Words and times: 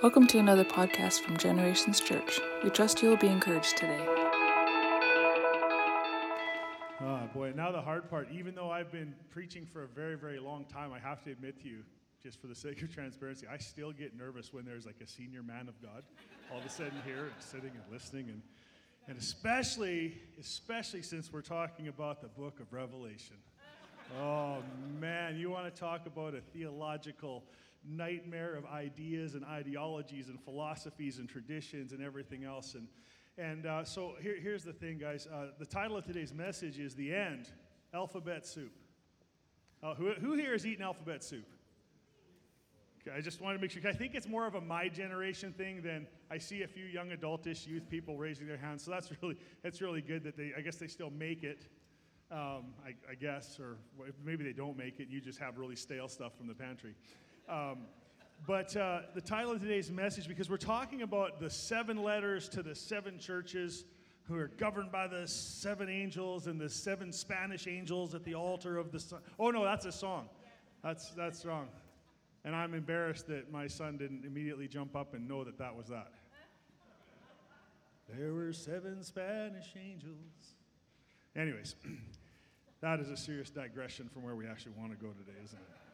Welcome 0.00 0.28
to 0.28 0.38
another 0.38 0.64
podcast 0.64 1.22
from 1.22 1.36
Generations 1.36 1.98
Church. 1.98 2.38
We 2.62 2.70
trust 2.70 3.02
you 3.02 3.08
will 3.08 3.16
be 3.16 3.26
encouraged 3.26 3.76
today. 3.76 4.00
Oh 7.00 7.28
boy, 7.34 7.52
now 7.56 7.72
the 7.72 7.80
hard 7.80 8.08
part. 8.08 8.28
Even 8.30 8.54
though 8.54 8.70
I've 8.70 8.92
been 8.92 9.12
preaching 9.28 9.66
for 9.66 9.82
a 9.82 9.88
very, 9.88 10.14
very 10.14 10.38
long 10.38 10.66
time, 10.66 10.92
I 10.92 11.00
have 11.00 11.24
to 11.24 11.32
admit 11.32 11.60
to 11.62 11.68
you, 11.68 11.82
just 12.22 12.40
for 12.40 12.46
the 12.46 12.54
sake 12.54 12.80
of 12.80 12.94
transparency, 12.94 13.48
I 13.50 13.58
still 13.58 13.90
get 13.90 14.16
nervous 14.16 14.52
when 14.52 14.64
there's 14.64 14.86
like 14.86 15.00
a 15.02 15.06
senior 15.08 15.42
man 15.42 15.66
of 15.66 15.82
God 15.82 16.04
all 16.52 16.60
of 16.60 16.64
a 16.64 16.70
sudden 16.70 17.02
here 17.04 17.24
and 17.24 17.34
sitting 17.40 17.70
and 17.70 17.82
listening 17.90 18.28
and 18.28 18.40
and 19.08 19.18
especially, 19.18 20.16
especially 20.38 21.02
since 21.02 21.32
we're 21.32 21.40
talking 21.40 21.88
about 21.88 22.20
the 22.20 22.28
book 22.28 22.60
of 22.60 22.72
Revelation. 22.72 23.36
Oh 24.20 24.58
man, 25.00 25.36
you 25.36 25.50
want 25.50 25.74
to 25.74 25.80
talk 25.80 26.06
about 26.06 26.34
a 26.34 26.40
theological 26.40 27.42
nightmare 27.86 28.54
of 28.54 28.64
ideas 28.66 29.34
and 29.34 29.44
ideologies 29.44 30.28
and 30.28 30.40
philosophies 30.40 31.18
and 31.18 31.28
traditions 31.28 31.92
and 31.92 32.02
everything 32.02 32.44
else. 32.44 32.74
And, 32.74 32.88
and 33.36 33.66
uh, 33.66 33.84
so 33.84 34.14
here, 34.20 34.36
here's 34.40 34.64
the 34.64 34.72
thing, 34.72 34.98
guys. 34.98 35.26
Uh, 35.26 35.48
the 35.58 35.66
title 35.66 35.96
of 35.96 36.04
today's 36.04 36.34
message 36.34 36.78
is 36.78 36.94
The 36.94 37.14
End 37.14 37.48
Alphabet 37.94 38.46
Soup. 38.46 38.72
Uh, 39.82 39.94
who, 39.94 40.10
who 40.12 40.34
here 40.34 40.52
has 40.52 40.66
eaten 40.66 40.82
alphabet 40.82 41.22
soup? 41.22 41.46
Okay, 43.00 43.16
I 43.16 43.20
just 43.20 43.40
want 43.40 43.56
to 43.56 43.60
make 43.60 43.70
sure. 43.70 43.80
I 43.88 43.92
think 43.92 44.14
it's 44.14 44.26
more 44.26 44.46
of 44.46 44.56
a 44.56 44.60
my 44.60 44.88
generation 44.88 45.52
thing 45.52 45.82
than 45.82 46.06
I 46.30 46.38
see 46.38 46.62
a 46.62 46.66
few 46.66 46.84
young 46.84 47.10
adultish 47.10 47.66
youth 47.66 47.88
people 47.88 48.16
raising 48.16 48.48
their 48.48 48.56
hands. 48.56 48.82
So 48.82 48.90
that's 48.90 49.10
really 49.22 49.36
that's 49.62 49.80
really 49.80 50.02
good 50.02 50.24
that 50.24 50.36
they. 50.36 50.52
I 50.56 50.62
guess 50.62 50.76
they 50.76 50.88
still 50.88 51.10
make 51.10 51.44
it. 51.44 51.66
Um, 52.30 52.74
I, 52.84 52.90
I, 53.10 53.14
guess, 53.18 53.58
or 53.58 53.78
maybe 54.22 54.44
they 54.44 54.52
don't 54.52 54.76
make 54.76 55.00
it. 55.00 55.08
You 55.08 55.18
just 55.18 55.38
have 55.38 55.56
really 55.56 55.76
stale 55.76 56.08
stuff 56.08 56.36
from 56.36 56.46
the 56.46 56.54
pantry. 56.54 56.94
Um, 57.48 57.78
but 58.46 58.76
uh, 58.76 59.00
the 59.14 59.20
title 59.20 59.52
of 59.52 59.60
today's 59.60 59.90
message, 59.90 60.28
because 60.28 60.50
we're 60.50 60.56
talking 60.58 61.02
about 61.02 61.40
the 61.40 61.50
seven 61.50 62.02
letters 62.02 62.48
to 62.50 62.62
the 62.62 62.74
seven 62.74 63.18
churches 63.18 63.84
who 64.24 64.36
are 64.36 64.48
governed 64.58 64.92
by 64.92 65.06
the 65.06 65.26
seven 65.26 65.88
angels 65.88 66.46
and 66.46 66.60
the 66.60 66.68
seven 66.68 67.12
Spanish 67.12 67.66
angels 67.66 68.14
at 68.14 68.24
the 68.24 68.34
altar 68.34 68.76
of 68.76 68.92
the 68.92 69.00
sun. 69.00 69.20
Oh, 69.38 69.50
no, 69.50 69.64
that's 69.64 69.86
a 69.86 69.92
song. 69.92 70.28
That's, 70.84 71.10
that's 71.10 71.44
wrong. 71.46 71.68
And 72.44 72.54
I'm 72.54 72.74
embarrassed 72.74 73.26
that 73.28 73.50
my 73.50 73.66
son 73.66 73.96
didn't 73.96 74.24
immediately 74.24 74.68
jump 74.68 74.94
up 74.94 75.14
and 75.14 75.26
know 75.26 75.44
that 75.44 75.58
that 75.58 75.74
was 75.74 75.86
that. 75.86 76.12
There 78.14 78.32
were 78.32 78.52
seven 78.52 79.02
Spanish 79.02 79.74
angels. 79.76 80.54
Anyways, 81.34 81.74
that 82.80 83.00
is 83.00 83.10
a 83.10 83.16
serious 83.16 83.50
digression 83.50 84.08
from 84.08 84.22
where 84.22 84.34
we 84.34 84.46
actually 84.46 84.72
want 84.78 84.92
to 84.92 84.96
go 84.96 85.12
today, 85.12 85.38
isn't 85.44 85.58
it? 85.58 85.87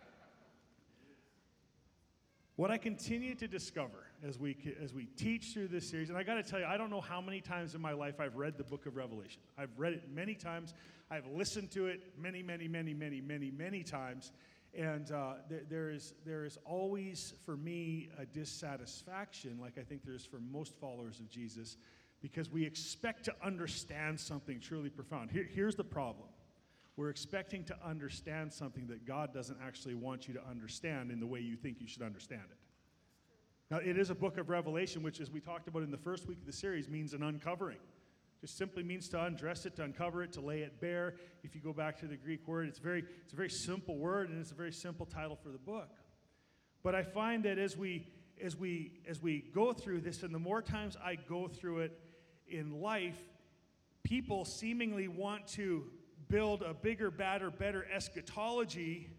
What 2.56 2.70
I 2.70 2.78
continue 2.78 3.34
to 3.34 3.48
discover 3.48 4.06
as 4.22 4.38
we, 4.38 4.56
as 4.80 4.94
we 4.94 5.06
teach 5.16 5.52
through 5.52 5.68
this 5.68 5.90
series, 5.90 6.08
and 6.08 6.16
I 6.16 6.22
got 6.22 6.34
to 6.34 6.42
tell 6.44 6.60
you, 6.60 6.66
I 6.66 6.76
don't 6.76 6.88
know 6.88 7.00
how 7.00 7.20
many 7.20 7.40
times 7.40 7.74
in 7.74 7.80
my 7.80 7.92
life 7.92 8.20
I've 8.20 8.36
read 8.36 8.56
the 8.56 8.62
book 8.62 8.86
of 8.86 8.94
Revelation. 8.94 9.40
I've 9.58 9.76
read 9.76 9.94
it 9.94 10.04
many 10.08 10.36
times. 10.36 10.72
I've 11.10 11.26
listened 11.26 11.72
to 11.72 11.86
it 11.86 12.12
many, 12.16 12.44
many, 12.44 12.68
many, 12.68 12.94
many, 12.94 13.20
many, 13.20 13.50
many 13.50 13.82
times. 13.82 14.30
And 14.72 15.10
uh, 15.10 15.34
there, 15.68 15.90
is, 15.90 16.14
there 16.24 16.44
is 16.44 16.56
always, 16.64 17.34
for 17.44 17.56
me, 17.56 18.10
a 18.20 18.24
dissatisfaction, 18.24 19.58
like 19.60 19.76
I 19.76 19.82
think 19.82 20.04
there 20.04 20.14
is 20.14 20.24
for 20.24 20.38
most 20.38 20.76
followers 20.80 21.18
of 21.18 21.28
Jesus, 21.28 21.76
because 22.22 22.50
we 22.50 22.64
expect 22.64 23.24
to 23.24 23.34
understand 23.42 24.20
something 24.20 24.60
truly 24.60 24.90
profound. 24.90 25.32
Here, 25.32 25.48
here's 25.52 25.74
the 25.74 25.84
problem 25.84 26.28
we're 26.96 27.10
expecting 27.10 27.64
to 27.64 27.76
understand 27.84 28.52
something 28.52 28.86
that 28.86 29.04
God 29.04 29.34
doesn't 29.34 29.58
actually 29.62 29.94
want 29.94 30.28
you 30.28 30.34
to 30.34 30.46
understand 30.48 31.10
in 31.10 31.18
the 31.18 31.26
way 31.26 31.40
you 31.40 31.56
think 31.56 31.80
you 31.80 31.88
should 31.88 32.02
understand 32.02 32.42
it. 32.50 32.58
Now, 33.70 33.78
it 33.78 33.98
is 33.98 34.10
a 34.10 34.14
book 34.14 34.38
of 34.38 34.48
Revelation, 34.48 35.02
which, 35.02 35.20
as 35.20 35.30
we 35.30 35.40
talked 35.40 35.66
about 35.66 35.82
in 35.82 35.90
the 35.90 35.98
first 35.98 36.28
week 36.28 36.38
of 36.38 36.46
the 36.46 36.52
series, 36.52 36.88
means 36.88 37.14
an 37.14 37.22
uncovering. 37.22 37.78
Just 38.40 38.58
simply 38.58 38.82
means 38.82 39.08
to 39.08 39.24
undress 39.24 39.64
it, 39.64 39.74
to 39.76 39.84
uncover 39.84 40.22
it, 40.22 40.32
to 40.34 40.40
lay 40.40 40.60
it 40.60 40.80
bare. 40.80 41.14
If 41.42 41.54
you 41.54 41.60
go 41.60 41.72
back 41.72 41.98
to 42.00 42.06
the 42.06 42.16
Greek 42.16 42.46
word, 42.46 42.68
it's, 42.68 42.78
very, 42.78 43.02
it's 43.22 43.32
a 43.32 43.36
very 43.36 43.50
simple 43.50 43.96
word, 43.96 44.28
and 44.28 44.38
it's 44.38 44.52
a 44.52 44.54
very 44.54 44.72
simple 44.72 45.06
title 45.06 45.34
for 45.34 45.48
the 45.48 45.58
book. 45.58 45.88
But 46.82 46.94
I 46.94 47.02
find 47.02 47.42
that 47.44 47.58
as 47.58 47.76
we, 47.76 48.06
as 48.40 48.54
we, 48.54 49.00
as 49.08 49.22
we 49.22 49.46
go 49.54 49.72
through 49.72 50.02
this, 50.02 50.22
and 50.22 50.34
the 50.34 50.38
more 50.38 50.60
times 50.60 50.96
I 51.02 51.16
go 51.16 51.48
through 51.48 51.80
it 51.80 51.98
in 52.46 52.82
life, 52.82 53.18
people 54.02 54.44
seemingly 54.44 55.08
want 55.08 55.46
to 55.48 55.84
build 56.28 56.62
a 56.62 56.74
bigger, 56.74 57.10
badder, 57.10 57.50
better 57.50 57.86
eschatology 57.92 59.10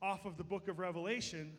off 0.00 0.24
of 0.24 0.36
the 0.36 0.44
book 0.44 0.68
of 0.68 0.78
Revelation, 0.78 1.52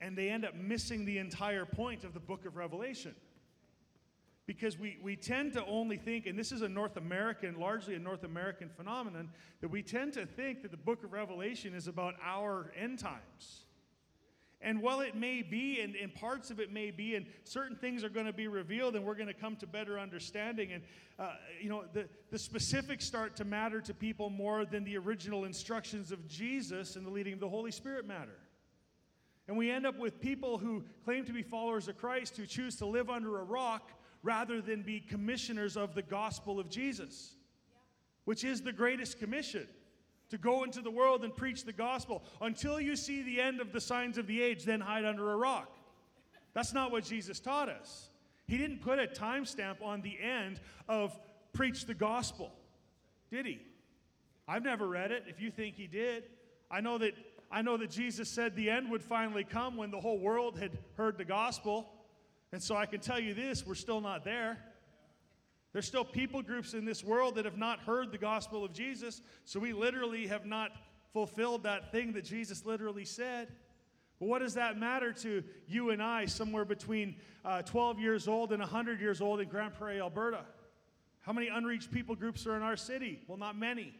and 0.00 0.18
they 0.18 0.28
end 0.28 0.44
up 0.44 0.54
missing 0.54 1.04
the 1.04 1.18
entire 1.18 1.64
point 1.64 2.04
of 2.04 2.12
the 2.12 2.20
book 2.20 2.44
of 2.44 2.56
Revelation. 2.56 3.14
Because 4.46 4.78
we, 4.78 4.98
we 5.02 5.16
tend 5.16 5.54
to 5.54 5.64
only 5.64 5.96
think, 5.96 6.26
and 6.26 6.38
this 6.38 6.52
is 6.52 6.60
a 6.60 6.68
North 6.68 6.98
American, 6.98 7.58
largely 7.58 7.94
a 7.94 7.98
North 7.98 8.24
American 8.24 8.68
phenomenon, 8.68 9.30
that 9.62 9.68
we 9.68 9.82
tend 9.82 10.12
to 10.14 10.26
think 10.26 10.62
that 10.62 10.70
the 10.70 10.76
book 10.76 11.02
of 11.02 11.12
Revelation 11.12 11.74
is 11.74 11.88
about 11.88 12.14
our 12.22 12.70
end 12.76 12.98
times. 12.98 13.63
And 14.64 14.80
while 14.80 15.02
it 15.02 15.14
may 15.14 15.42
be, 15.42 15.82
and, 15.82 15.94
and 15.94 16.12
parts 16.14 16.50
of 16.50 16.58
it 16.58 16.72
may 16.72 16.90
be, 16.90 17.16
and 17.16 17.26
certain 17.44 17.76
things 17.76 18.02
are 18.02 18.08
going 18.08 18.24
to 18.24 18.32
be 18.32 18.48
revealed, 18.48 18.96
and 18.96 19.04
we're 19.04 19.14
going 19.14 19.28
to 19.28 19.34
come 19.34 19.56
to 19.56 19.66
better 19.66 19.98
understanding. 19.98 20.72
And, 20.72 20.82
uh, 21.18 21.34
you 21.60 21.68
know, 21.68 21.84
the, 21.92 22.08
the 22.30 22.38
specifics 22.38 23.04
start 23.04 23.36
to 23.36 23.44
matter 23.44 23.82
to 23.82 23.92
people 23.92 24.30
more 24.30 24.64
than 24.64 24.82
the 24.82 24.96
original 24.96 25.44
instructions 25.44 26.10
of 26.10 26.26
Jesus 26.26 26.96
and 26.96 27.04
the 27.04 27.10
leading 27.10 27.34
of 27.34 27.40
the 27.40 27.48
Holy 27.48 27.70
Spirit 27.70 28.08
matter. 28.08 28.38
And 29.46 29.58
we 29.58 29.70
end 29.70 29.86
up 29.86 29.98
with 29.98 30.18
people 30.18 30.56
who 30.56 30.82
claim 31.04 31.26
to 31.26 31.32
be 31.34 31.42
followers 31.42 31.86
of 31.86 31.98
Christ 31.98 32.34
who 32.38 32.46
choose 32.46 32.76
to 32.76 32.86
live 32.86 33.10
under 33.10 33.40
a 33.40 33.44
rock 33.44 33.92
rather 34.22 34.62
than 34.62 34.80
be 34.80 34.98
commissioners 34.98 35.76
of 35.76 35.94
the 35.94 36.00
gospel 36.00 36.58
of 36.58 36.70
Jesus, 36.70 37.34
which 38.24 38.44
is 38.44 38.62
the 38.62 38.72
greatest 38.72 39.18
commission 39.18 39.68
to 40.30 40.38
go 40.38 40.64
into 40.64 40.80
the 40.80 40.90
world 40.90 41.24
and 41.24 41.36
preach 41.36 41.64
the 41.64 41.72
gospel. 41.72 42.22
Until 42.40 42.80
you 42.80 42.96
see 42.96 43.22
the 43.22 43.40
end 43.40 43.60
of 43.60 43.72
the 43.72 43.80
signs 43.80 44.18
of 44.18 44.26
the 44.26 44.42
age, 44.42 44.64
then 44.64 44.80
hide 44.80 45.04
under 45.04 45.32
a 45.32 45.36
rock. 45.36 45.70
That's 46.54 46.72
not 46.72 46.90
what 46.90 47.04
Jesus 47.04 47.40
taught 47.40 47.68
us. 47.68 48.08
He 48.46 48.58
didn't 48.58 48.82
put 48.82 48.98
a 48.98 49.06
timestamp 49.06 49.82
on 49.82 50.02
the 50.02 50.18
end 50.20 50.60
of 50.88 51.18
preach 51.52 51.86
the 51.86 51.94
gospel, 51.94 52.52
did 53.30 53.46
he? 53.46 53.60
I've 54.46 54.64
never 54.64 54.86
read 54.86 55.10
it. 55.10 55.24
If 55.26 55.40
you 55.40 55.50
think 55.50 55.76
he 55.76 55.86
did, 55.86 56.24
I 56.70 56.80
know 56.80 56.98
that 56.98 57.14
I 57.50 57.62
know 57.62 57.76
that 57.76 57.90
Jesus 57.90 58.28
said 58.28 58.56
the 58.56 58.68
end 58.68 58.90
would 58.90 59.02
finally 59.02 59.44
come 59.44 59.76
when 59.76 59.92
the 59.92 60.00
whole 60.00 60.18
world 60.18 60.58
had 60.58 60.76
heard 60.96 61.16
the 61.16 61.24
gospel. 61.24 61.88
And 62.50 62.60
so 62.62 62.74
I 62.74 62.86
can 62.86 63.00
tell 63.00 63.20
you 63.20 63.32
this, 63.32 63.64
we're 63.64 63.76
still 63.76 64.00
not 64.00 64.24
there. 64.24 64.58
There's 65.74 65.86
still 65.86 66.04
people 66.04 66.40
groups 66.40 66.72
in 66.72 66.84
this 66.84 67.02
world 67.02 67.34
that 67.34 67.44
have 67.44 67.58
not 67.58 67.80
heard 67.80 68.12
the 68.12 68.18
gospel 68.18 68.64
of 68.64 68.72
Jesus, 68.72 69.20
so 69.44 69.58
we 69.58 69.72
literally 69.72 70.28
have 70.28 70.46
not 70.46 70.70
fulfilled 71.12 71.64
that 71.64 71.90
thing 71.90 72.12
that 72.12 72.24
Jesus 72.24 72.64
literally 72.64 73.04
said. 73.04 73.48
But 74.20 74.28
what 74.28 74.38
does 74.38 74.54
that 74.54 74.78
matter 74.78 75.12
to 75.14 75.42
you 75.66 75.90
and 75.90 76.00
I, 76.00 76.26
somewhere 76.26 76.64
between 76.64 77.16
uh, 77.44 77.62
12 77.62 77.98
years 77.98 78.28
old 78.28 78.52
and 78.52 78.60
100 78.60 79.00
years 79.00 79.20
old 79.20 79.40
in 79.40 79.48
Grande 79.48 79.74
Prairie, 79.74 80.00
Alberta? 80.00 80.44
How 81.22 81.32
many 81.32 81.48
unreached 81.48 81.90
people 81.90 82.14
groups 82.14 82.46
are 82.46 82.54
in 82.54 82.62
our 82.62 82.76
city? 82.76 83.22
Well, 83.26 83.38
not 83.38 83.58
many. 83.58 83.96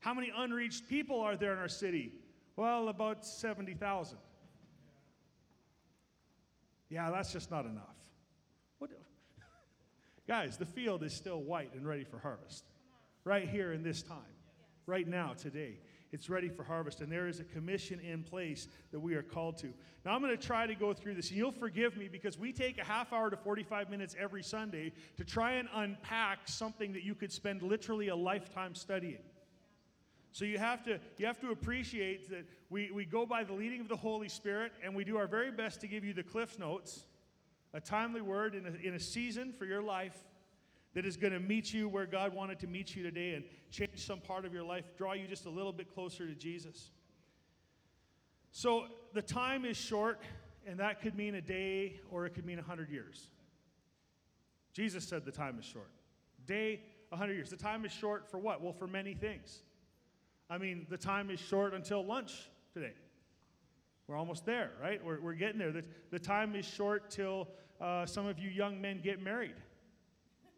How 0.00 0.14
many 0.14 0.32
unreached 0.34 0.88
people 0.88 1.20
are 1.20 1.36
there 1.36 1.52
in 1.52 1.58
our 1.58 1.68
city? 1.68 2.12
Well, 2.56 2.88
about 2.88 3.26
70,000. 3.26 4.16
Yeah, 6.88 7.10
that's 7.10 7.30
just 7.30 7.50
not 7.50 7.66
enough. 7.66 8.03
Guys, 10.26 10.56
the 10.56 10.66
field 10.66 11.02
is 11.02 11.12
still 11.12 11.42
white 11.42 11.74
and 11.74 11.86
ready 11.86 12.04
for 12.04 12.18
harvest. 12.18 12.64
Right 13.24 13.48
here 13.48 13.72
in 13.72 13.82
this 13.82 14.02
time. 14.02 14.18
Right 14.86 15.06
now, 15.06 15.32
today. 15.32 15.78
It's 16.12 16.30
ready 16.30 16.48
for 16.48 16.62
harvest, 16.62 17.00
and 17.00 17.10
there 17.10 17.26
is 17.26 17.40
a 17.40 17.44
commission 17.44 17.98
in 17.98 18.22
place 18.22 18.68
that 18.92 19.00
we 19.00 19.14
are 19.14 19.22
called 19.22 19.58
to. 19.58 19.72
Now, 20.04 20.12
I'm 20.12 20.22
going 20.22 20.36
to 20.36 20.46
try 20.46 20.66
to 20.66 20.74
go 20.74 20.92
through 20.92 21.14
this, 21.14 21.30
and 21.30 21.36
you'll 21.36 21.50
forgive 21.50 21.96
me 21.96 22.08
because 22.08 22.38
we 22.38 22.52
take 22.52 22.78
a 22.78 22.84
half 22.84 23.12
hour 23.12 23.30
to 23.30 23.36
45 23.36 23.90
minutes 23.90 24.14
every 24.16 24.42
Sunday 24.42 24.92
to 25.16 25.24
try 25.24 25.54
and 25.54 25.68
unpack 25.74 26.46
something 26.46 26.92
that 26.92 27.02
you 27.02 27.16
could 27.16 27.32
spend 27.32 27.62
literally 27.62 28.08
a 28.08 28.16
lifetime 28.16 28.76
studying. 28.76 29.18
So 30.30 30.44
you 30.44 30.58
have 30.58 30.84
to 30.84 30.98
you 31.16 31.26
have 31.26 31.40
to 31.40 31.50
appreciate 31.50 32.28
that 32.30 32.44
we, 32.68 32.90
we 32.90 33.04
go 33.04 33.24
by 33.24 33.44
the 33.44 33.52
leading 33.52 33.80
of 33.80 33.88
the 33.88 33.96
Holy 33.96 34.28
Spirit 34.28 34.72
and 34.82 34.92
we 34.92 35.04
do 35.04 35.16
our 35.16 35.28
very 35.28 35.52
best 35.52 35.80
to 35.82 35.86
give 35.86 36.04
you 36.04 36.12
the 36.12 36.24
cliff 36.24 36.58
notes 36.58 37.04
a 37.74 37.80
timely 37.80 38.22
word 38.22 38.54
in 38.54 38.66
a, 38.66 38.88
in 38.88 38.94
a 38.94 39.00
season 39.00 39.52
for 39.52 39.66
your 39.66 39.82
life 39.82 40.16
that 40.94 41.04
is 41.04 41.16
going 41.16 41.32
to 41.32 41.40
meet 41.40 41.74
you 41.74 41.88
where 41.88 42.06
God 42.06 42.32
wanted 42.32 42.60
to 42.60 42.68
meet 42.68 42.94
you 42.94 43.02
today 43.02 43.34
and 43.34 43.44
change 43.70 44.06
some 44.06 44.20
part 44.20 44.44
of 44.44 44.54
your 44.54 44.62
life, 44.62 44.84
draw 44.96 45.12
you 45.12 45.26
just 45.26 45.44
a 45.44 45.50
little 45.50 45.72
bit 45.72 45.92
closer 45.92 46.26
to 46.26 46.34
Jesus. 46.34 46.90
So 48.52 48.84
the 49.12 49.22
time 49.22 49.64
is 49.64 49.76
short, 49.76 50.20
and 50.64 50.78
that 50.78 51.02
could 51.02 51.16
mean 51.16 51.34
a 51.34 51.40
day 51.40 52.00
or 52.10 52.24
it 52.26 52.34
could 52.34 52.46
mean 52.46 52.58
100 52.58 52.88
years. 52.88 53.26
Jesus 54.72 55.06
said 55.06 55.24
the 55.24 55.32
time 55.32 55.58
is 55.58 55.64
short. 55.64 55.90
Day, 56.46 56.80
100 57.08 57.34
years. 57.34 57.50
The 57.50 57.56
time 57.56 57.84
is 57.84 57.90
short 57.90 58.30
for 58.30 58.38
what? 58.38 58.62
Well, 58.62 58.72
for 58.72 58.86
many 58.86 59.14
things. 59.14 59.62
I 60.48 60.58
mean, 60.58 60.86
the 60.88 60.98
time 60.98 61.30
is 61.30 61.40
short 61.40 61.74
until 61.74 62.04
lunch 62.04 62.50
today. 62.72 62.92
We're 64.06 64.16
almost 64.16 64.44
there, 64.44 64.70
right? 64.80 65.04
We're, 65.04 65.20
we're 65.20 65.34
getting 65.34 65.58
there. 65.58 65.72
The, 65.72 65.84
the 66.10 66.18
time 66.18 66.54
is 66.54 66.66
short 66.66 67.10
till 67.10 67.48
uh, 67.80 68.06
some 68.06 68.26
of 68.26 68.38
you 68.38 68.50
young 68.50 68.80
men 68.80 69.00
get 69.02 69.22
married, 69.22 69.56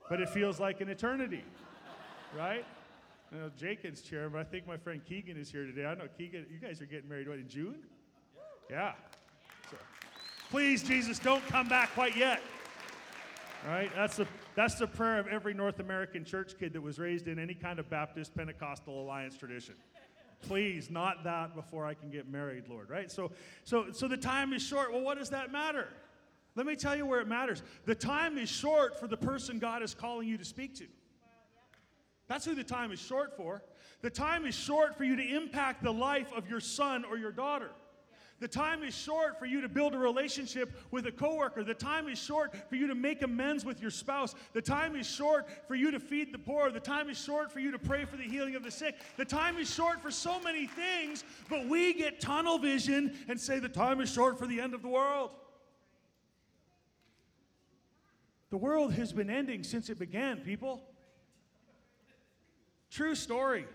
but 0.08 0.20
it 0.20 0.28
feels 0.28 0.60
like 0.60 0.80
an 0.80 0.88
eternity, 0.88 1.44
right? 2.36 2.64
I 3.32 3.36
know 3.36 3.50
Jacob's 3.56 4.02
chair, 4.02 4.28
but 4.28 4.40
I 4.40 4.44
think 4.44 4.66
my 4.66 4.76
friend 4.76 5.04
Keegan 5.04 5.36
is 5.36 5.50
here 5.50 5.64
today. 5.64 5.84
I 5.84 5.94
know 5.94 6.06
Keegan, 6.16 6.46
you 6.50 6.58
guys 6.58 6.80
are 6.80 6.86
getting 6.86 7.08
married, 7.08 7.28
what, 7.28 7.38
in 7.38 7.48
June? 7.48 7.76
Yeah. 8.70 8.92
So, 9.70 9.76
please, 10.50 10.82
Jesus, 10.82 11.18
don't 11.18 11.44
come 11.48 11.68
back 11.68 11.92
quite 11.94 12.16
yet. 12.16 12.40
All 13.66 13.72
right? 13.72 13.90
That's 13.96 14.16
the, 14.16 14.26
that's 14.54 14.76
the 14.76 14.86
prayer 14.86 15.18
of 15.18 15.26
every 15.26 15.54
North 15.54 15.80
American 15.80 16.24
church 16.24 16.52
kid 16.58 16.72
that 16.74 16.80
was 16.80 16.98
raised 16.98 17.26
in 17.26 17.38
any 17.38 17.54
kind 17.54 17.78
of 17.78 17.90
Baptist 17.90 18.34
Pentecostal 18.34 19.02
alliance 19.02 19.36
tradition. 19.36 19.74
Please, 20.42 20.90
not 20.90 21.24
that 21.24 21.56
before 21.56 21.84
I 21.86 21.94
can 21.94 22.10
get 22.10 22.28
married, 22.30 22.68
Lord, 22.68 22.90
right? 22.90 23.10
So, 23.10 23.32
so, 23.64 23.86
so 23.90 24.06
the 24.06 24.16
time 24.16 24.52
is 24.52 24.62
short. 24.62 24.92
Well, 24.92 25.00
what 25.00 25.18
does 25.18 25.30
that 25.30 25.50
matter? 25.50 25.88
Let 26.56 26.66
me 26.66 26.74
tell 26.74 26.96
you 26.96 27.06
where 27.06 27.20
it 27.20 27.28
matters. 27.28 27.62
The 27.84 27.94
time 27.94 28.38
is 28.38 28.48
short 28.48 28.98
for 28.98 29.06
the 29.06 29.16
person 29.16 29.58
God 29.58 29.82
is 29.82 29.94
calling 29.94 30.26
you 30.26 30.38
to 30.38 30.44
speak 30.44 30.74
to. 30.76 30.86
That's 32.28 32.44
who 32.44 32.54
the 32.54 32.64
time 32.64 32.90
is 32.90 32.98
short 32.98 33.36
for. 33.36 33.62
The 34.00 34.10
time 34.10 34.46
is 34.46 34.54
short 34.54 34.96
for 34.96 35.04
you 35.04 35.16
to 35.16 35.36
impact 35.36 35.82
the 35.82 35.92
life 35.92 36.32
of 36.34 36.48
your 36.48 36.60
son 36.60 37.04
or 37.04 37.18
your 37.18 37.30
daughter. 37.30 37.70
The 38.38 38.48
time 38.48 38.82
is 38.82 38.94
short 38.94 39.38
for 39.38 39.46
you 39.46 39.62
to 39.62 39.68
build 39.68 39.94
a 39.94 39.98
relationship 39.98 40.78
with 40.90 41.06
a 41.06 41.12
coworker. 41.12 41.64
The 41.64 41.72
time 41.72 42.06
is 42.08 42.18
short 42.18 42.54
for 42.68 42.76
you 42.76 42.86
to 42.86 42.94
make 42.94 43.22
amends 43.22 43.64
with 43.64 43.80
your 43.80 43.90
spouse. 43.90 44.34
The 44.52 44.60
time 44.60 44.94
is 44.94 45.06
short 45.06 45.46
for 45.66 45.74
you 45.74 45.90
to 45.90 45.98
feed 45.98 46.34
the 46.34 46.38
poor. 46.38 46.70
The 46.70 46.80
time 46.80 47.08
is 47.08 47.18
short 47.22 47.50
for 47.50 47.60
you 47.60 47.70
to 47.70 47.78
pray 47.78 48.04
for 48.04 48.18
the 48.18 48.24
healing 48.24 48.54
of 48.54 48.62
the 48.62 48.70
sick. 48.70 48.96
The 49.16 49.24
time 49.24 49.56
is 49.56 49.72
short 49.72 50.02
for 50.02 50.10
so 50.10 50.38
many 50.40 50.66
things, 50.66 51.24
but 51.48 51.66
we 51.66 51.94
get 51.94 52.20
tunnel 52.20 52.58
vision 52.58 53.16
and 53.28 53.40
say 53.40 53.58
the 53.58 53.70
time 53.70 54.02
is 54.02 54.12
short 54.12 54.38
for 54.38 54.46
the 54.46 54.60
end 54.60 54.74
of 54.74 54.82
the 54.82 54.88
world. 54.88 55.30
The 58.50 58.56
world 58.56 58.92
has 58.94 59.12
been 59.12 59.30
ending 59.30 59.64
since 59.64 59.90
it 59.90 59.98
began, 59.98 60.38
people. 60.38 60.80
True 62.90 63.14
story. 63.14 63.66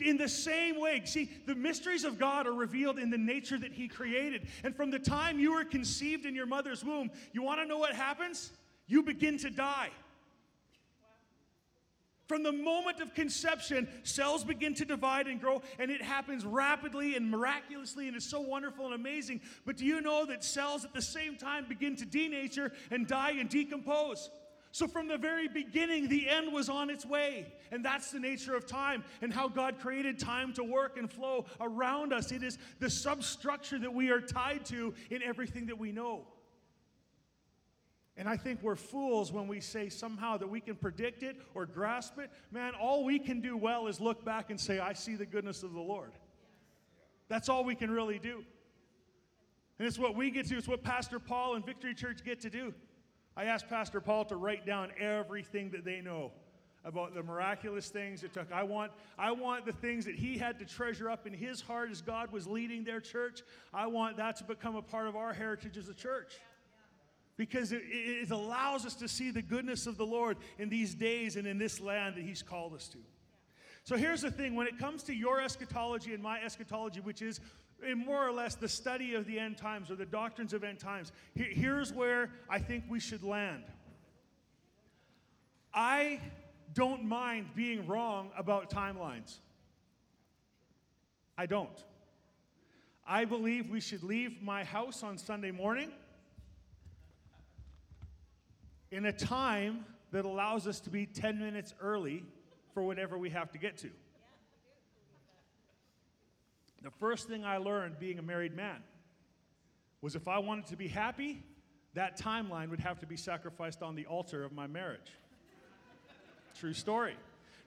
In 0.00 0.16
the 0.16 0.28
same 0.28 0.78
way, 0.80 1.02
see, 1.04 1.30
the 1.46 1.54
mysteries 1.54 2.04
of 2.04 2.18
God 2.18 2.46
are 2.46 2.52
revealed 2.52 2.98
in 2.98 3.08
the 3.08 3.18
nature 3.18 3.58
that 3.58 3.72
He 3.72 3.88
created. 3.88 4.48
And 4.64 4.74
from 4.76 4.90
the 4.90 4.98
time 4.98 5.38
you 5.38 5.54
were 5.54 5.64
conceived 5.64 6.26
in 6.26 6.34
your 6.34 6.46
mother's 6.46 6.84
womb, 6.84 7.10
you 7.32 7.42
want 7.42 7.60
to 7.60 7.66
know 7.66 7.78
what 7.78 7.94
happens? 7.94 8.52
You 8.86 9.02
begin 9.02 9.38
to 9.38 9.50
die. 9.50 9.90
From 12.26 12.42
the 12.42 12.52
moment 12.52 13.00
of 13.00 13.14
conception, 13.14 13.88
cells 14.02 14.42
begin 14.42 14.74
to 14.74 14.84
divide 14.84 15.28
and 15.28 15.40
grow, 15.40 15.62
and 15.78 15.90
it 15.90 16.02
happens 16.02 16.44
rapidly 16.44 17.14
and 17.14 17.30
miraculously, 17.30 18.08
and 18.08 18.16
it's 18.16 18.28
so 18.28 18.40
wonderful 18.40 18.86
and 18.86 18.94
amazing. 18.94 19.40
But 19.64 19.76
do 19.76 19.84
you 19.84 20.00
know 20.00 20.26
that 20.26 20.42
cells 20.42 20.84
at 20.84 20.92
the 20.92 21.02
same 21.02 21.36
time 21.36 21.66
begin 21.68 21.94
to 21.96 22.04
denature 22.04 22.72
and 22.90 23.06
die 23.06 23.32
and 23.38 23.48
decompose? 23.48 24.30
So, 24.72 24.86
from 24.86 25.08
the 25.08 25.16
very 25.16 25.48
beginning, 25.48 26.08
the 26.08 26.28
end 26.28 26.52
was 26.52 26.68
on 26.68 26.90
its 26.90 27.06
way. 27.06 27.46
And 27.70 27.82
that's 27.82 28.10
the 28.10 28.20
nature 28.20 28.54
of 28.54 28.66
time 28.66 29.04
and 29.22 29.32
how 29.32 29.48
God 29.48 29.78
created 29.78 30.18
time 30.18 30.52
to 30.52 30.62
work 30.62 30.98
and 30.98 31.10
flow 31.10 31.46
around 31.60 32.12
us. 32.12 32.30
It 32.30 32.42
is 32.42 32.58
the 32.78 32.90
substructure 32.90 33.78
that 33.78 33.94
we 33.94 34.10
are 34.10 34.20
tied 34.20 34.66
to 34.66 34.92
in 35.10 35.22
everything 35.22 35.64
that 35.66 35.78
we 35.78 35.92
know. 35.92 36.26
And 38.18 38.28
I 38.28 38.36
think 38.36 38.62
we're 38.62 38.76
fools 38.76 39.30
when 39.30 39.46
we 39.46 39.60
say 39.60 39.90
somehow 39.90 40.38
that 40.38 40.48
we 40.48 40.60
can 40.60 40.74
predict 40.74 41.22
it 41.22 41.36
or 41.54 41.66
grasp 41.66 42.18
it. 42.18 42.30
Man, 42.50 42.72
all 42.74 43.04
we 43.04 43.18
can 43.18 43.40
do 43.40 43.56
well 43.56 43.88
is 43.88 44.00
look 44.00 44.24
back 44.24 44.50
and 44.50 44.58
say, 44.58 44.78
I 44.78 44.94
see 44.94 45.16
the 45.16 45.26
goodness 45.26 45.62
of 45.62 45.74
the 45.74 45.80
Lord. 45.80 46.12
That's 47.28 47.48
all 47.48 47.62
we 47.64 47.74
can 47.74 47.90
really 47.90 48.18
do. 48.18 48.44
And 49.78 49.86
it's 49.86 49.98
what 49.98 50.16
we 50.16 50.30
get 50.30 50.44
to 50.44 50.50
do, 50.50 50.58
it's 50.58 50.68
what 50.68 50.82
Pastor 50.82 51.18
Paul 51.18 51.56
and 51.56 51.66
Victory 51.66 51.94
Church 51.94 52.24
get 52.24 52.40
to 52.40 52.50
do. 52.50 52.72
I 53.36 53.44
asked 53.44 53.68
Pastor 53.68 54.00
Paul 54.00 54.24
to 54.26 54.36
write 54.36 54.64
down 54.64 54.92
everything 54.98 55.70
that 55.70 55.84
they 55.84 56.00
know 56.00 56.32
about 56.86 57.14
the 57.14 57.22
miraculous 57.22 57.90
things 57.90 58.22
it 58.22 58.32
took. 58.32 58.50
I 58.50 58.62
want, 58.62 58.92
I 59.18 59.32
want 59.32 59.66
the 59.66 59.72
things 59.72 60.06
that 60.06 60.14
he 60.14 60.38
had 60.38 60.58
to 60.60 60.64
treasure 60.64 61.10
up 61.10 61.26
in 61.26 61.34
his 61.34 61.60
heart 61.60 61.90
as 61.90 62.00
God 62.00 62.32
was 62.32 62.46
leading 62.46 62.84
their 62.84 63.00
church. 63.00 63.42
I 63.74 63.88
want 63.88 64.16
that 64.16 64.36
to 64.36 64.44
become 64.44 64.76
a 64.76 64.82
part 64.82 65.08
of 65.08 65.16
our 65.16 65.34
heritage 65.34 65.76
as 65.76 65.88
a 65.88 65.94
church. 65.94 66.34
Because 67.36 67.72
it, 67.72 67.82
it 67.84 68.30
allows 68.30 68.86
us 68.86 68.94
to 68.96 69.08
see 69.08 69.30
the 69.30 69.42
goodness 69.42 69.86
of 69.86 69.96
the 69.96 70.06
Lord 70.06 70.38
in 70.58 70.68
these 70.68 70.94
days 70.94 71.36
and 71.36 71.46
in 71.46 71.58
this 71.58 71.80
land 71.80 72.16
that 72.16 72.24
he's 72.24 72.42
called 72.42 72.74
us 72.74 72.88
to. 72.88 72.98
So 73.84 73.96
here's 73.96 74.22
the 74.22 74.30
thing 74.30 74.54
when 74.54 74.66
it 74.66 74.78
comes 74.78 75.02
to 75.04 75.14
your 75.14 75.40
eschatology 75.40 76.12
and 76.12 76.22
my 76.22 76.40
eschatology, 76.40 77.00
which 77.00 77.22
is 77.22 77.40
in 77.86 77.98
more 77.98 78.26
or 78.26 78.32
less 78.32 78.54
the 78.54 78.68
study 78.68 79.14
of 79.14 79.26
the 79.26 79.38
end 79.38 79.58
times 79.58 79.90
or 79.90 79.96
the 79.96 80.06
doctrines 80.06 80.52
of 80.52 80.64
end 80.64 80.80
times, 80.80 81.12
here's 81.34 81.92
where 81.92 82.30
I 82.48 82.58
think 82.58 82.84
we 82.88 82.98
should 82.98 83.22
land. 83.22 83.64
I 85.72 86.20
don't 86.72 87.04
mind 87.04 87.48
being 87.54 87.86
wrong 87.86 88.30
about 88.36 88.70
timelines. 88.70 89.36
I 91.38 91.46
don't. 91.46 91.84
I 93.06 93.24
believe 93.24 93.70
we 93.70 93.80
should 93.80 94.02
leave 94.02 94.42
my 94.42 94.64
house 94.64 95.02
on 95.02 95.18
Sunday 95.18 95.50
morning 95.50 95.92
in 98.90 99.06
a 99.06 99.12
time 99.12 99.84
that 100.12 100.24
allows 100.24 100.66
us 100.66 100.80
to 100.80 100.90
be 100.90 101.06
10 101.06 101.38
minutes 101.38 101.74
early 101.80 102.24
for 102.72 102.82
whatever 102.82 103.18
we 103.18 103.30
have 103.30 103.50
to 103.52 103.58
get 103.58 103.78
to. 103.78 103.90
The 106.82 106.90
first 106.90 107.26
thing 107.28 107.44
I 107.44 107.56
learned 107.56 107.98
being 107.98 108.18
a 108.18 108.22
married 108.22 108.54
man 108.54 108.82
was 110.00 110.14
if 110.14 110.28
I 110.28 110.38
wanted 110.38 110.66
to 110.66 110.76
be 110.76 110.86
happy, 110.86 111.42
that 111.94 112.18
timeline 112.18 112.70
would 112.70 112.80
have 112.80 113.00
to 113.00 113.06
be 113.06 113.16
sacrificed 113.16 113.82
on 113.82 113.96
the 113.96 114.06
altar 114.06 114.44
of 114.44 114.52
my 114.52 114.66
marriage. 114.66 115.12
True 116.58 116.74
story. 116.74 117.16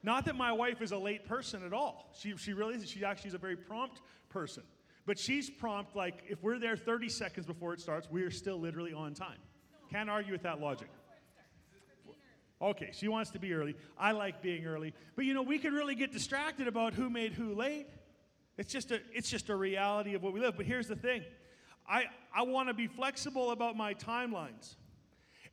Not 0.03 0.25
that 0.25 0.35
my 0.35 0.51
wife 0.51 0.81
is 0.81 0.91
a 0.91 0.97
late 0.97 1.25
person 1.25 1.65
at 1.65 1.73
all. 1.73 2.09
She, 2.17 2.37
she 2.37 2.53
really 2.53 2.75
is. 2.75 2.89
She 2.89 3.03
actually 3.03 3.29
is 3.29 3.33
a 3.33 3.39
very 3.39 3.57
prompt 3.57 4.01
person. 4.29 4.63
But 5.05 5.19
she's 5.19 5.49
prompt, 5.49 5.95
like, 5.95 6.23
if 6.29 6.41
we're 6.43 6.59
there 6.59 6.77
30 6.77 7.09
seconds 7.09 7.45
before 7.45 7.73
it 7.73 7.81
starts, 7.81 8.09
we 8.09 8.21
are 8.21 8.31
still 8.31 8.59
literally 8.59 8.93
on 8.93 9.13
time. 9.13 9.39
Can't 9.91 10.09
argue 10.09 10.31
with 10.31 10.43
that 10.43 10.61
logic. 10.61 10.89
Okay, 12.61 12.89
she 12.91 13.07
wants 13.07 13.31
to 13.31 13.39
be 13.39 13.53
early. 13.53 13.75
I 13.97 14.11
like 14.11 14.41
being 14.41 14.65
early. 14.65 14.93
But 15.15 15.25
you 15.25 15.33
know, 15.33 15.41
we 15.41 15.59
can 15.59 15.73
really 15.73 15.95
get 15.95 16.11
distracted 16.11 16.67
about 16.67 16.93
who 16.93 17.09
made 17.09 17.33
who 17.33 17.53
late. 17.53 17.87
It's 18.57 18.71
just 18.71 18.91
a, 18.91 18.99
it's 19.13 19.29
just 19.29 19.49
a 19.49 19.55
reality 19.55 20.13
of 20.15 20.21
what 20.21 20.33
we 20.33 20.41
live. 20.41 20.57
But 20.57 20.65
here's 20.65 20.87
the 20.87 20.95
thing 20.95 21.23
I, 21.87 22.05
I 22.35 22.43
want 22.43 22.67
to 22.67 22.73
be 22.73 22.87
flexible 22.87 23.51
about 23.51 23.77
my 23.77 23.93
timelines. 23.93 24.75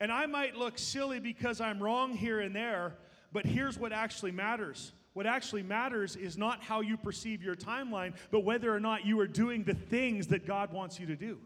And 0.01 0.13
I 0.13 0.27
might 0.27 0.57
look 0.57 0.79
silly 0.79 1.21
because 1.21 1.61
I'm 1.61 1.83
wrong 1.83 2.13
here 2.13 2.41
and 2.41 2.55
there, 2.55 2.95
but 3.33 3.47
here's 3.47 3.79
what 3.79 3.93
actually 3.93 4.33
matters. 4.33 4.93
What 5.15 5.27
actually 5.27 5.63
matters 5.63 6.15
is 6.17 6.37
not 6.37 6.63
how 6.63 6.83
you 6.83 6.99
perceive 6.99 7.43
your 7.43 7.55
timeline, 7.55 8.13
but 8.31 8.41
whether 8.41 8.75
or 8.75 8.81
not 8.81 9.07
you 9.07 9.19
are 9.21 9.27
doing 9.27 9.65
the 9.65 9.73
things 9.73 10.27
that 10.27 10.47
God 10.47 10.73
wants 10.73 11.01
you 11.01 11.07
to 11.07 11.17
do. 11.17 11.39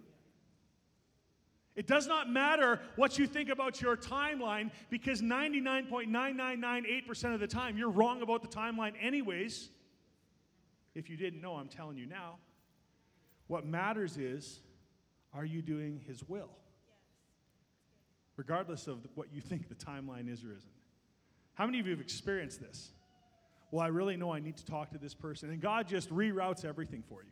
It 1.76 1.86
does 1.86 2.06
not 2.06 2.28
matter 2.28 2.80
what 2.96 3.18
you 3.18 3.26
think 3.26 3.48
about 3.48 3.80
your 3.80 3.96
timeline 3.96 4.70
because 4.90 5.22
99.9998% 5.22 7.34
of 7.34 7.40
the 7.40 7.46
time 7.46 7.78
you're 7.78 7.90
wrong 7.90 8.22
about 8.22 8.42
the 8.42 8.48
timeline, 8.48 8.92
anyways. 9.00 9.70
If 10.94 11.08
you 11.08 11.16
didn't 11.16 11.40
know, 11.40 11.54
I'm 11.54 11.68
telling 11.68 11.96
you 11.96 12.06
now. 12.06 12.38
What 13.46 13.64
matters 13.64 14.16
is, 14.16 14.60
are 15.32 15.44
you 15.44 15.62
doing 15.62 16.00
His 16.06 16.28
will? 16.28 16.50
Regardless 18.36 18.88
of 18.88 19.06
what 19.14 19.32
you 19.32 19.40
think 19.40 19.68
the 19.68 19.74
timeline 19.74 20.32
is 20.32 20.44
or 20.44 20.52
isn't. 20.52 20.72
How 21.54 21.66
many 21.66 21.78
of 21.78 21.86
you 21.86 21.92
have 21.92 22.00
experienced 22.00 22.60
this? 22.60 22.90
Well, 23.70 23.84
I 23.84 23.88
really 23.88 24.16
know 24.16 24.32
I 24.32 24.40
need 24.40 24.56
to 24.56 24.64
talk 24.64 24.90
to 24.90 24.98
this 24.98 25.14
person. 25.14 25.50
And 25.50 25.60
God 25.60 25.86
just 25.86 26.10
reroutes 26.10 26.64
everything 26.64 27.04
for 27.08 27.22
you. 27.22 27.30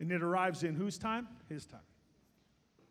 And 0.00 0.10
it 0.10 0.22
arrives 0.22 0.62
in 0.62 0.74
whose 0.74 0.96
time? 0.96 1.28
His 1.48 1.66
time. 1.66 1.80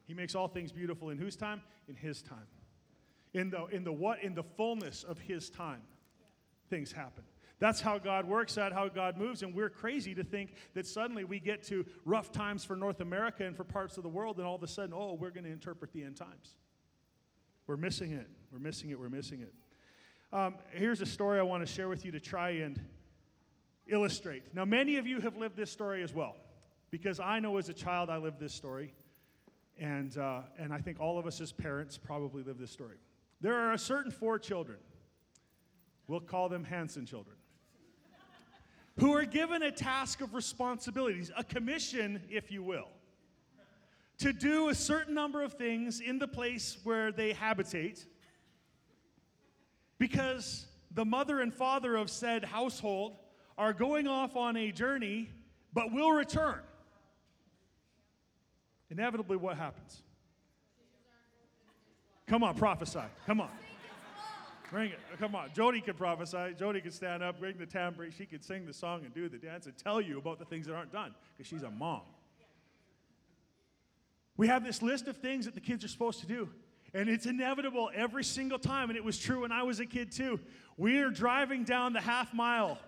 He 0.05 0.13
makes 0.13 0.35
all 0.35 0.47
things 0.47 0.71
beautiful 0.71 1.09
in 1.09 1.17
whose 1.17 1.35
time? 1.35 1.61
In 1.87 1.95
His 1.95 2.21
time. 2.21 2.47
In 3.33 3.49
the, 3.49 3.65
in 3.67 3.83
the 3.83 3.91
what? 3.91 4.21
In 4.23 4.35
the 4.35 4.43
fullness 4.43 5.03
of 5.03 5.17
His 5.19 5.49
time, 5.49 5.81
things 6.69 6.91
happen. 6.91 7.23
That's 7.59 7.79
how 7.79 7.97
God 7.97 8.27
works, 8.27 8.55
that's 8.55 8.73
how 8.73 8.89
God 8.89 9.17
moves. 9.17 9.41
And 9.41 9.55
we're 9.55 9.69
crazy 9.69 10.13
to 10.15 10.23
think 10.23 10.55
that 10.73 10.85
suddenly 10.85 11.23
we 11.23 11.39
get 11.39 11.63
to 11.67 11.85
rough 12.03 12.31
times 12.31 12.65
for 12.65 12.75
North 12.75 12.99
America 12.99 13.45
and 13.45 13.55
for 13.55 13.63
parts 13.63 13.95
of 13.95 14.03
the 14.03 14.09
world, 14.09 14.37
and 14.37 14.45
all 14.45 14.55
of 14.55 14.63
a 14.63 14.67
sudden, 14.67 14.93
oh, 14.93 15.13
we're 15.13 15.29
going 15.29 15.45
to 15.45 15.51
interpret 15.51 15.93
the 15.93 16.03
end 16.03 16.17
times. 16.17 16.57
We're 17.65 17.77
missing 17.77 18.11
it. 18.11 18.27
We're 18.51 18.59
missing 18.59 18.89
it. 18.89 18.99
We're 18.99 19.09
missing 19.09 19.41
it. 19.41 19.53
Um, 20.33 20.55
here's 20.71 20.99
a 20.99 21.05
story 21.05 21.39
I 21.39 21.43
want 21.43 21.65
to 21.65 21.71
share 21.71 21.87
with 21.87 22.03
you 22.03 22.11
to 22.11 22.19
try 22.19 22.49
and 22.49 22.81
illustrate. 23.87 24.43
Now, 24.53 24.65
many 24.65 24.97
of 24.97 25.07
you 25.07 25.21
have 25.21 25.37
lived 25.37 25.55
this 25.55 25.71
story 25.71 26.03
as 26.03 26.13
well, 26.13 26.35
because 26.91 27.19
I 27.19 27.39
know 27.39 27.55
as 27.57 27.69
a 27.69 27.73
child 27.73 28.09
I 28.09 28.17
lived 28.17 28.39
this 28.39 28.53
story, 28.53 28.93
and, 29.79 30.17
uh, 30.17 30.41
and 30.57 30.73
I 30.73 30.79
think 30.79 30.99
all 30.99 31.17
of 31.17 31.25
us 31.25 31.41
as 31.41 31.51
parents 31.51 31.97
probably 31.97 32.43
live 32.43 32.57
this 32.57 32.71
story. 32.71 32.97
There 33.41 33.55
are 33.55 33.73
a 33.73 33.77
certain 33.77 34.11
four 34.11 34.39
children. 34.39 34.77
We'll 36.07 36.19
call 36.19 36.49
them 36.49 36.63
Hanson 36.63 37.05
children. 37.05 37.35
who 38.99 39.13
are 39.13 39.25
given 39.25 39.63
a 39.63 39.71
task 39.71 40.21
of 40.21 40.33
responsibilities, 40.33 41.31
a 41.35 41.43
commission, 41.43 42.21
if 42.29 42.51
you 42.51 42.61
will, 42.61 42.89
to 44.19 44.31
do 44.31 44.69
a 44.69 44.75
certain 44.75 45.13
number 45.13 45.41
of 45.41 45.53
things 45.53 45.99
in 45.99 46.19
the 46.19 46.27
place 46.27 46.77
where 46.83 47.11
they 47.11 47.33
habitate 47.33 48.05
because 49.97 50.67
the 50.91 51.05
mother 51.05 51.39
and 51.39 51.53
father 51.53 51.95
of 51.95 52.09
said 52.09 52.45
household 52.45 53.15
are 53.57 53.73
going 53.73 54.07
off 54.07 54.35
on 54.35 54.55
a 54.55 54.71
journey 54.71 55.29
but 55.73 55.91
will 55.91 56.11
return. 56.11 56.59
Inevitably, 58.89 59.37
what 59.37 59.57
happens? 59.57 60.01
Come 62.27 62.43
on, 62.43 62.55
prophesy. 62.55 62.99
Come 63.25 63.41
on. 63.41 63.49
Bring 64.71 64.91
it. 64.91 64.99
Come 65.19 65.35
on. 65.35 65.49
Jody 65.53 65.81
can 65.81 65.93
prophesy. 65.93 66.55
Jody 66.57 66.81
can 66.81 66.91
stand 66.91 67.21
up, 67.21 67.39
bring 67.39 67.57
the 67.57 67.65
tambourine. 67.65 68.11
She 68.17 68.25
can 68.25 68.41
sing 68.41 68.65
the 68.65 68.73
song 68.73 69.05
and 69.05 69.13
do 69.13 69.29
the 69.29 69.37
dance 69.37 69.65
and 69.67 69.77
tell 69.77 70.01
you 70.01 70.17
about 70.17 70.39
the 70.39 70.45
things 70.45 70.65
that 70.65 70.73
aren't 70.73 70.91
done 70.91 71.13
because 71.37 71.47
she's 71.47 71.63
a 71.63 71.69
mom. 71.69 72.01
We 74.35 74.47
have 74.47 74.63
this 74.65 74.81
list 74.81 75.07
of 75.07 75.17
things 75.17 75.45
that 75.45 75.53
the 75.53 75.61
kids 75.61 75.85
are 75.85 75.89
supposed 75.89 76.21
to 76.21 76.25
do. 76.25 76.49
And 76.95 77.09
it's 77.09 77.25
inevitable 77.25 77.91
every 77.93 78.23
single 78.23 78.57
time. 78.57 78.89
And 78.89 78.97
it 78.97 79.03
was 79.03 79.19
true 79.19 79.41
when 79.41 79.51
I 79.51 79.63
was 79.63 79.79
a 79.79 79.85
kid 79.85 80.11
too. 80.11 80.39
We 80.77 80.99
are 80.99 81.09
driving 81.09 81.63
down 81.63 81.93
the 81.93 82.01
half 82.01 82.33
mile 82.33 82.79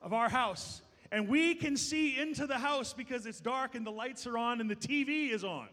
of 0.00 0.12
our 0.12 0.28
house. 0.28 0.80
And 1.12 1.28
we 1.28 1.54
can 1.54 1.76
see 1.76 2.18
into 2.18 2.46
the 2.46 2.58
house 2.58 2.92
because 2.92 3.26
it's 3.26 3.40
dark 3.40 3.74
and 3.74 3.86
the 3.86 3.90
lights 3.90 4.26
are 4.26 4.38
on 4.38 4.60
and 4.60 4.70
the 4.70 4.76
TV 4.76 5.30
is 5.30 5.44
on. 5.44 5.68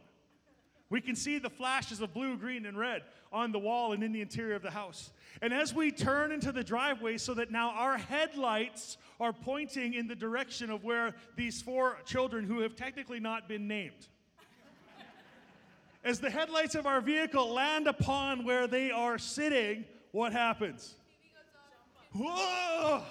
We 0.89 1.01
can 1.01 1.15
see 1.15 1.39
the 1.39 1.49
flashes 1.49 2.01
of 2.01 2.13
blue, 2.13 2.37
green, 2.37 2.67
and 2.67 2.77
red 2.77 3.01
on 3.31 3.51
the 3.51 3.57
wall 3.57 3.93
and 3.93 4.03
in 4.03 4.11
the 4.11 4.21
interior 4.21 4.53
of 4.53 4.61
the 4.61 4.69
house. 4.69 5.11
And 5.41 5.51
as 5.51 5.73
we 5.73 5.91
turn 5.91 6.31
into 6.31 6.51
the 6.51 6.63
driveway, 6.63 7.17
so 7.17 7.33
that 7.33 7.49
now 7.49 7.71
our 7.71 7.97
headlights 7.97 8.97
are 9.19 9.33
pointing 9.33 9.95
in 9.95 10.07
the 10.07 10.15
direction 10.15 10.69
of 10.69 10.83
where 10.83 11.15
these 11.35 11.63
four 11.63 11.97
children 12.05 12.45
who 12.45 12.59
have 12.59 12.75
technically 12.75 13.19
not 13.19 13.47
been 13.47 13.67
named. 13.67 14.07
As 16.03 16.19
the 16.19 16.29
headlights 16.29 16.75
of 16.75 16.85
our 16.85 17.01
vehicle 17.01 17.51
land 17.51 17.87
upon 17.87 18.45
where 18.45 18.67
they 18.67 18.91
are 18.91 19.17
sitting, 19.17 19.85
what 20.11 20.31
happens? 20.31 20.93
Whoa! 22.11 23.01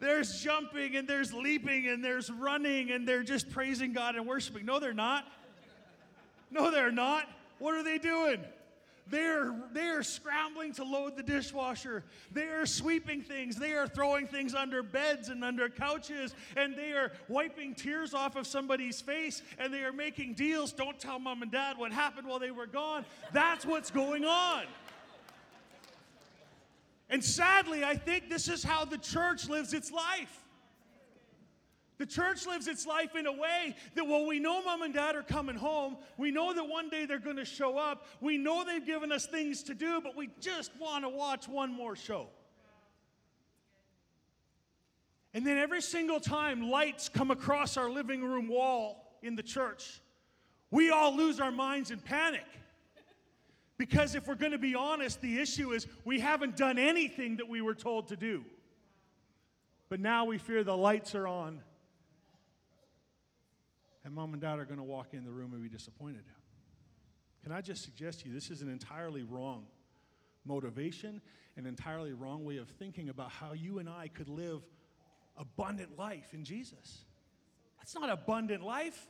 There's 0.00 0.40
jumping 0.42 0.96
and 0.96 1.08
there's 1.08 1.32
leaping 1.32 1.88
and 1.88 2.04
there's 2.04 2.30
running 2.30 2.90
and 2.90 3.06
they're 3.06 3.24
just 3.24 3.50
praising 3.50 3.92
God 3.92 4.14
and 4.14 4.26
worshiping. 4.26 4.64
No, 4.64 4.78
they're 4.78 4.94
not. 4.94 5.24
No, 6.50 6.70
they're 6.70 6.92
not. 6.92 7.28
What 7.58 7.74
are 7.74 7.82
they 7.82 7.98
doing? 7.98 8.44
They're, 9.10 9.54
they're 9.72 10.02
scrambling 10.02 10.74
to 10.74 10.84
load 10.84 11.16
the 11.16 11.22
dishwasher. 11.22 12.04
They 12.32 12.44
are 12.44 12.66
sweeping 12.66 13.22
things. 13.22 13.56
They 13.56 13.72
are 13.72 13.88
throwing 13.88 14.26
things 14.26 14.54
under 14.54 14.82
beds 14.82 15.30
and 15.30 15.42
under 15.42 15.68
couches. 15.70 16.34
And 16.56 16.76
they 16.76 16.92
are 16.92 17.12
wiping 17.26 17.74
tears 17.74 18.12
off 18.12 18.36
of 18.36 18.46
somebody's 18.46 19.00
face. 19.00 19.42
And 19.58 19.72
they 19.72 19.82
are 19.82 19.92
making 19.92 20.34
deals. 20.34 20.72
Don't 20.72 20.98
tell 20.98 21.18
mom 21.18 21.42
and 21.42 21.50
dad 21.50 21.78
what 21.78 21.92
happened 21.92 22.28
while 22.28 22.38
they 22.38 22.50
were 22.50 22.66
gone. 22.66 23.06
That's 23.32 23.64
what's 23.64 23.90
going 23.90 24.24
on. 24.24 24.64
And 27.10 27.24
sadly, 27.24 27.84
I 27.84 27.96
think 27.96 28.28
this 28.28 28.48
is 28.48 28.62
how 28.62 28.84
the 28.84 28.98
church 28.98 29.48
lives 29.48 29.72
its 29.72 29.90
life. 29.90 30.44
The 31.98 32.06
church 32.06 32.46
lives 32.46 32.68
its 32.68 32.86
life 32.86 33.16
in 33.16 33.26
a 33.26 33.32
way 33.32 33.74
that, 33.96 34.06
well, 34.06 34.24
we 34.24 34.38
know 34.38 34.62
mom 34.62 34.82
and 34.82 34.94
dad 34.94 35.16
are 35.16 35.22
coming 35.22 35.56
home. 35.56 35.96
We 36.16 36.30
know 36.30 36.54
that 36.54 36.68
one 36.68 36.88
day 36.90 37.06
they're 37.06 37.18
going 37.18 37.36
to 37.36 37.44
show 37.44 37.76
up. 37.76 38.06
We 38.20 38.38
know 38.38 38.64
they've 38.64 38.84
given 38.84 39.10
us 39.10 39.26
things 39.26 39.64
to 39.64 39.74
do, 39.74 40.00
but 40.00 40.16
we 40.16 40.30
just 40.40 40.70
want 40.78 41.04
to 41.04 41.08
watch 41.08 41.48
one 41.48 41.72
more 41.72 41.96
show. 41.96 42.28
And 45.34 45.44
then 45.44 45.58
every 45.58 45.82
single 45.82 46.20
time 46.20 46.70
lights 46.70 47.08
come 47.08 47.32
across 47.32 47.76
our 47.76 47.90
living 47.90 48.22
room 48.22 48.48
wall 48.48 49.18
in 49.22 49.34
the 49.34 49.42
church, 49.42 50.00
we 50.70 50.90
all 50.90 51.16
lose 51.16 51.40
our 51.40 51.50
minds 51.50 51.90
in 51.90 51.98
panic. 51.98 52.46
Because 53.78 54.14
if 54.14 54.26
we're 54.26 54.34
going 54.34 54.52
to 54.52 54.58
be 54.58 54.74
honest, 54.74 55.20
the 55.20 55.38
issue 55.38 55.72
is 55.72 55.86
we 56.04 56.20
haven't 56.20 56.56
done 56.56 56.78
anything 56.78 57.36
that 57.36 57.48
we 57.48 57.62
were 57.62 57.74
told 57.74 58.08
to 58.08 58.16
do. 58.16 58.44
But 59.88 60.00
now 60.00 60.26
we 60.26 60.36
fear 60.36 60.64
the 60.64 60.76
lights 60.76 61.14
are 61.14 61.26
on 61.26 61.60
and 64.08 64.14
mom 64.14 64.32
and 64.32 64.40
dad 64.40 64.58
are 64.58 64.64
going 64.64 64.78
to 64.78 64.84
walk 64.84 65.08
in 65.12 65.22
the 65.22 65.30
room 65.30 65.52
and 65.52 65.62
be 65.62 65.68
disappointed. 65.68 66.24
Can 67.42 67.52
I 67.52 67.60
just 67.60 67.84
suggest 67.84 68.20
to 68.20 68.28
you 68.28 68.34
this 68.34 68.50
is 68.50 68.62
an 68.62 68.70
entirely 68.70 69.22
wrong 69.22 69.66
motivation, 70.46 71.20
an 71.58 71.66
entirely 71.66 72.14
wrong 72.14 72.42
way 72.42 72.56
of 72.56 72.70
thinking 72.70 73.10
about 73.10 73.30
how 73.30 73.52
you 73.52 73.80
and 73.80 73.88
I 73.88 74.08
could 74.08 74.30
live 74.30 74.62
abundant 75.36 75.98
life 75.98 76.32
in 76.32 76.42
Jesus. 76.42 77.04
That's 77.76 77.94
not 77.94 78.08
abundant 78.08 78.64
life. 78.64 79.06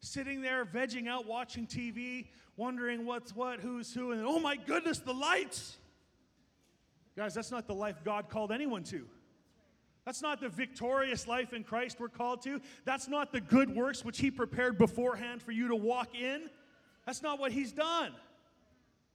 Sitting 0.00 0.42
there, 0.42 0.64
vegging 0.64 1.08
out, 1.08 1.26
watching 1.26 1.66
TV, 1.66 2.26
wondering 2.56 3.04
what's 3.04 3.34
what, 3.34 3.60
who's 3.60 3.92
who, 3.92 4.12
and 4.12 4.24
oh 4.24 4.38
my 4.38 4.56
goodness, 4.56 4.98
the 4.98 5.12
lights. 5.12 5.76
Guys, 7.16 7.34
that's 7.34 7.50
not 7.50 7.66
the 7.66 7.74
life 7.74 8.04
God 8.04 8.28
called 8.28 8.52
anyone 8.52 8.84
to. 8.84 9.04
That's 10.04 10.22
not 10.22 10.40
the 10.40 10.48
victorious 10.48 11.26
life 11.26 11.52
in 11.52 11.64
Christ 11.64 11.98
we're 12.00 12.08
called 12.08 12.42
to. 12.42 12.60
That's 12.84 13.08
not 13.08 13.32
the 13.32 13.40
good 13.40 13.74
works 13.74 14.04
which 14.04 14.18
He 14.18 14.30
prepared 14.30 14.78
beforehand 14.78 15.42
for 15.42 15.52
you 15.52 15.68
to 15.68 15.76
walk 15.76 16.14
in. 16.14 16.48
That's 17.04 17.22
not 17.22 17.38
what 17.38 17.52
He's 17.52 17.72
done. 17.72 18.12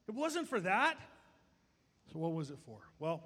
It 0.07 0.13
wasn't 0.13 0.47
for 0.47 0.59
that. 0.59 0.97
So, 2.11 2.19
what 2.19 2.33
was 2.33 2.49
it 2.49 2.59
for? 2.65 2.77
Well, 2.99 3.23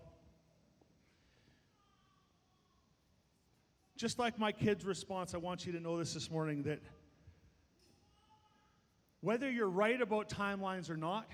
just 3.97 4.19
like 4.19 4.37
my 4.39 4.51
kid's 4.51 4.85
response, 4.85 5.33
I 5.33 5.37
want 5.37 5.65
you 5.65 5.73
to 5.73 5.79
know 5.79 5.97
this 5.97 6.13
this 6.13 6.29
morning 6.29 6.63
that 6.63 6.79
whether 9.21 9.49
you're 9.49 9.69
right 9.69 10.01
about 10.01 10.29
timelines 10.29 10.89
or 10.89 10.97
not, 10.97 11.27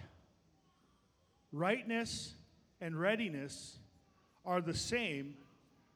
rightness 1.51 2.33
and 2.81 2.99
readiness 2.99 3.77
are 4.45 4.61
the 4.61 4.73
same 4.73 5.35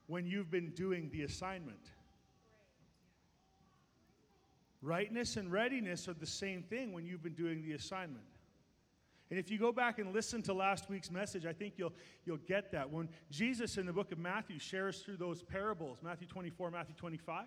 when 0.08 0.26
you've 0.26 0.52
been 0.52 0.72
doing 0.72 1.10
the 1.12 1.24
assignment. 1.24 1.92
Rightness 4.82 5.38
and 5.38 5.52
readiness 5.52 6.08
are 6.08 6.14
the 6.14 6.26
same 6.26 6.64
thing 6.64 6.94
when 6.94 7.06
you've 7.06 7.24
been 7.24 7.34
doing 7.34 7.64
the 7.64 7.74
assignment. 7.74 8.24
And 9.30 9.38
if 9.38 9.52
you 9.52 9.58
go 9.58 9.74
back 9.74 10.00
and 10.00 10.14
listen 10.14 10.42
to 10.44 10.54
last 10.54 10.90
week's 10.90 11.12
message, 11.12 11.46
I 11.46 11.52
think 11.52 11.74
you'll, 11.76 11.94
you'll 12.26 12.38
get 12.38 12.72
that. 12.72 12.90
When 12.90 13.10
Jesus 13.30 13.78
in 13.78 13.86
the 13.86 13.92
book 13.92 14.12
of 14.14 14.20
Matthew 14.20 14.60
shares 14.60 15.02
through 15.02 15.18
those 15.18 15.44
parables, 15.44 15.98
Matthew 16.02 16.28
24, 16.28 16.72
Matthew 16.72 16.96
25, 16.96 17.46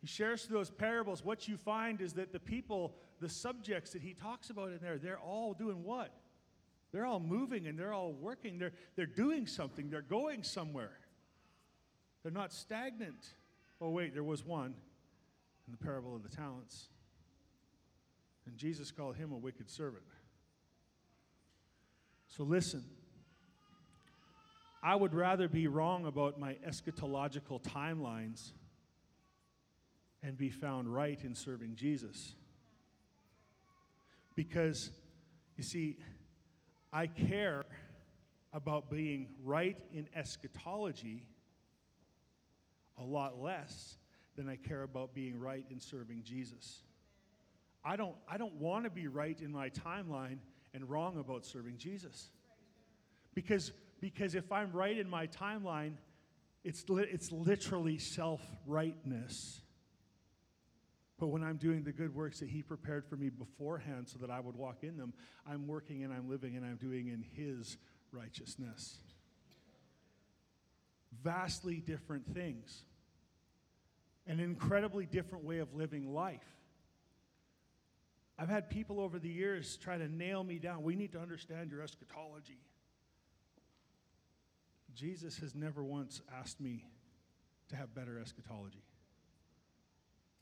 he 0.00 0.06
shares 0.06 0.44
through 0.44 0.58
those 0.58 0.70
parables, 0.70 1.24
what 1.24 1.48
you 1.48 1.56
find 1.56 2.00
is 2.00 2.14
that 2.14 2.32
the 2.32 2.40
people, 2.40 2.94
the 3.20 3.28
subjects 3.28 3.92
that 3.92 4.02
he 4.02 4.14
talks 4.14 4.50
about 4.50 4.70
in 4.70 4.78
there, 4.80 4.98
they're 4.98 5.18
all 5.18 5.52
doing 5.52 5.84
what? 5.84 6.12
They're 6.92 7.06
all 7.06 7.20
moving 7.20 7.66
and 7.66 7.78
they're 7.78 7.92
all 7.92 8.12
working. 8.12 8.58
They're, 8.58 8.72
they're 8.96 9.06
doing 9.06 9.46
something, 9.46 9.90
they're 9.90 10.02
going 10.02 10.42
somewhere. 10.42 10.92
They're 12.22 12.32
not 12.32 12.52
stagnant. 12.52 13.34
Oh, 13.80 13.90
wait, 13.90 14.12
there 14.12 14.24
was 14.24 14.44
one 14.44 14.74
in 15.66 15.72
the 15.72 15.78
parable 15.78 16.14
of 16.16 16.22
the 16.22 16.28
talents. 16.28 16.88
And 18.46 18.56
Jesus 18.56 18.90
called 18.90 19.16
him 19.16 19.32
a 19.32 19.36
wicked 19.36 19.70
servant. 19.70 20.02
So 22.28 22.44
listen, 22.44 22.84
I 24.82 24.96
would 24.96 25.14
rather 25.14 25.48
be 25.48 25.66
wrong 25.66 26.06
about 26.06 26.38
my 26.38 26.56
eschatological 26.66 27.62
timelines 27.62 28.52
and 30.22 30.36
be 30.36 30.50
found 30.50 30.92
right 30.92 31.22
in 31.22 31.34
serving 31.34 31.76
Jesus. 31.76 32.34
Because, 34.40 34.90
you 35.58 35.62
see, 35.62 35.98
I 36.94 37.08
care 37.08 37.66
about 38.54 38.88
being 38.88 39.26
right 39.44 39.76
in 39.92 40.08
eschatology 40.16 41.26
a 42.96 43.04
lot 43.04 43.38
less 43.38 43.98
than 44.36 44.48
I 44.48 44.56
care 44.56 44.82
about 44.82 45.12
being 45.12 45.38
right 45.38 45.66
in 45.70 45.78
serving 45.78 46.22
Jesus. 46.24 46.84
I 47.84 47.96
don't, 47.96 48.14
I 48.26 48.38
don't 48.38 48.54
want 48.54 48.84
to 48.84 48.90
be 48.90 49.08
right 49.08 49.38
in 49.38 49.52
my 49.52 49.68
timeline 49.68 50.38
and 50.72 50.88
wrong 50.88 51.18
about 51.18 51.44
serving 51.44 51.76
Jesus. 51.76 52.30
Because, 53.34 53.72
because 54.00 54.34
if 54.34 54.50
I'm 54.50 54.72
right 54.72 54.96
in 54.96 55.10
my 55.10 55.26
timeline, 55.26 55.96
it's, 56.64 56.88
li- 56.88 57.08
it's 57.10 57.30
literally 57.30 57.98
self 57.98 58.40
rightness. 58.66 59.60
But 61.20 61.28
when 61.28 61.44
I'm 61.44 61.58
doing 61.58 61.84
the 61.84 61.92
good 61.92 62.14
works 62.14 62.40
that 62.40 62.48
He 62.48 62.62
prepared 62.62 63.04
for 63.06 63.16
me 63.16 63.28
beforehand 63.28 64.08
so 64.08 64.18
that 64.20 64.30
I 64.30 64.40
would 64.40 64.56
walk 64.56 64.78
in 64.82 64.96
them, 64.96 65.12
I'm 65.46 65.66
working 65.68 66.02
and 66.02 66.12
I'm 66.12 66.28
living 66.28 66.56
and 66.56 66.64
I'm 66.64 66.76
doing 66.76 67.08
in 67.08 67.22
His 67.22 67.76
righteousness. 68.10 68.96
Vastly 71.22 71.82
different 71.86 72.26
things 72.34 72.84
an 74.26 74.38
incredibly 74.38 75.06
different 75.06 75.44
way 75.44 75.58
of 75.58 75.74
living 75.74 76.14
life. 76.14 76.44
I've 78.38 78.48
had 78.48 78.70
people 78.70 79.00
over 79.00 79.18
the 79.18 79.28
years 79.28 79.76
try 79.76 79.98
to 79.98 80.08
nail 80.08 80.44
me 80.44 80.58
down. 80.58 80.82
We 80.82 80.94
need 80.94 81.12
to 81.12 81.18
understand 81.18 81.70
your 81.72 81.82
eschatology. 81.82 82.60
Jesus 84.94 85.38
has 85.38 85.54
never 85.54 85.82
once 85.82 86.20
asked 86.38 86.60
me 86.60 86.84
to 87.70 87.76
have 87.76 87.92
better 87.92 88.20
eschatology. 88.20 88.84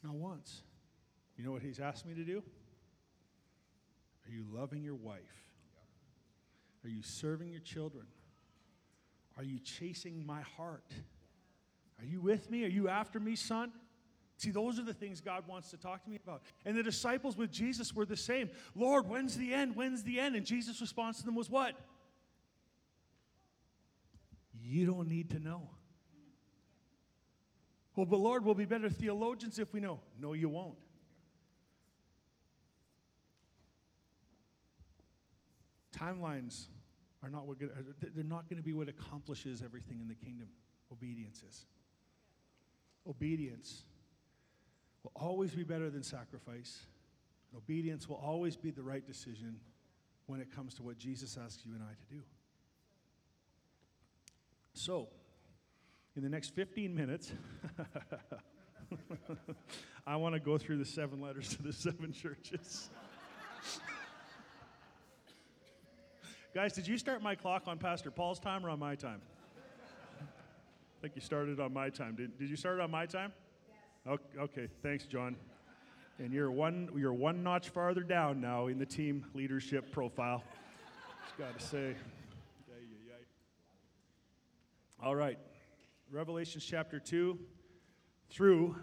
Not 0.02 0.14
once. 0.14 0.62
You 1.38 1.44
know 1.44 1.52
what 1.52 1.62
he's 1.62 1.78
asked 1.78 2.04
me 2.04 2.14
to 2.14 2.24
do? 2.24 2.42
Are 4.26 4.30
you 4.30 4.44
loving 4.52 4.82
your 4.82 4.96
wife? 4.96 5.20
Are 6.84 6.88
you 6.88 7.02
serving 7.02 7.50
your 7.50 7.60
children? 7.60 8.06
Are 9.36 9.44
you 9.44 9.60
chasing 9.60 10.26
my 10.26 10.40
heart? 10.40 10.92
Are 12.00 12.04
you 12.04 12.20
with 12.20 12.50
me? 12.50 12.64
Are 12.64 12.68
you 12.68 12.88
after 12.88 13.20
me, 13.20 13.36
son? 13.36 13.70
See, 14.36 14.50
those 14.50 14.78
are 14.78 14.84
the 14.84 14.94
things 14.94 15.20
God 15.20 15.44
wants 15.46 15.70
to 15.70 15.76
talk 15.76 16.02
to 16.04 16.10
me 16.10 16.18
about. 16.22 16.42
And 16.64 16.76
the 16.76 16.82
disciples 16.82 17.36
with 17.36 17.50
Jesus 17.50 17.94
were 17.94 18.04
the 18.04 18.16
same. 18.16 18.50
Lord, 18.74 19.08
when's 19.08 19.36
the 19.36 19.54
end? 19.54 19.76
When's 19.76 20.02
the 20.02 20.18
end? 20.18 20.34
And 20.34 20.44
Jesus' 20.44 20.80
response 20.80 21.18
to 21.20 21.24
them 21.24 21.34
was 21.36 21.48
what? 21.48 21.74
You 24.60 24.86
don't 24.86 25.08
need 25.08 25.30
to 25.30 25.38
know. 25.38 25.70
Well, 27.96 28.06
but 28.06 28.18
Lord, 28.18 28.44
we'll 28.44 28.54
be 28.54 28.64
better 28.64 28.90
theologians 28.90 29.58
if 29.58 29.72
we 29.72 29.80
know. 29.80 30.00
No, 30.20 30.32
you 30.34 30.48
won't. 30.48 30.76
Timelines 35.98 36.66
are 37.22 37.30
not 37.30 37.46
what 37.46 37.58
they're 37.58 38.24
not 38.24 38.48
going 38.48 38.58
to 38.58 38.62
be 38.62 38.72
what 38.72 38.88
accomplishes 38.88 39.62
everything 39.62 40.00
in 40.00 40.08
the 40.08 40.14
kingdom. 40.14 40.48
Obedience 40.92 41.42
is. 41.48 41.66
Obedience 43.08 43.84
will 45.02 45.12
always 45.16 45.54
be 45.54 45.64
better 45.64 45.90
than 45.90 46.02
sacrifice. 46.02 46.86
Obedience 47.56 48.08
will 48.08 48.20
always 48.22 48.56
be 48.56 48.70
the 48.70 48.82
right 48.82 49.06
decision 49.06 49.56
when 50.26 50.40
it 50.40 50.54
comes 50.54 50.74
to 50.74 50.82
what 50.82 50.98
Jesus 50.98 51.38
asks 51.42 51.64
you 51.64 51.72
and 51.72 51.82
I 51.82 51.92
to 51.92 52.14
do. 52.14 52.22
So, 54.74 55.08
in 56.16 56.22
the 56.22 56.28
next 56.28 56.54
15 56.54 56.94
minutes, 56.94 57.32
I 60.06 60.16
want 60.16 60.34
to 60.34 60.40
go 60.40 60.58
through 60.58 60.78
the 60.78 60.84
seven 60.84 61.20
letters 61.20 61.56
to 61.56 61.62
the 61.62 61.72
seven 61.72 62.12
churches. 62.12 62.90
Guys, 66.58 66.72
did 66.72 66.88
you 66.88 66.98
start 66.98 67.22
my 67.22 67.36
clock 67.36 67.68
on 67.68 67.78
Pastor 67.78 68.10
Paul's 68.10 68.40
time 68.40 68.66
or 68.66 68.70
on 68.70 68.80
my 68.80 68.96
time? 68.96 69.20
I 70.20 70.24
think 71.00 71.14
you 71.14 71.20
started 71.20 71.60
on 71.60 71.72
my 71.72 71.88
time. 71.88 72.16
Did, 72.16 72.36
did 72.36 72.50
you 72.50 72.56
start 72.56 72.80
on 72.80 72.90
my 72.90 73.06
time? 73.06 73.32
Yes. 73.68 74.12
Okay, 74.14 74.40
okay, 74.40 74.68
thanks, 74.82 75.06
John. 75.06 75.36
And 76.18 76.32
you're 76.32 76.50
one, 76.50 76.88
you're 76.96 77.12
one 77.12 77.44
notch 77.44 77.68
farther 77.68 78.00
down 78.00 78.40
now 78.40 78.66
in 78.66 78.76
the 78.76 78.84
team 78.84 79.24
leadership 79.34 79.92
profile. 79.92 80.42
Just 81.26 81.38
got 81.38 81.56
to 81.56 81.64
say. 81.64 81.94
All 85.00 85.14
right. 85.14 85.38
Revelation 86.10 86.60
chapter 86.60 86.98
2 86.98 87.38
through 88.30 88.74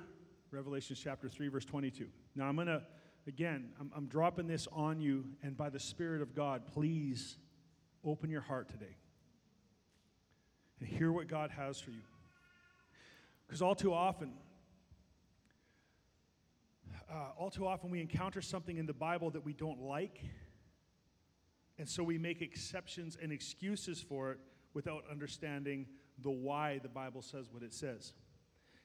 Revelation 0.50 0.96
chapter 0.98 1.28
3, 1.28 1.50
verse 1.50 1.66
22. 1.66 2.08
Now, 2.38 2.46
I'm 2.46 2.56
going 2.56 2.68
to, 2.68 2.84
again, 3.28 3.72
I'm, 3.82 3.92
I'm 3.94 4.06
dropping 4.06 4.48
this 4.48 4.66
on 4.72 5.02
you, 5.02 5.26
and 5.44 5.58
by 5.58 5.70
the 5.70 5.82
Spirit 5.82 6.22
of 6.22 6.34
God, 6.34 6.68
please 6.74 7.36
open 8.06 8.30
your 8.30 8.42
heart 8.42 8.70
today 8.70 8.98
and 10.80 10.88
hear 10.88 11.12
what 11.12 11.28
God 11.28 11.52
has 11.52 11.80
for 11.80 11.92
you. 11.92 12.02
Because 13.48 13.62
all 13.62 13.76
too 13.76 13.94
often, 13.94 14.32
uh, 17.10 17.32
all 17.38 17.50
too 17.50 17.68
often 17.68 17.90
we 17.90 18.02
encounter 18.02 18.42
something 18.42 18.78
in 18.78 18.86
the 18.86 18.94
Bible 18.94 19.30
that 19.32 19.46
we 19.46 19.54
don't 19.54 19.82
like, 19.82 20.22
and 21.78 21.88
so 21.88 22.04
we 22.04 22.18
make 22.18 22.42
exceptions 22.42 23.18
and 23.22 23.32
excuses 23.32 24.02
for 24.02 24.32
it 24.32 24.40
without 24.74 25.04
understanding 25.10 25.86
the 26.22 26.30
why 26.30 26.80
the 26.82 26.90
Bible 26.90 27.22
says 27.22 27.48
what 27.52 27.64
it 27.64 27.74
says. 27.74 28.14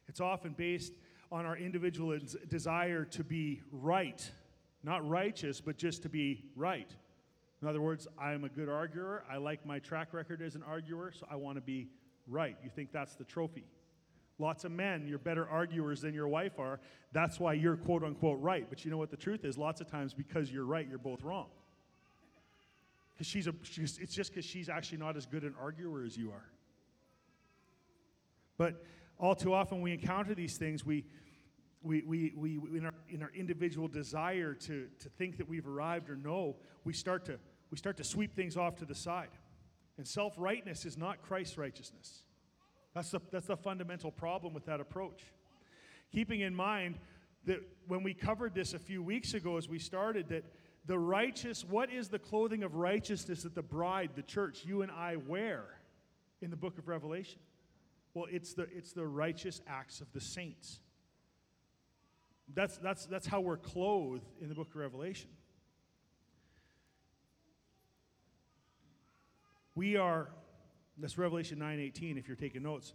It's 0.09 0.21
often 0.21 0.53
based 0.53 0.93
on 1.33 1.47
our 1.47 1.57
individual 1.57 2.19
desire 2.49 3.05
to 3.05 3.25
be 3.25 3.61
right, 3.71 4.29
not 4.83 5.09
righteous, 5.09 5.61
but 5.61 5.77
just 5.77 6.03
to 6.03 6.09
be 6.09 6.45
right. 6.57 6.91
In 7.62 7.69
other 7.69 7.81
words, 7.81 8.09
I 8.19 8.33
am 8.33 8.45
a 8.45 8.49
good 8.49 8.68
arguer. 8.68 9.25
I 9.31 9.37
like 9.37 9.66
my 9.66 9.79
track 9.79 10.14
record 10.14 10.40
as 10.40 10.55
an 10.55 10.62
arguer, 10.62 11.12
so 11.12 11.27
I 11.31 11.37
want 11.37 11.57
to 11.57 11.61
be 11.61 11.88
right. 12.27 12.57
You 12.64 12.70
think 12.70 12.90
that's 12.92 13.16
the 13.16 13.25
trophy. 13.25 13.64
Lots 14.38 14.64
of 14.64 14.73
men, 14.73 15.07
you're 15.07 15.18
better 15.18 15.46
arguers 15.46 16.01
than 16.01 16.14
your 16.14 16.27
wife 16.27 16.59
are. 16.59 16.81
That's 17.12 17.38
why 17.38 17.53
you're 17.53 17.77
quote 17.77 18.03
unquote 18.03 18.40
right. 18.40 18.66
But 18.70 18.85
you 18.85 18.90
know 18.90 18.96
what 18.96 19.11
the 19.11 19.16
truth 19.16 19.44
is? 19.44 19.59
Lots 19.59 19.83
of 19.83 19.90
times, 19.90 20.14
because 20.14 20.51
you're 20.51 20.64
right, 20.64 20.88
you're 20.88 20.99
both 20.99 21.23
wrong. 21.23 21.49
Because 23.12 23.27
she's 23.27 23.46
a, 23.46 23.55
she's, 23.62 23.99
it's 23.99 24.14
just 24.14 24.33
because 24.33 24.46
she's 24.46 24.70
actually 24.70 24.96
not 24.96 25.18
as 25.18 25.27
good 25.27 25.42
an 25.42 25.55
arguer 25.61 26.05
as 26.05 26.16
you 26.16 26.31
are. 26.31 26.46
But 28.57 28.83
all 29.18 29.35
too 29.35 29.53
often, 29.53 29.83
we 29.83 29.92
encounter 29.92 30.35
these 30.35 30.57
things, 30.57 30.87
we, 30.87 31.05
we, 31.83 32.03
we, 32.07 32.33
we 32.35 32.79
in, 32.79 32.87
our, 32.87 32.94
in 33.11 33.23
our 33.23 33.31
individual 33.35 33.88
desire 33.88 34.55
to, 34.55 34.87
to 35.01 35.09
think 35.11 35.37
that 35.37 35.49
we've 35.49 35.66
arrived 35.66 36.09
or 36.09 36.16
know, 36.16 36.57
we 36.85 36.94
start 36.94 37.27
to 37.27 37.38
we 37.70 37.76
start 37.76 37.96
to 37.98 38.04
sweep 38.04 38.35
things 38.35 38.56
off 38.56 38.76
to 38.76 38.85
the 38.85 38.94
side. 38.94 39.28
And 39.96 40.06
self 40.06 40.35
rightness 40.37 40.87
is 40.87 40.96
not 40.96 41.22
Christ's 41.22 41.59
righteousness. 41.59 42.22
That's 42.94 43.11
the, 43.11 43.20
that's 43.30 43.46
the 43.46 43.56
fundamental 43.56 44.11
problem 44.11 44.54
with 44.54 44.66
that 44.66 44.80
approach. 44.80 45.22
Keeping 46.12 46.40
in 46.40 46.54
mind 46.54 46.96
that 47.44 47.61
when 47.87 48.02
we 48.02 48.14
covered 48.14 48.54
this 48.54 48.74
a 48.74 48.78
few 48.78 49.02
weeks 49.02 49.35
ago 49.35 49.56
as 49.56 49.68
we 49.68 49.78
started, 49.78 50.28
that 50.28 50.44
the 50.87 50.98
righteous, 50.98 51.64
what 51.64 51.92
is 51.92 52.09
the 52.09 52.18
clothing 52.18 52.62
of 52.62 52.74
righteousness 52.74 53.44
that 53.44 53.54
the 53.54 53.62
bride, 53.62 54.11
the 54.16 54.22
church, 54.22 54.64
you 54.64 54.83
and 54.83 54.90
I 54.90 55.16
wear 55.16 55.64
in 56.42 56.50
the 56.50 56.56
book 56.56 56.78
of 56.78 56.88
Revelation? 56.88 57.38
Well, 58.14 58.26
it's 58.30 58.54
the, 58.54 58.66
it's 58.74 58.92
the 58.92 59.06
righteous 59.06 59.61
acts 59.68 60.00
of 60.00 60.12
the 60.12 60.20
saints. 60.20 60.80
That's, 62.52 62.78
that's, 62.78 63.06
that's 63.06 63.26
how 63.26 63.40
we're 63.40 63.56
clothed 63.56 64.26
in 64.40 64.48
the 64.48 64.54
book 64.54 64.70
of 64.70 64.76
Revelation. 64.76 65.30
We 69.81 69.97
are, 69.97 70.29
that's 70.99 71.16
Revelation 71.16 71.59
9:18 71.59 72.19
if 72.19 72.29
you're 72.29 72.37
taking 72.37 72.62
notes. 72.62 72.93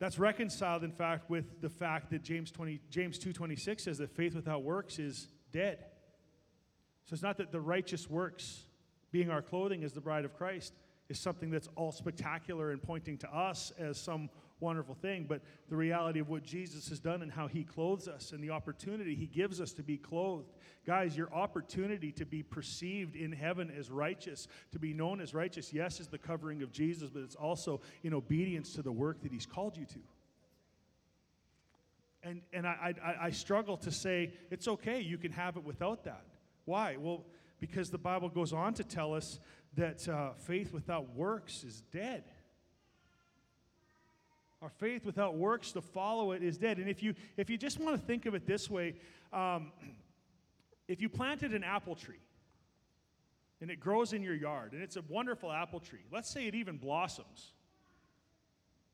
That's 0.00 0.18
reconciled, 0.18 0.82
in 0.82 0.90
fact, 0.90 1.30
with 1.30 1.60
the 1.60 1.68
fact 1.68 2.10
that 2.10 2.24
James, 2.24 2.50
20, 2.50 2.80
James 2.90 3.16
2.26 3.16 3.82
says 3.82 3.98
that 3.98 4.10
faith 4.10 4.34
without 4.34 4.64
works 4.64 4.98
is 4.98 5.28
dead. 5.52 5.78
So 7.04 7.14
it's 7.14 7.22
not 7.22 7.36
that 7.36 7.52
the 7.52 7.60
righteous 7.60 8.10
works, 8.10 8.64
being 9.12 9.30
our 9.30 9.40
clothing 9.40 9.84
as 9.84 9.92
the 9.92 10.00
bride 10.00 10.24
of 10.24 10.34
Christ, 10.36 10.72
is 11.08 11.20
something 11.20 11.48
that's 11.48 11.68
all 11.76 11.92
spectacular 11.92 12.72
and 12.72 12.82
pointing 12.82 13.18
to 13.18 13.32
us 13.32 13.72
as 13.78 14.00
some 14.00 14.28
wonderful 14.60 14.94
thing, 14.94 15.26
but 15.28 15.40
the 15.68 15.76
reality 15.76 16.18
of 16.20 16.28
what 16.28 16.42
Jesus 16.42 16.88
has 16.88 16.98
done 16.98 17.22
and 17.22 17.30
how 17.30 17.46
he 17.46 17.64
clothes 17.64 18.08
us 18.08 18.32
and 18.32 18.42
the 18.42 18.50
opportunity 18.50 19.14
he 19.14 19.26
gives 19.26 19.60
us 19.60 19.72
to 19.72 19.82
be 19.82 19.96
clothed. 19.96 20.52
Guys, 20.86 21.16
your 21.16 21.32
opportunity 21.32 22.12
to 22.12 22.24
be 22.24 22.42
perceived 22.42 23.14
in 23.14 23.32
heaven 23.32 23.72
as 23.76 23.90
righteous, 23.90 24.48
to 24.72 24.78
be 24.78 24.92
known 24.92 25.20
as 25.20 25.34
righteous, 25.34 25.72
yes, 25.72 26.00
is 26.00 26.08
the 26.08 26.18
covering 26.18 26.62
of 26.62 26.72
Jesus, 26.72 27.10
but 27.10 27.22
it's 27.22 27.34
also 27.34 27.80
in 28.02 28.14
obedience 28.14 28.72
to 28.74 28.82
the 28.82 28.92
work 28.92 29.22
that 29.22 29.32
he's 29.32 29.46
called 29.46 29.76
you 29.76 29.84
to. 29.86 29.98
And, 32.22 32.42
and 32.52 32.66
I, 32.66 32.94
I, 33.04 33.26
I 33.26 33.30
struggle 33.30 33.76
to 33.78 33.92
say 33.92 34.32
it's 34.50 34.66
okay, 34.66 35.00
you 35.00 35.18
can 35.18 35.32
have 35.32 35.56
it 35.56 35.64
without 35.64 36.04
that. 36.04 36.24
Why? 36.64 36.96
Well, 36.98 37.24
because 37.60 37.90
the 37.90 37.98
Bible 37.98 38.28
goes 38.28 38.52
on 38.52 38.74
to 38.74 38.84
tell 38.84 39.14
us 39.14 39.38
that 39.76 40.08
uh, 40.08 40.32
faith 40.34 40.72
without 40.72 41.14
works 41.14 41.64
is 41.64 41.82
dead. 41.92 42.24
Our 44.60 44.68
faith 44.68 45.04
without 45.04 45.36
works 45.36 45.72
to 45.72 45.80
follow 45.80 46.32
it 46.32 46.42
is 46.42 46.58
dead. 46.58 46.78
And 46.78 46.88
if 46.88 47.02
you, 47.02 47.14
if 47.36 47.48
you 47.48 47.56
just 47.56 47.78
want 47.78 47.94
to 47.94 48.06
think 48.06 48.26
of 48.26 48.34
it 48.34 48.46
this 48.46 48.68
way, 48.68 48.94
um, 49.32 49.72
if 50.88 51.00
you 51.00 51.08
planted 51.08 51.52
an 51.52 51.62
apple 51.62 51.94
tree 51.94 52.20
and 53.60 53.70
it 53.70 53.78
grows 53.78 54.12
in 54.12 54.22
your 54.22 54.34
yard 54.34 54.72
and 54.72 54.82
it's 54.82 54.96
a 54.96 55.02
wonderful 55.08 55.52
apple 55.52 55.80
tree, 55.80 56.04
let's 56.12 56.28
say 56.28 56.46
it 56.46 56.54
even 56.54 56.76
blossoms. 56.76 57.52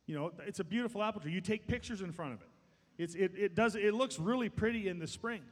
You 0.06 0.14
know, 0.16 0.32
it's 0.46 0.60
a 0.60 0.64
beautiful 0.64 1.02
apple 1.02 1.22
tree. 1.22 1.32
You 1.32 1.40
take 1.40 1.66
pictures 1.66 2.02
in 2.02 2.12
front 2.12 2.34
of 2.34 2.42
it. 2.42 2.48
It's, 2.98 3.14
it, 3.14 3.32
it, 3.36 3.54
does, 3.54 3.74
it 3.74 3.94
looks 3.94 4.18
really 4.18 4.50
pretty 4.50 4.88
in 4.88 4.98
the 4.98 5.06
spring. 5.06 5.42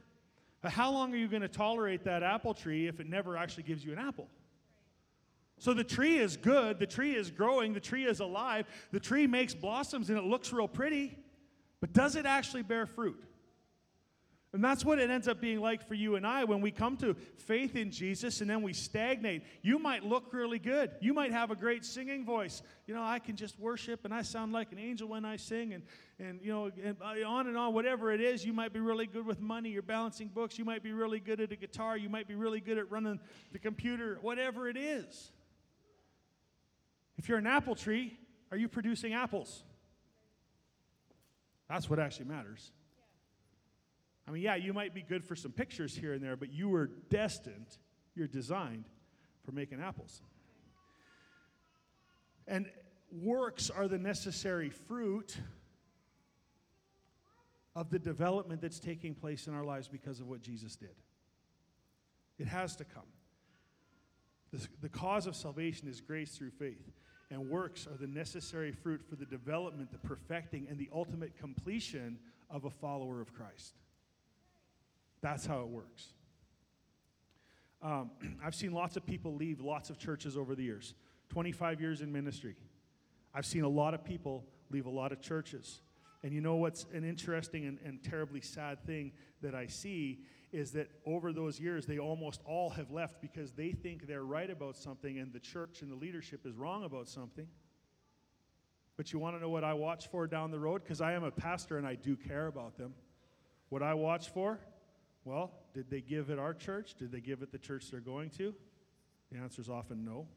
But 0.61 0.71
how 0.71 0.91
long 0.91 1.13
are 1.13 1.17
you 1.17 1.27
going 1.27 1.41
to 1.41 1.47
tolerate 1.47 2.03
that 2.05 2.23
apple 2.23 2.53
tree 2.53 2.87
if 2.87 2.99
it 2.99 3.09
never 3.09 3.35
actually 3.35 3.63
gives 3.63 3.83
you 3.83 3.91
an 3.93 3.99
apple? 3.99 4.27
So 5.63 5.73
the 5.73 5.81
tree 5.81 6.17
is 6.17 6.35
good, 6.35 6.77
the 6.77 6.85
tree 6.85 7.15
is 7.15 7.31
growing, 7.31 7.71
the 7.73 7.79
tree 7.79 8.03
is 8.03 8.19
alive, 8.19 8.65
the 8.91 8.99
tree 8.99 9.27
makes 9.27 9.53
blossoms 9.53 10.09
and 10.09 10.19
it 10.19 10.25
looks 10.25 10.51
real 10.51 10.67
pretty, 10.67 11.17
but 11.79 11.93
does 11.93 12.17
it 12.17 12.25
actually 12.25 12.63
bear 12.63 12.85
fruit? 12.85 13.23
And 14.51 14.61
that's 14.61 14.83
what 14.83 14.99
it 14.99 15.09
ends 15.09 15.29
up 15.29 15.39
being 15.39 15.61
like 15.61 15.87
for 15.87 15.93
you 15.93 16.17
and 16.17 16.27
I 16.27 16.43
when 16.43 16.59
we 16.59 16.69
come 16.69 16.97
to 16.97 17.15
faith 17.37 17.77
in 17.77 17.91
Jesus 17.91 18.41
and 18.41 18.49
then 18.49 18.61
we 18.61 18.73
stagnate. 18.73 19.43
You 19.61 19.79
might 19.79 20.03
look 20.03 20.33
really 20.33 20.59
good. 20.59 20.91
You 20.99 21.13
might 21.13 21.31
have 21.31 21.49
a 21.49 21.55
great 21.55 21.85
singing 21.85 22.25
voice. 22.25 22.61
You 22.85 22.93
know, 22.93 23.01
I 23.01 23.19
can 23.19 23.37
just 23.37 23.57
worship 23.57 24.03
and 24.03 24.13
I 24.13 24.21
sound 24.21 24.51
like 24.51 24.73
an 24.73 24.79
angel 24.79 25.07
when 25.07 25.23
I 25.23 25.37
sing 25.37 25.71
and, 25.71 25.83
and 26.19 26.41
you 26.43 26.51
know, 26.51 26.71
and 26.83 26.97
uh, 27.01 27.25
on 27.25 27.47
and 27.47 27.57
on, 27.57 27.73
whatever 27.73 28.11
it 28.11 28.19
is. 28.19 28.45
You 28.45 28.51
might 28.51 28.73
be 28.73 28.81
really 28.81 29.07
good 29.07 29.25
with 29.25 29.39
money. 29.39 29.69
You're 29.69 29.81
balancing 29.81 30.27
books. 30.27 30.59
You 30.59 30.65
might 30.65 30.83
be 30.83 30.91
really 30.91 31.21
good 31.21 31.39
at 31.39 31.53
a 31.53 31.55
guitar. 31.55 31.95
You 31.95 32.09
might 32.09 32.27
be 32.27 32.35
really 32.35 32.59
good 32.59 32.77
at 32.77 32.91
running 32.91 33.21
the 33.53 33.59
computer, 33.59 34.19
whatever 34.21 34.67
it 34.67 34.75
is. 34.75 35.31
If 37.17 37.29
you're 37.29 37.37
an 37.37 37.47
apple 37.47 37.75
tree, 37.75 38.17
are 38.51 38.57
you 38.57 38.67
producing 38.67 39.13
apples? 39.13 39.63
That's 41.69 41.89
what 41.89 41.99
actually 41.99 42.25
matters. 42.25 42.71
I 44.27 44.31
mean, 44.31 44.41
yeah, 44.41 44.55
you 44.55 44.73
might 44.73 44.93
be 44.93 45.01
good 45.01 45.23
for 45.23 45.35
some 45.35 45.51
pictures 45.51 45.95
here 45.95 46.13
and 46.13 46.23
there, 46.23 46.35
but 46.35 46.51
you 46.51 46.69
were 46.69 46.87
destined, 47.09 47.77
you're 48.15 48.27
designed 48.27 48.85
for 49.43 49.51
making 49.51 49.81
apples. 49.81 50.21
And 52.47 52.67
works 53.11 53.69
are 53.69 53.87
the 53.87 53.97
necessary 53.97 54.69
fruit 54.69 55.37
of 57.75 57.89
the 57.89 57.99
development 57.99 58.61
that's 58.61 58.79
taking 58.79 59.15
place 59.15 59.47
in 59.47 59.53
our 59.53 59.63
lives 59.63 59.87
because 59.87 60.19
of 60.19 60.27
what 60.27 60.41
Jesus 60.41 60.75
did. 60.75 60.95
It 62.37 62.47
has 62.47 62.75
to 62.77 62.83
come. 62.83 63.03
The, 64.51 64.67
the 64.81 64.89
cause 64.89 65.25
of 65.25 65.35
salvation 65.35 65.87
is 65.87 65.99
grace 65.99 66.37
through 66.37 66.51
faith, 66.51 66.91
and 67.33 67.49
works 67.49 67.87
are 67.87 67.97
the 67.97 68.07
necessary 68.07 68.71
fruit 68.71 69.01
for 69.09 69.15
the 69.15 69.25
development, 69.25 69.91
the 69.91 70.07
perfecting, 70.07 70.67
and 70.69 70.77
the 70.77 70.89
ultimate 70.93 71.37
completion 71.37 72.17
of 72.49 72.65
a 72.65 72.69
follower 72.69 73.19
of 73.21 73.33
Christ. 73.33 73.73
That's 75.21 75.45
how 75.45 75.61
it 75.61 75.67
works. 75.67 76.13
Um, 77.81 78.11
I've 78.43 78.55
seen 78.55 78.71
lots 78.71 78.95
of 78.97 79.05
people 79.05 79.35
leave 79.35 79.59
lots 79.59 79.89
of 79.89 79.97
churches 79.97 80.37
over 80.37 80.53
the 80.53 80.63
years. 80.63 80.93
25 81.29 81.81
years 81.81 82.01
in 82.01 82.11
ministry. 82.11 82.55
I've 83.33 83.45
seen 83.45 83.63
a 83.63 83.69
lot 83.69 83.93
of 83.93 84.03
people 84.03 84.45
leave 84.69 84.85
a 84.85 84.91
lot 84.91 85.11
of 85.11 85.19
churches. 85.19 85.81
And 86.21 86.31
you 86.33 86.39
know 86.39 86.55
what's 86.55 86.85
an 86.93 87.03
interesting 87.03 87.65
and, 87.65 87.79
and, 87.83 88.01
terribly 88.03 88.39
sad 88.39 88.85
thing 88.85 89.11
that 89.41 89.55
I 89.55 89.67
see 89.67 90.19
is 90.53 90.71
that 90.71 90.89
over 91.05 91.33
those 91.33 91.59
years, 91.59 91.85
they 91.87 91.97
almost 91.97 92.41
all 92.45 92.69
have 92.69 92.91
left 92.91 93.19
because 93.21 93.51
they 93.51 93.71
think 93.71 94.07
they're 94.07 94.23
right 94.23 94.49
about 94.49 94.77
something 94.77 95.17
and 95.17 95.33
the 95.33 95.39
church 95.39 95.81
and 95.81 95.91
the 95.91 95.95
leadership 95.95 96.45
is 96.45 96.55
wrong 96.55 96.83
about 96.83 97.09
something. 97.09 97.47
But 98.95 99.11
you 99.11 99.17
want 99.17 99.35
to 99.35 99.41
know 99.41 99.49
what 99.49 99.63
I 99.63 99.73
watch 99.73 100.07
for 100.09 100.27
down 100.27 100.51
the 100.51 100.59
road? 100.59 100.83
Because 100.83 101.01
I 101.01 101.13
am 101.13 101.23
a 101.23 101.31
pastor 101.31 101.79
and 101.79 101.87
I 101.87 101.95
do 101.95 102.15
care 102.15 102.45
about 102.45 102.77
them. 102.77 102.93
What 103.69 103.81
I 103.81 103.95
watch 103.95 104.29
for? 104.29 104.59
Well, 105.25 105.51
did 105.73 105.89
they 105.89 106.01
give 106.01 106.29
at 106.29 106.37
our 106.37 106.53
church? 106.53 106.93
Did 106.93 107.11
they 107.11 107.19
give 107.19 107.41
at 107.41 107.51
the 107.51 107.57
church 107.57 107.89
they're 107.89 107.99
going 107.99 108.29
to? 108.31 108.53
The 109.31 109.39
answer 109.39 109.61
is 109.61 109.69
often 109.69 110.05
no. 110.05 110.27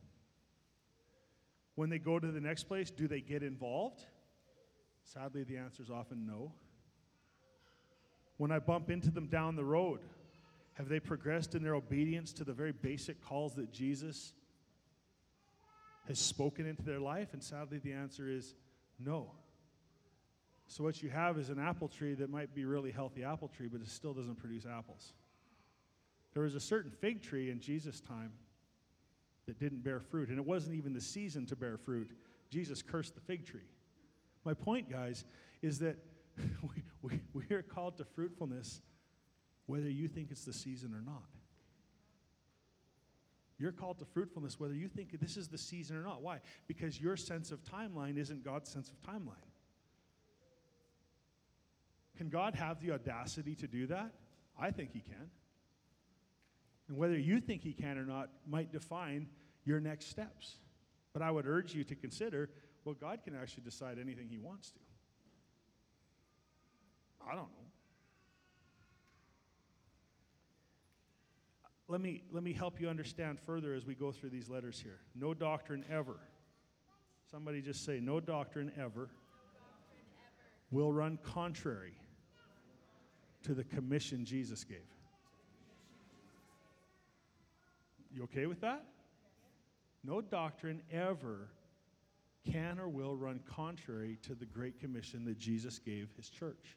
When 1.74 1.90
they 1.90 1.98
go 1.98 2.18
to 2.18 2.26
the 2.26 2.40
next 2.40 2.64
place, 2.64 2.90
do 2.90 3.06
they 3.06 3.20
get 3.20 3.42
involved? 3.42 4.00
Sadly, 5.04 5.44
the 5.44 5.58
answer 5.58 5.82
is 5.82 5.90
often 5.90 6.26
no. 6.26 6.52
When 8.36 8.52
I 8.52 8.58
bump 8.58 8.90
into 8.90 9.10
them 9.10 9.26
down 9.26 9.56
the 9.56 9.64
road, 9.64 10.00
have 10.74 10.88
they 10.88 11.00
progressed 11.00 11.54
in 11.54 11.62
their 11.62 11.74
obedience 11.74 12.32
to 12.34 12.44
the 12.44 12.52
very 12.52 12.72
basic 12.72 13.24
calls 13.24 13.54
that 13.54 13.72
Jesus 13.72 14.34
has 16.06 16.18
spoken 16.18 16.66
into 16.66 16.82
their 16.82 17.00
life? 17.00 17.32
And 17.32 17.42
sadly, 17.42 17.78
the 17.78 17.92
answer 17.92 18.28
is 18.28 18.54
no. 18.98 19.30
So, 20.68 20.84
what 20.84 21.02
you 21.02 21.08
have 21.10 21.38
is 21.38 21.48
an 21.48 21.58
apple 21.58 21.88
tree 21.88 22.14
that 22.14 22.28
might 22.28 22.54
be 22.54 22.64
really 22.64 22.90
healthy 22.90 23.24
apple 23.24 23.48
tree, 23.48 23.68
but 23.68 23.80
it 23.80 23.88
still 23.88 24.12
doesn't 24.12 24.36
produce 24.36 24.66
apples. 24.66 25.12
There 26.34 26.42
was 26.42 26.54
a 26.54 26.60
certain 26.60 26.90
fig 26.90 27.22
tree 27.22 27.50
in 27.50 27.60
Jesus' 27.60 28.00
time 28.00 28.32
that 29.46 29.58
didn't 29.58 29.82
bear 29.82 30.00
fruit, 30.00 30.28
and 30.28 30.38
it 30.38 30.44
wasn't 30.44 30.76
even 30.76 30.92
the 30.92 31.00
season 31.00 31.46
to 31.46 31.56
bear 31.56 31.78
fruit. 31.78 32.10
Jesus 32.50 32.82
cursed 32.82 33.14
the 33.14 33.20
fig 33.20 33.46
tree. 33.46 33.68
My 34.44 34.52
point, 34.52 34.90
guys, 34.90 35.24
is 35.62 35.78
that 35.78 35.96
we, 37.02 37.20
we, 37.32 37.54
are 37.54 37.62
called 37.62 37.96
to 37.98 38.04
fruitfulness 38.04 38.80
whether 39.66 39.88
you 39.88 40.08
think 40.08 40.30
it's 40.30 40.44
the 40.44 40.52
season 40.52 40.94
or 40.94 41.02
not. 41.02 41.24
You're 43.58 43.72
called 43.72 43.98
to 44.00 44.04
fruitfulness 44.04 44.60
whether 44.60 44.74
you 44.74 44.88
think 44.88 45.18
this 45.18 45.36
is 45.36 45.48
the 45.48 45.58
season 45.58 45.96
or 45.96 46.02
not. 46.02 46.22
Why? 46.22 46.40
Because 46.68 47.00
your 47.00 47.16
sense 47.16 47.50
of 47.50 47.64
timeline 47.64 48.18
isn't 48.18 48.44
God's 48.44 48.70
sense 48.70 48.90
of 48.90 49.00
timeline. 49.02 49.34
Can 52.18 52.28
God 52.28 52.54
have 52.54 52.80
the 52.80 52.92
audacity 52.92 53.54
to 53.56 53.66
do 53.66 53.86
that? 53.86 54.12
I 54.58 54.70
think 54.70 54.92
He 54.92 55.00
can. 55.00 55.30
And 56.88 56.96
whether 56.96 57.18
you 57.18 57.40
think 57.40 57.62
He 57.62 57.72
can 57.72 57.98
or 57.98 58.04
not 58.04 58.28
might 58.46 58.72
define 58.72 59.26
your 59.64 59.80
next 59.80 60.10
steps. 60.10 60.58
But 61.12 61.22
I 61.22 61.30
would 61.30 61.46
urge 61.46 61.74
you 61.74 61.82
to 61.84 61.94
consider 61.94 62.50
well, 62.86 62.94
God 62.94 63.24
can 63.24 63.34
actually 63.34 63.64
decide 63.64 63.98
anything 63.98 64.28
He 64.28 64.38
wants 64.38 64.70
to. 64.70 64.78
I 67.26 67.30
don't 67.30 67.38
know. 67.38 67.66
Let 71.88 72.00
me, 72.00 72.22
let 72.32 72.42
me 72.42 72.52
help 72.52 72.80
you 72.80 72.88
understand 72.88 73.38
further 73.38 73.74
as 73.74 73.86
we 73.86 73.94
go 73.94 74.10
through 74.10 74.30
these 74.30 74.48
letters 74.48 74.80
here. 74.80 74.98
No 75.14 75.34
doctrine 75.34 75.84
ever. 75.90 76.18
Somebody 77.30 77.62
just 77.62 77.84
say, 77.84 78.00
no 78.00 78.18
doctrine 78.18 78.72
ever 78.78 79.08
will 80.70 80.92
run 80.92 81.18
contrary 81.22 81.94
to 83.44 83.54
the 83.54 83.62
commission 83.62 84.24
Jesus 84.24 84.64
gave. 84.64 84.78
You 88.12 88.24
okay 88.24 88.46
with 88.46 88.60
that? 88.62 88.84
No 90.02 90.20
doctrine 90.20 90.82
ever 90.90 91.48
can 92.50 92.78
or 92.78 92.88
will 92.88 93.16
run 93.16 93.40
contrary 93.48 94.18
to 94.22 94.34
the 94.34 94.46
great 94.46 94.80
commission 94.80 95.24
that 95.26 95.38
Jesus 95.38 95.78
gave 95.78 96.08
his 96.16 96.28
church. 96.28 96.76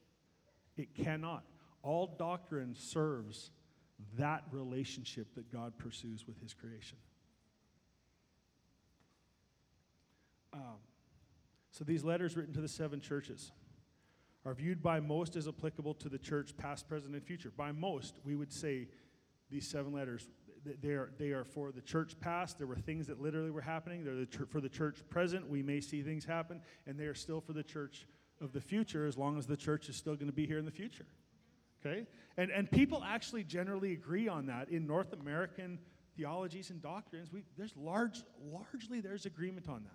It 0.79 0.95
cannot. 0.95 1.43
All 1.83 2.15
doctrine 2.17 2.73
serves 2.73 3.51
that 4.17 4.43
relationship 4.49 5.35
that 5.35 5.51
God 5.51 5.77
pursues 5.77 6.25
with 6.25 6.39
his 6.41 6.53
creation. 6.53 6.97
Um, 10.53 10.77
so 11.71 11.83
these 11.83 12.05
letters 12.05 12.37
written 12.37 12.53
to 12.53 12.61
the 12.61 12.69
seven 12.69 13.01
churches 13.01 13.51
are 14.45 14.53
viewed 14.53 14.81
by 14.81 15.01
most 15.01 15.35
as 15.35 15.49
applicable 15.49 15.95
to 15.95 16.07
the 16.07 16.17
church, 16.17 16.55
past, 16.55 16.87
present, 16.87 17.13
and 17.13 17.23
future. 17.23 17.51
By 17.55 17.73
most, 17.73 18.21
we 18.23 18.37
would 18.37 18.53
say 18.53 18.87
these 19.51 19.67
seven 19.67 19.91
letters, 19.91 20.29
they 20.81 20.91
are, 20.91 21.11
they 21.17 21.31
are 21.31 21.43
for 21.43 21.73
the 21.73 21.81
church 21.81 22.17
past. 22.21 22.57
There 22.57 22.67
were 22.67 22.77
things 22.77 23.05
that 23.07 23.21
literally 23.21 23.51
were 23.51 23.59
happening. 23.59 24.05
They're 24.05 24.15
the 24.15 24.47
for 24.49 24.61
the 24.61 24.69
church 24.69 25.03
present. 25.09 25.49
We 25.49 25.61
may 25.61 25.81
see 25.81 26.03
things 26.03 26.23
happen. 26.23 26.61
And 26.87 26.97
they 26.97 27.05
are 27.05 27.13
still 27.13 27.41
for 27.41 27.51
the 27.51 27.63
church 27.63 28.07
of 28.41 28.54
the 28.54 28.62
future 28.62 29.06
as 29.06 29.17
long 29.17 29.38
as 29.38 29.45
the 29.45 29.58
church 29.58 29.89
is 29.89 29.95
still 29.95 30.15
going 30.15 30.28
to 30.28 30.34
be 30.34 30.45
here 30.45 30.58
in 30.58 30.65
the 30.65 30.71
future. 30.71 31.06
Okay? 31.86 32.06
And, 32.38 32.52
and 32.52 32.69
people 32.69 33.04
actually 33.06 33.43
generally 33.43 33.93
agree 33.93 34.28
on 34.28 34.47
that 34.47 34.69
in 34.69 34.88
North 34.88 35.13
American 35.13 35.80
theologies 36.15 36.69
and 36.69 36.82
doctrines. 36.82 37.32
We, 37.32 37.43
there's 37.58 37.75
large, 37.78 38.23
largely 38.52 39.02
there's 39.02 39.25
agreement 39.25 39.69
on 39.69 39.84
that. 39.84 39.93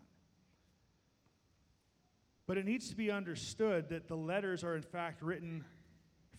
But 2.46 2.58
it 2.58 2.66
needs 2.66 2.90
to 2.90 2.96
be 2.96 3.10
understood 3.10 3.88
that 3.88 4.08
the 4.08 4.16
letters 4.16 4.64
are 4.64 4.76
in 4.76 4.82
fact 4.82 5.22
written 5.22 5.64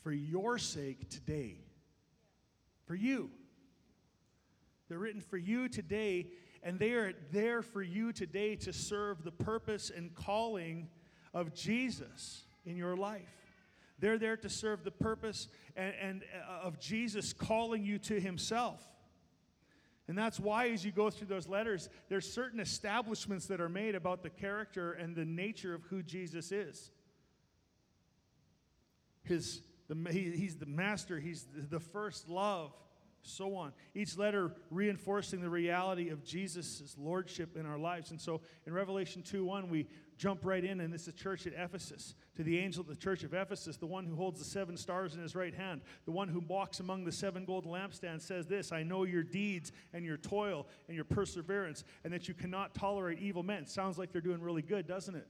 for 0.03 0.11
your 0.11 0.57
sake 0.57 1.09
today. 1.09 1.57
For 2.85 2.95
you. 2.95 3.31
They're 4.87 4.99
written 4.99 5.21
for 5.21 5.37
you 5.37 5.67
today, 5.67 6.27
and 6.61 6.77
they 6.77 6.91
are 6.91 7.13
there 7.31 7.63
for 7.63 7.81
you 7.81 8.13
today 8.13 8.55
to 8.57 8.71
serve 8.71 9.23
the 9.23 9.31
purpose 9.31 9.91
and 9.95 10.13
calling 10.13 10.87
of 11.35 11.53
Jesus 11.53 12.43
in 12.65 12.77
your 12.77 12.95
life. 12.95 13.21
They're 13.99 14.17
there 14.17 14.37
to 14.37 14.49
serve 14.49 14.83
the 14.83 14.91
purpose 14.91 15.47
and, 15.75 15.93
and 16.01 16.23
uh, 16.49 16.65
of 16.65 16.79
Jesus 16.79 17.33
calling 17.33 17.83
you 17.83 17.99
to 17.99 18.19
himself. 18.19 18.81
And 20.07 20.17
that's 20.17 20.39
why, 20.39 20.69
as 20.69 20.85
you 20.85 20.91
go 20.91 21.09
through 21.09 21.27
those 21.27 21.47
letters, 21.47 21.89
there's 22.09 22.31
certain 22.31 22.59
establishments 22.59 23.47
that 23.47 23.59
are 23.59 23.69
made 23.69 23.95
about 23.95 24.23
the 24.23 24.29
character 24.29 24.93
and 24.93 25.15
the 25.15 25.25
nature 25.25 25.73
of 25.73 25.83
who 25.83 26.03
Jesus 26.03 26.51
is. 26.51 26.91
His, 29.23 29.61
the, 29.87 30.11
he, 30.11 30.31
he's 30.31 30.57
the 30.57 30.67
master, 30.67 31.19
he's 31.19 31.47
the 31.69 31.79
first 31.79 32.29
love, 32.29 32.71
so 33.23 33.55
on. 33.55 33.73
Each 33.95 34.15
letter 34.15 34.53
reinforcing 34.69 35.41
the 35.41 35.49
reality 35.49 36.09
of 36.09 36.23
Jesus' 36.23 36.95
lordship 36.99 37.57
in 37.57 37.65
our 37.65 37.79
lives. 37.79 38.11
And 38.11 38.21
so 38.21 38.41
in 38.67 38.73
Revelation 38.73 39.23
2 39.23 39.43
1, 39.43 39.69
we 39.69 39.87
jump 40.17 40.45
right 40.45 40.63
in, 40.63 40.79
and 40.81 40.93
it's 40.93 41.05
the 41.05 41.11
church 41.11 41.45
at 41.47 41.53
Ephesus. 41.53 42.15
To 42.37 42.43
the 42.43 42.59
angel 42.59 42.81
of 42.81 42.87
the 42.87 42.95
church 42.95 43.23
of 43.23 43.33
Ephesus, 43.33 43.77
the 43.77 43.85
one 43.85 44.05
who 44.05 44.15
holds 44.15 44.39
the 44.39 44.45
seven 44.45 44.77
stars 44.77 45.15
in 45.15 45.21
his 45.21 45.35
right 45.35 45.53
hand, 45.53 45.81
the 46.05 46.11
one 46.11 46.27
who 46.27 46.39
walks 46.41 46.79
among 46.79 47.05
the 47.05 47.11
seven 47.11 47.45
golden 47.45 47.71
lampstands, 47.71 48.21
says 48.21 48.47
this 48.47 48.71
I 48.71 48.83
know 48.83 49.03
your 49.03 49.23
deeds 49.23 49.71
and 49.93 50.05
your 50.05 50.17
toil 50.17 50.67
and 50.87 50.95
your 50.95 51.05
perseverance, 51.05 51.83
and 52.03 52.13
that 52.13 52.27
you 52.27 52.33
cannot 52.33 52.73
tolerate 52.73 53.19
evil 53.19 53.43
men. 53.43 53.65
Sounds 53.65 53.97
like 53.97 54.11
they're 54.11 54.21
doing 54.21 54.41
really 54.41 54.61
good, 54.61 54.87
doesn't 54.87 55.15
it? 55.15 55.27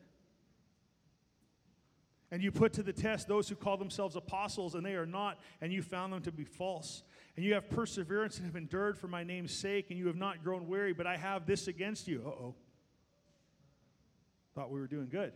And 2.32 2.44
you 2.44 2.52
put 2.52 2.74
to 2.74 2.84
the 2.84 2.94
test 2.94 3.28
those 3.28 3.48
who 3.48 3.56
call 3.56 3.78
themselves 3.78 4.16
apostles, 4.16 4.76
and 4.76 4.86
they 4.86 4.96
are 4.96 5.06
not, 5.06 5.40
and 5.62 5.72
you 5.72 5.82
found 5.82 6.12
them 6.12 6.22
to 6.24 6.32
be 6.32 6.44
false. 6.44 7.04
And 7.36 7.46
you 7.46 7.54
have 7.54 7.70
perseverance 7.70 8.38
and 8.38 8.46
have 8.46 8.56
endured 8.56 8.98
for 8.98 9.08
my 9.08 9.24
name's 9.24 9.54
sake, 9.54 9.90
and 9.90 10.00
you 10.00 10.08
have 10.08 10.16
not 10.16 10.44
grown 10.44 10.68
weary, 10.68 10.94
but 10.94 11.06
I 11.06 11.18
have 11.18 11.46
this 11.46 11.68
against 11.68 12.08
you. 12.08 12.24
Uh 12.26 12.30
oh. 12.30 12.56
Thought 14.56 14.72
we 14.72 14.80
were 14.80 14.88
doing 14.88 15.10
good. 15.10 15.34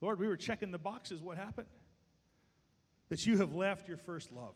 Lord, 0.00 0.18
we 0.18 0.28
were 0.28 0.36
checking 0.36 0.70
the 0.70 0.78
boxes. 0.78 1.22
What 1.22 1.38
happened? 1.38 1.68
That 3.08 3.24
you 3.26 3.38
have 3.38 3.54
left 3.54 3.88
your 3.88 3.96
first 3.96 4.32
love. 4.32 4.54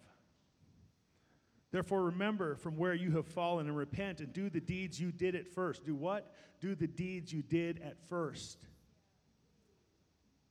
Therefore, 1.70 2.04
remember 2.04 2.56
from 2.56 2.76
where 2.76 2.92
you 2.92 3.12
have 3.12 3.26
fallen 3.26 3.66
and 3.66 3.76
repent 3.76 4.20
and 4.20 4.32
do 4.32 4.50
the 4.50 4.60
deeds 4.60 5.00
you 5.00 5.10
did 5.10 5.34
at 5.34 5.48
first. 5.48 5.84
Do 5.84 5.94
what? 5.94 6.34
Do 6.60 6.74
the 6.74 6.86
deeds 6.86 7.32
you 7.32 7.42
did 7.42 7.80
at 7.82 7.96
first. 8.08 8.58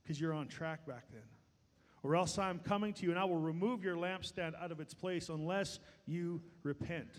Because 0.02 0.19
you're 0.19 0.34
on 0.34 0.47
track 0.47 0.88
back 0.88 1.04
then. 1.12 1.21
or 2.04 2.15
else 2.15 2.38
I 2.38 2.50
am 2.50 2.60
coming 2.60 2.93
to 2.93 3.04
you, 3.04 3.12
and 3.12 3.19
I 3.19 3.26
will 3.26 3.38
remove 3.38 3.84
your 3.84 3.95
lampstand 3.95 4.54
out 4.62 4.71
of 4.71 4.80
its 4.80 4.93
place 4.93 5.30
unless 5.30 5.80
you 6.06 6.41
repent. 6.63 7.10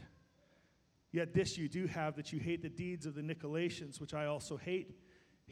Yet 1.12 1.34
this 1.34 1.56
you 1.56 1.68
do 1.68 1.86
have 1.86 2.16
that 2.16 2.32
you 2.32 2.40
hate 2.40 2.62
the 2.62 2.68
deeds 2.68 3.06
of 3.06 3.14
the 3.14 3.22
Nicolaitans, 3.22 4.00
which 4.00 4.14
I 4.14 4.26
also 4.26 4.56
hate. 4.56 4.98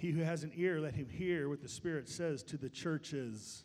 He 0.01 0.13
who 0.13 0.23
has 0.23 0.45
an 0.45 0.53
ear, 0.57 0.81
let 0.81 0.95
him 0.95 1.11
hear 1.11 1.51
what 1.51 1.61
the 1.61 1.69
Spirit 1.69 2.09
says 2.09 2.43
to 2.45 2.57
the 2.57 2.71
churches. 2.71 3.65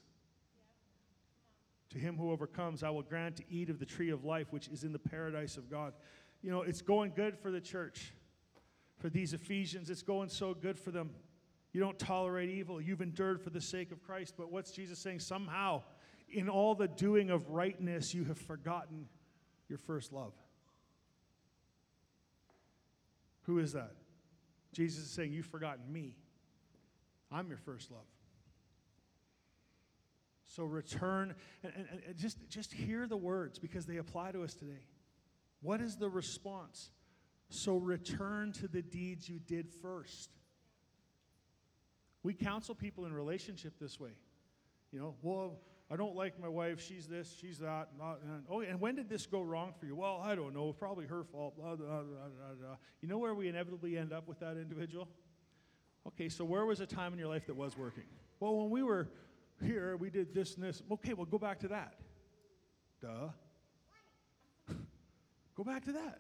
To 1.92 1.98
him 1.98 2.18
who 2.18 2.30
overcomes, 2.30 2.84
I 2.84 2.90
will 2.90 3.04
grant 3.04 3.38
to 3.38 3.44
eat 3.50 3.70
of 3.70 3.80
the 3.80 3.86
tree 3.86 4.10
of 4.10 4.26
life, 4.26 4.48
which 4.52 4.68
is 4.68 4.84
in 4.84 4.92
the 4.92 5.00
paradise 5.00 5.56
of 5.56 5.72
God. 5.72 5.94
You 6.42 6.52
know, 6.52 6.62
it's 6.62 6.82
going 6.82 7.14
good 7.16 7.38
for 7.38 7.52
the 7.52 7.62
church, 7.62 8.14
for 8.98 9.10
these 9.10 9.34
Ephesians. 9.34 9.90
It's 9.90 10.02
going 10.02 10.28
so 10.28 10.54
good 10.54 10.78
for 10.78 10.92
them. 10.92 11.12
You 11.72 11.80
don't 11.80 11.98
tolerate 11.98 12.50
evil. 12.50 12.82
You've 12.82 13.00
endured 13.00 13.42
for 13.42 13.50
the 13.50 13.62
sake 13.62 13.94
of 13.94 14.04
Christ. 14.04 14.34
But 14.38 14.52
what's 14.52 14.72
Jesus 14.72 15.00
saying? 15.00 15.22
Somehow, 15.22 15.84
in 16.28 16.50
all 16.50 16.76
the 16.76 16.90
doing 16.90 17.30
of 17.30 17.50
rightness, 17.50 18.14
you 18.14 18.26
have 18.26 18.38
forgotten 18.38 19.08
your 19.70 19.78
first 19.78 20.12
love. 20.12 20.34
Who 23.44 23.60
is 23.60 23.72
that? 23.72 23.94
Jesus 24.74 25.06
is 25.06 25.12
saying, 25.12 25.32
You've 25.32 25.46
forgotten 25.46 25.90
me. 25.90 26.18
I'm 27.36 27.50
your 27.50 27.58
first 27.58 27.92
love. 27.92 28.06
So 30.46 30.64
return 30.64 31.36
and, 31.64 31.74
and, 31.76 31.88
and, 32.08 32.18
just, 32.18 32.38
just 32.48 32.72
hear 32.72 33.08
the 33.08 33.18
words 33.18 33.60
because 33.60 33.86
they 33.86 33.98
apply 33.98 34.32
to 34.32 34.44
us 34.44 34.54
today. 34.54 34.86
What 35.62 35.82
is 35.82 35.98
the 35.98 36.10
response? 36.10 36.92
So 37.50 37.76
return 37.76 38.54
to 38.54 38.70
the 38.70 38.82
deeds 38.82 39.28
you 39.28 39.40
did 39.40 39.70
first. 39.82 40.30
We 42.24 42.34
counsel 42.34 42.74
people 42.74 43.06
in 43.06 43.14
relationship 43.14 43.74
this 43.82 44.00
way. 44.00 44.12
You 44.94 45.00
know, 45.00 45.16
well, 45.22 45.60
I 45.92 45.98
don't 45.98 46.16
like 46.16 46.40
my 46.40 46.48
wife. 46.48 46.82
She's 46.82 47.06
this, 47.06 47.36
she's 47.40 47.60
that. 47.60 47.90
And, 47.92 48.02
uh, 48.02 48.50
oh, 48.50 48.62
and 48.62 48.80
when 48.80 48.96
did 48.96 49.10
this 49.10 49.26
go 49.26 49.42
wrong 49.42 49.74
for 49.78 49.86
you? 49.86 49.96
Well, 49.96 50.22
I 50.24 50.36
don't 50.36 50.54
know. 50.54 50.72
Probably 50.72 51.06
her 51.06 51.26
fault. 51.26 51.58
Blah, 51.58 51.76
blah, 51.76 52.02
blah, 52.02 52.76
you 53.02 53.10
know 53.10 53.18
where 53.18 53.36
we 53.36 53.50
inevitably 53.50 53.98
end 53.98 54.14
up 54.14 54.26
with 54.28 54.40
that 54.40 54.56
individual? 54.56 55.10
Okay, 56.08 56.30
so 56.30 56.46
where 56.46 56.66
was 56.66 56.80
a 56.80 56.86
time 56.86 57.14
in 57.14 57.20
your 57.20 57.28
life 57.28 57.48
that 57.48 57.56
was 57.56 57.78
working? 57.78 58.04
Well, 58.40 58.56
when 58.58 58.70
we 58.70 58.84
were 58.84 59.10
here, 59.64 59.98
we 59.98 60.10
did 60.10 60.34
this 60.34 60.56
and 60.56 60.64
this. 60.64 60.82
Okay, 60.92 61.14
well, 61.14 61.26
go 61.26 61.38
back 61.38 61.60
to 61.60 61.68
that. 61.70 61.96
Duh. 63.02 63.30
go 65.56 65.64
back 65.64 65.86
to 65.86 65.94
that. 65.94 66.20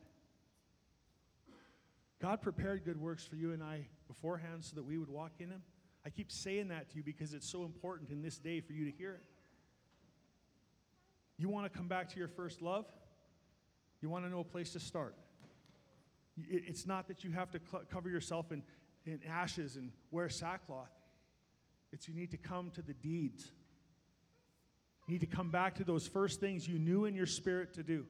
God 2.22 2.42
prepared 2.42 2.84
good 2.86 3.00
works 3.00 3.26
for 3.26 3.36
you 3.36 3.52
and 3.54 3.62
I 3.62 3.88
beforehand 4.08 4.64
so 4.64 4.76
that 4.76 4.84
we 4.84 4.98
would 4.98 5.10
walk 5.10 5.34
in 5.40 5.50
them. 5.50 5.62
I 6.06 6.10
keep 6.10 6.32
saying 6.32 6.70
that 6.70 6.90
to 6.92 6.98
you 6.98 7.04
because 7.04 7.34
it's 7.34 7.50
so 7.50 7.64
important 7.64 8.10
in 8.10 8.22
this 8.22 8.38
day 8.38 8.62
for 8.62 8.74
you 8.74 8.86
to 8.86 8.92
hear 8.92 9.14
it. 9.14 9.24
You 11.38 11.50
want 11.50 11.72
to 11.72 11.78
come 11.78 11.88
back 11.88 12.10
to 12.14 12.20
your 12.20 12.28
first 12.28 12.62
love? 12.62 12.86
You 14.02 14.10
want 14.10 14.24
to 14.26 14.30
know 14.30 14.40
a 14.40 14.44
place 14.44 14.72
to 14.74 14.80
start. 14.80 15.16
It's 16.38 16.86
not 16.86 17.08
that 17.08 17.24
you 17.24 17.32
have 17.32 17.52
to 17.52 17.60
cover 17.92 18.10
yourself 18.10 18.52
in, 18.52 18.62
in 19.06 19.20
ashes 19.30 19.76
and 19.76 19.92
wear 20.12 20.30
sackcloth. 20.30 20.92
It's 21.92 22.08
you 22.08 22.14
need 22.14 22.32
to 22.32 22.38
come 22.38 22.72
to 22.72 22.82
the 22.82 22.94
deeds. 22.94 23.52
You 25.08 25.14
need 25.14 25.22
to 25.22 25.28
come 25.28 25.52
back 25.52 25.76
to 25.76 25.84
those 25.84 26.08
first 26.08 26.40
things 26.40 26.68
you 26.68 26.80
knew 26.80 27.06
in 27.06 27.16
your 27.16 27.28
spirit 27.28 27.74
to 27.76 27.84
do. 27.84 28.06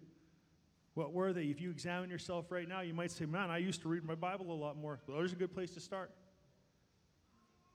What 0.93 1.11
were 1.11 1.33
they? 1.33 1.43
If 1.43 1.59
you 1.59 1.69
examine 1.69 2.09
yourself 2.09 2.49
right 2.51 2.67
now, 2.67 2.81
you 2.81 2.93
might 2.93 3.11
say, 3.11 3.25
Man, 3.25 3.51
I 3.51 3.57
used 3.57 3.81
to 3.81 3.89
read 3.89 4.05
my 4.05 4.15
Bible 4.15 4.51
a 4.51 4.55
lot 4.55 4.77
more. 4.77 4.99
Well, 5.07 5.17
there's 5.17 5.33
a 5.33 5.35
good 5.37 5.53
place 5.53 5.71
to 5.71 5.81
start. 5.81 6.11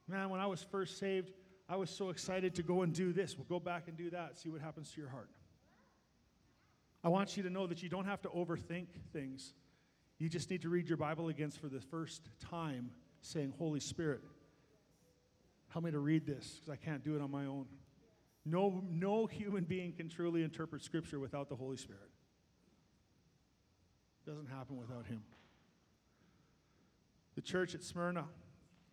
Man, 0.09 0.31
when 0.31 0.41
I 0.41 0.47
was 0.47 0.63
first 0.63 0.99
saved, 0.99 1.31
I 1.69 1.77
was 1.77 1.91
so 1.91 2.09
excited 2.09 2.55
to 2.57 2.63
go 2.63 2.83
and 2.83 2.93
do 2.93 3.13
this. 3.13 3.37
We'll 3.37 3.47
go 3.47 3.61
back 3.61 3.87
and 3.87 3.97
do 3.97 4.11
that, 4.11 4.41
see 4.41 4.49
what 4.49 4.61
happens 4.61 4.91
to 4.93 5.01
your 5.01 5.11
heart. 5.11 5.29
I 7.05 7.09
want 7.09 7.37
you 7.37 7.43
to 7.45 7.51
know 7.51 7.67
that 7.67 7.83
you 7.83 7.89
don't 7.89 8.07
have 8.07 8.21
to 8.23 8.29
overthink 8.29 8.87
things. 9.13 9.55
You 10.19 10.29
just 10.29 10.51
need 10.51 10.63
to 10.63 10.69
read 10.69 10.89
your 10.89 10.99
Bible 10.99 11.29
again 11.29 11.51
for 11.51 11.69
the 11.69 11.81
first 11.81 12.29
time, 12.41 12.91
saying, 13.23 13.55
Holy 13.59 13.81
Spirit, 13.81 14.23
help 15.69 15.85
me 15.85 15.91
to 15.91 15.99
read 15.99 16.27
this 16.27 16.61
because 16.61 16.71
I 16.71 16.77
can't 16.77 17.05
do 17.05 17.17
it 17.17 17.23
on 17.23 17.31
my 17.31 17.47
own. 17.47 17.67
No, 18.45 18.83
no 18.91 19.27
human 19.27 19.65
being 19.65 19.93
can 19.93 20.09
truly 20.09 20.43
interpret 20.43 20.83
Scripture 20.83 21.19
without 21.19 21.49
the 21.49 21.57
Holy 21.57 21.77
Spirit. 21.77 22.11
It 24.27 24.31
doesn't 24.31 24.49
happen 24.49 24.77
without 24.77 25.07
Him. 25.07 25.23
The 27.35 27.43
church 27.43 27.75
at 27.75 27.83
Smyrna 27.83 28.25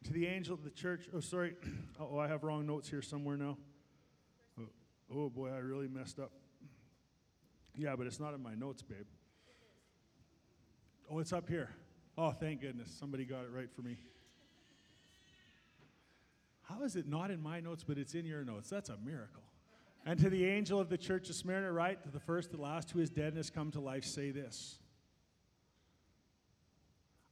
to 0.03 0.13
the 0.13 0.27
angel 0.27 0.53
of 0.53 0.63
the 0.63 0.69
church, 0.69 1.07
oh, 1.13 1.19
sorry. 1.19 1.55
Oh, 1.99 2.19
I 2.19 2.27
have 2.27 2.43
wrong 2.43 2.67
notes 2.67 2.87
here 2.87 3.01
somewhere 3.01 3.37
now. 3.37 3.57
Oh, 4.59 4.67
oh, 5.11 5.29
boy, 5.29 5.49
I 5.49 5.57
really 5.57 5.87
messed 5.87 6.19
up. 6.19 6.31
Yeah, 7.75 7.95
but 7.95 8.05
it's 8.05 8.19
not 8.19 8.35
in 8.35 8.43
my 8.43 8.53
notes, 8.53 8.83
babe. 8.83 9.07
Oh, 11.09 11.17
it's 11.17 11.33
up 11.33 11.49
here. 11.49 11.71
Oh, 12.17 12.31
thank 12.31 12.61
goodness. 12.61 12.95
Somebody 12.99 13.25
got 13.25 13.45
it 13.45 13.49
right 13.51 13.69
for 13.75 13.81
me. 13.81 13.97
How 16.67 16.83
is 16.83 16.95
it 16.95 17.07
not 17.07 17.31
in 17.31 17.41
my 17.41 17.59
notes, 17.59 17.83
but 17.83 17.97
it's 17.97 18.13
in 18.13 18.25
your 18.25 18.43
notes? 18.43 18.69
That's 18.69 18.89
a 18.89 18.97
miracle. 18.97 19.43
And 20.05 20.19
to 20.19 20.29
the 20.29 20.45
angel 20.45 20.79
of 20.79 20.89
the 20.89 20.97
church 20.97 21.29
of 21.29 21.35
Smyrna, 21.35 21.71
right, 21.71 22.01
to 22.01 22.09
the 22.09 22.19
first, 22.19 22.51
the 22.51 22.61
last, 22.61 22.91
who 22.91 22.99
is 22.99 23.09
dead 23.09 23.27
and 23.27 23.37
has 23.37 23.49
come 23.49 23.71
to 23.71 23.79
life, 23.79 24.03
say 24.03 24.31
this 24.31 24.79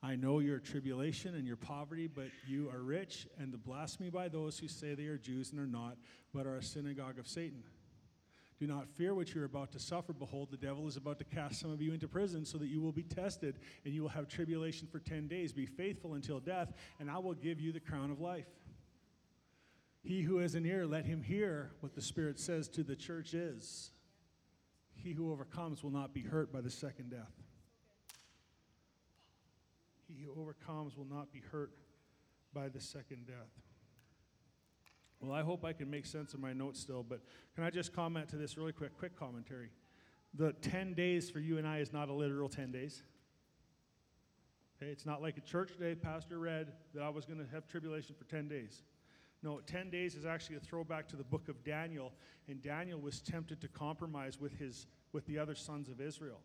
I 0.02 0.16
know 0.16 0.40
your 0.40 0.60
tribulation 0.60 1.36
and 1.36 1.48
your 1.48 1.56
poverty, 1.56 2.08
but 2.08 2.28
you 2.48 2.70
are 2.70 2.82
rich, 2.82 3.28
and 3.40 3.52
the 3.52 3.58
blasphemy 3.58 4.10
by 4.10 4.28
those 4.28 4.60
who 4.60 4.68
say 4.68 4.94
they 4.94 5.06
are 5.06 5.18
Jews 5.18 5.52
and 5.52 5.60
are 5.60 5.68
not, 5.68 5.98
but 6.34 6.46
are 6.46 6.58
a 6.58 6.64
synagogue 6.64 7.18
of 7.18 7.28
Satan. 7.28 7.64
Do 8.60 8.68
not 8.68 8.88
fear 8.88 9.14
what 9.14 9.34
you're 9.34 9.46
about 9.46 9.72
to 9.74 9.80
suffer. 9.80 10.14
Behold, 10.14 10.50
the 10.50 10.58
devil 10.58 10.88
is 10.88 10.96
about 10.96 11.18
to 11.20 11.26
cast 11.26 11.60
some 11.60 11.72
of 11.72 11.82
you 11.82 11.92
into 11.92 12.08
prison 12.08 12.46
so 12.46 12.58
that 12.58 12.68
you 12.68 12.80
will 12.82 12.94
be 12.94 13.04
tested, 13.04 13.56
and 13.84 13.94
you 13.94 14.02
will 14.02 14.10
have 14.10 14.30
tribulation 14.30 14.88
for 14.88 15.00
10 15.00 15.28
days. 15.28 15.52
Be 15.52 15.66
faithful 15.66 16.14
until 16.14 16.40
death, 16.40 16.72
and 17.00 17.10
I 17.10 17.18
will 17.18 17.34
give 17.34 17.60
you 17.60 17.74
the 17.74 17.82
crown 17.82 18.12
of 18.12 18.22
life. 18.22 18.46
He 20.06 20.22
who 20.22 20.38
has 20.38 20.54
an 20.54 20.68
ear, 20.68 20.86
let 20.86 21.08
him 21.08 21.24
hear 21.24 21.72
what 21.80 21.96
the 21.96 22.02
Spirit 22.02 22.40
says 22.40 22.68
to 22.70 22.84
the 22.84 22.96
church 22.96 23.34
is. 23.34 23.90
He 24.94 25.14
who 25.14 25.32
overcomes 25.32 25.84
will 25.84 25.90
not 25.90 26.14
be 26.14 26.22
hurt 26.22 26.54
by 26.54 26.62
the 26.62 26.70
second 26.70 27.10
death. 27.10 27.34
He 30.08 30.24
who 30.24 30.40
overcomes 30.40 30.96
will 30.96 31.08
not 31.10 31.34
be 31.34 31.42
hurt 31.52 31.72
by 32.54 32.70
the 32.70 32.80
second 32.80 33.26
death. 33.26 33.50
Well, 35.20 35.32
I 35.32 35.42
hope 35.42 35.66
I 35.66 35.74
can 35.74 35.90
make 35.90 36.06
sense 36.06 36.36
of 36.36 36.40
my 36.40 36.54
notes 36.54 36.80
still, 36.80 37.02
but 37.02 37.22
can 37.56 37.64
I 37.64 37.72
just 37.72 37.92
comment 37.92 38.30
to 38.30 38.36
this 38.36 38.58
really 38.58 38.74
quick? 38.74 38.96
Quick 38.96 39.18
commentary. 39.18 39.72
The 40.36 40.54
10 40.62 40.94
days 40.94 41.32
for 41.32 41.40
you 41.40 41.58
and 41.58 41.68
I 41.68 41.80
is 41.80 41.92
not 41.92 42.10
a 42.10 42.14
literal 42.14 42.48
10 42.48 42.72
days. 42.72 43.02
Okay, 44.78 44.92
it's 44.92 45.06
not 45.08 45.20
like 45.20 45.40
a 45.40 45.42
church 45.42 45.80
day, 45.80 45.96
Pastor 45.96 46.38
read 46.38 46.74
that 46.94 47.02
I 47.02 47.10
was 47.10 47.26
going 47.26 47.40
to 47.40 47.48
have 47.52 47.68
tribulation 47.68 48.14
for 48.16 48.26
10 48.26 48.48
days. 48.48 48.84
No, 49.44 49.60
10 49.66 49.90
days 49.90 50.16
is 50.16 50.26
actually 50.26 50.56
a 50.56 50.60
throwback 50.60 51.08
to 51.10 51.16
the 51.16 51.24
book 51.24 51.50
of 51.50 51.64
Daniel, 51.64 52.14
and 52.48 52.62
Daniel 52.62 53.00
was 53.00 53.22
tempted 53.22 53.62
to 53.62 53.68
compromise 53.68 54.40
with, 54.40 54.58
his, 54.58 54.88
with 55.12 55.26
the 55.28 55.38
other 55.38 55.56
sons 55.56 55.90
of 55.90 56.02
Israel. 56.02 56.40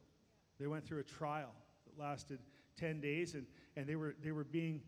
They 0.58 0.66
went 0.66 0.84
through 0.84 1.00
a 1.00 1.04
trial 1.04 1.52
that 1.86 2.02
lasted 2.02 2.40
10 2.76 3.00
days, 3.00 3.34
and, 3.34 3.46
and 3.76 3.86
they, 3.86 3.96
were, 3.96 4.14
they 4.22 4.32
were 4.32 4.44
being 4.44 4.82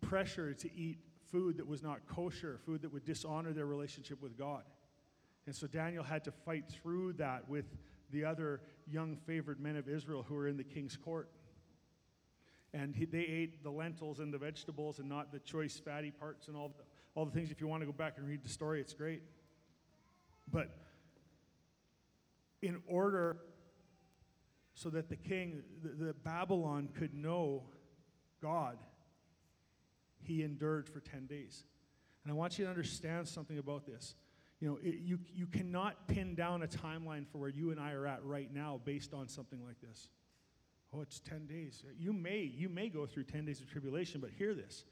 pressured 0.00 0.58
to 0.60 0.74
eat 0.74 0.98
food 1.30 1.58
that 1.58 1.66
was 1.66 1.82
not 1.82 2.06
kosher, 2.06 2.58
food 2.64 2.82
that 2.82 2.92
would 2.92 3.04
dishonor 3.04 3.52
their 3.52 3.66
relationship 3.66 4.20
with 4.22 4.36
God. 4.38 4.62
And 5.46 5.54
so 5.54 5.66
Daniel 5.66 6.04
had 6.04 6.24
to 6.24 6.32
fight 6.32 6.64
through 6.68 7.14
that 7.14 7.48
with 7.48 7.66
the 8.10 8.24
other 8.24 8.60
young 8.86 9.16
favored 9.16 9.60
men 9.60 9.76
of 9.76 9.88
Israel 9.88 10.24
who 10.26 10.34
were 10.34 10.48
in 10.48 10.56
the 10.56 10.64
king's 10.64 10.96
court. 10.96 11.28
And 12.72 12.94
he, 12.94 13.04
they 13.04 13.20
ate 13.20 13.62
the 13.62 13.70
lentils 13.70 14.20
and 14.20 14.32
the 14.32 14.38
vegetables 14.38 14.98
and 14.98 15.08
not 15.08 15.32
the 15.32 15.40
choice 15.40 15.80
fatty 15.84 16.10
parts 16.10 16.48
and 16.48 16.56
all 16.56 16.68
the, 16.68 16.84
all 17.14 17.24
the 17.24 17.32
things. 17.32 17.50
If 17.50 17.60
you 17.60 17.66
want 17.66 17.82
to 17.82 17.86
go 17.86 17.92
back 17.92 18.14
and 18.16 18.26
read 18.26 18.42
the 18.42 18.48
story, 18.48 18.80
it's 18.80 18.92
great. 18.92 19.22
But 20.52 20.70
in 22.62 22.82
order 22.86 23.38
so 24.74 24.90
that 24.90 25.08
the 25.08 25.16
king, 25.16 25.62
the, 25.82 26.06
the 26.06 26.14
Babylon 26.14 26.88
could 26.94 27.14
know 27.14 27.64
God, 28.40 28.78
he 30.22 30.42
endured 30.42 30.88
for 30.88 31.00
10 31.00 31.26
days. 31.26 31.64
And 32.24 32.32
I 32.32 32.34
want 32.34 32.58
you 32.58 32.64
to 32.64 32.70
understand 32.70 33.28
something 33.28 33.58
about 33.58 33.86
this. 33.86 34.14
You 34.60 34.68
know, 34.68 34.78
it, 34.82 35.00
you, 35.00 35.18
you 35.34 35.46
cannot 35.46 36.06
pin 36.06 36.34
down 36.34 36.62
a 36.62 36.66
timeline 36.66 37.26
for 37.26 37.38
where 37.38 37.48
you 37.48 37.70
and 37.70 37.80
I 37.80 37.92
are 37.92 38.06
at 38.06 38.22
right 38.24 38.52
now 38.52 38.80
based 38.84 39.14
on 39.14 39.28
something 39.28 39.64
like 39.64 39.80
this. 39.80 40.08
Oh, 40.94 41.00
it's 41.00 41.20
10 41.20 41.46
days. 41.46 41.82
You 41.98 42.12
may, 42.12 42.40
you 42.40 42.68
may 42.68 42.88
go 42.88 43.06
through 43.06 43.24
10 43.24 43.44
days 43.44 43.60
of 43.60 43.70
tribulation, 43.70 44.20
but 44.20 44.30
hear 44.30 44.54
this. 44.54 44.84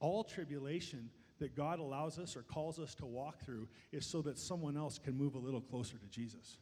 All 0.00 0.24
tribulation 0.24 1.10
that 1.38 1.56
God 1.56 1.78
allows 1.78 2.18
us 2.18 2.36
or 2.36 2.42
calls 2.42 2.78
us 2.78 2.94
to 2.96 3.06
walk 3.06 3.44
through 3.44 3.68
is 3.92 4.06
so 4.06 4.22
that 4.22 4.38
someone 4.38 4.76
else 4.76 4.98
can 4.98 5.16
move 5.16 5.34
a 5.34 5.38
little 5.38 5.60
closer 5.60 5.96
to 5.98 6.06
Jesus. 6.08 6.58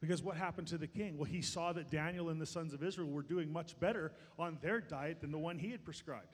Because 0.00 0.22
what 0.22 0.36
happened 0.36 0.68
to 0.68 0.78
the 0.78 0.86
king? 0.86 1.16
Well, 1.16 1.24
he 1.24 1.40
saw 1.40 1.72
that 1.72 1.90
Daniel 1.90 2.28
and 2.28 2.40
the 2.40 2.46
sons 2.46 2.74
of 2.74 2.82
Israel 2.82 3.08
were 3.08 3.22
doing 3.22 3.52
much 3.52 3.78
better 3.80 4.12
on 4.38 4.58
their 4.60 4.80
diet 4.80 5.20
than 5.20 5.32
the 5.32 5.38
one 5.38 5.58
he 5.58 5.70
had 5.70 5.84
prescribed. 5.84 6.28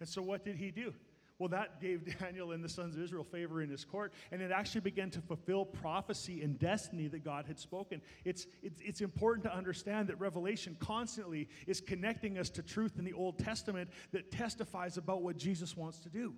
And 0.00 0.08
so 0.08 0.22
what 0.22 0.44
did 0.44 0.56
he 0.56 0.70
do? 0.70 0.92
Well, 1.38 1.48
that 1.50 1.80
gave 1.80 2.18
Daniel 2.18 2.50
and 2.50 2.64
the 2.64 2.68
sons 2.68 2.96
of 2.96 3.02
Israel 3.02 3.22
favor 3.22 3.62
in 3.62 3.70
his 3.70 3.84
court, 3.84 4.12
and 4.32 4.42
it 4.42 4.50
actually 4.50 4.80
began 4.80 5.10
to 5.10 5.20
fulfill 5.20 5.64
prophecy 5.64 6.42
and 6.42 6.58
destiny 6.58 7.06
that 7.08 7.24
God 7.24 7.46
had 7.46 7.60
spoken. 7.60 8.02
It's, 8.24 8.46
it's, 8.62 8.80
it's 8.80 9.00
important 9.00 9.44
to 9.44 9.54
understand 9.54 10.08
that 10.08 10.18
Revelation 10.18 10.76
constantly 10.80 11.48
is 11.66 11.80
connecting 11.80 12.38
us 12.38 12.50
to 12.50 12.62
truth 12.62 12.98
in 12.98 13.04
the 13.04 13.12
Old 13.12 13.38
Testament 13.38 13.90
that 14.12 14.32
testifies 14.32 14.96
about 14.96 15.22
what 15.22 15.36
Jesus 15.36 15.76
wants 15.76 15.98
to 16.00 16.08
do. 16.08 16.34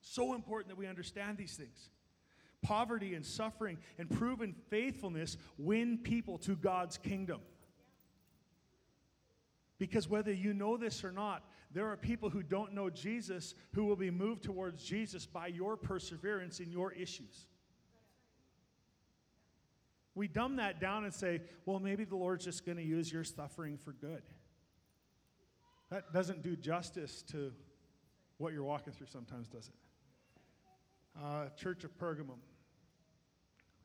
So 0.00 0.34
important 0.34 0.68
that 0.68 0.78
we 0.78 0.86
understand 0.86 1.36
these 1.36 1.54
things. 1.54 1.90
Poverty 2.62 3.14
and 3.14 3.26
suffering 3.26 3.78
and 3.98 4.08
proven 4.08 4.54
faithfulness 4.70 5.36
win 5.58 5.98
people 5.98 6.38
to 6.38 6.54
God's 6.54 6.96
kingdom. 6.96 7.40
Because 9.78 10.08
whether 10.08 10.32
you 10.32 10.54
know 10.54 10.76
this 10.76 11.02
or 11.02 11.10
not, 11.10 11.42
there 11.72 11.88
are 11.88 11.96
people 11.96 12.28
who 12.30 12.42
don't 12.42 12.74
know 12.74 12.90
Jesus 12.90 13.54
who 13.72 13.84
will 13.84 13.96
be 13.96 14.10
moved 14.10 14.42
towards 14.42 14.82
Jesus 14.82 15.26
by 15.26 15.46
your 15.46 15.76
perseverance 15.76 16.60
in 16.60 16.70
your 16.70 16.92
issues. 16.92 17.46
We 20.14 20.28
dumb 20.28 20.56
that 20.56 20.80
down 20.80 21.04
and 21.04 21.14
say, 21.14 21.40
well, 21.64 21.78
maybe 21.78 22.04
the 22.04 22.16
Lord's 22.16 22.44
just 22.44 22.66
going 22.66 22.76
to 22.76 22.84
use 22.84 23.10
your 23.10 23.24
suffering 23.24 23.78
for 23.78 23.92
good. 23.92 24.22
That 25.90 26.12
doesn't 26.12 26.42
do 26.42 26.56
justice 26.56 27.22
to 27.32 27.52
what 28.36 28.52
you're 28.52 28.64
walking 28.64 28.92
through 28.92 29.06
sometimes, 29.06 29.48
does 29.48 29.68
it? 29.68 29.74
Uh, 31.22 31.48
Church 31.56 31.84
of 31.84 31.96
Pergamum. 31.98 32.40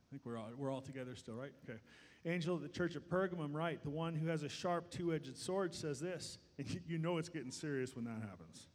I 0.07 0.09
think 0.09 0.21
we're 0.25 0.37
all, 0.37 0.49
we're 0.57 0.71
all 0.71 0.81
together 0.81 1.15
still, 1.15 1.35
right? 1.35 1.51
Okay. 1.67 1.79
Angel 2.25 2.55
of 2.55 2.61
the 2.61 2.69
church 2.69 2.95
of 2.95 3.07
Pergamum, 3.09 3.53
right? 3.53 3.81
The 3.83 3.89
one 3.89 4.15
who 4.15 4.27
has 4.27 4.43
a 4.43 4.49
sharp 4.49 4.89
two 4.89 5.13
edged 5.13 5.37
sword 5.37 5.73
says 5.73 5.99
this. 5.99 6.37
And 6.57 6.81
you 6.87 6.97
know 6.97 7.17
it's 7.17 7.29
getting 7.29 7.51
serious 7.51 7.95
when 7.95 8.05
that 8.05 8.21
happens. 8.21 8.67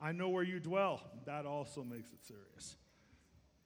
I 0.00 0.12
know 0.12 0.28
where 0.28 0.42
you 0.42 0.60
dwell. 0.60 1.00
That 1.24 1.46
also 1.46 1.82
makes 1.82 2.10
it 2.10 2.24
serious. 2.24 2.76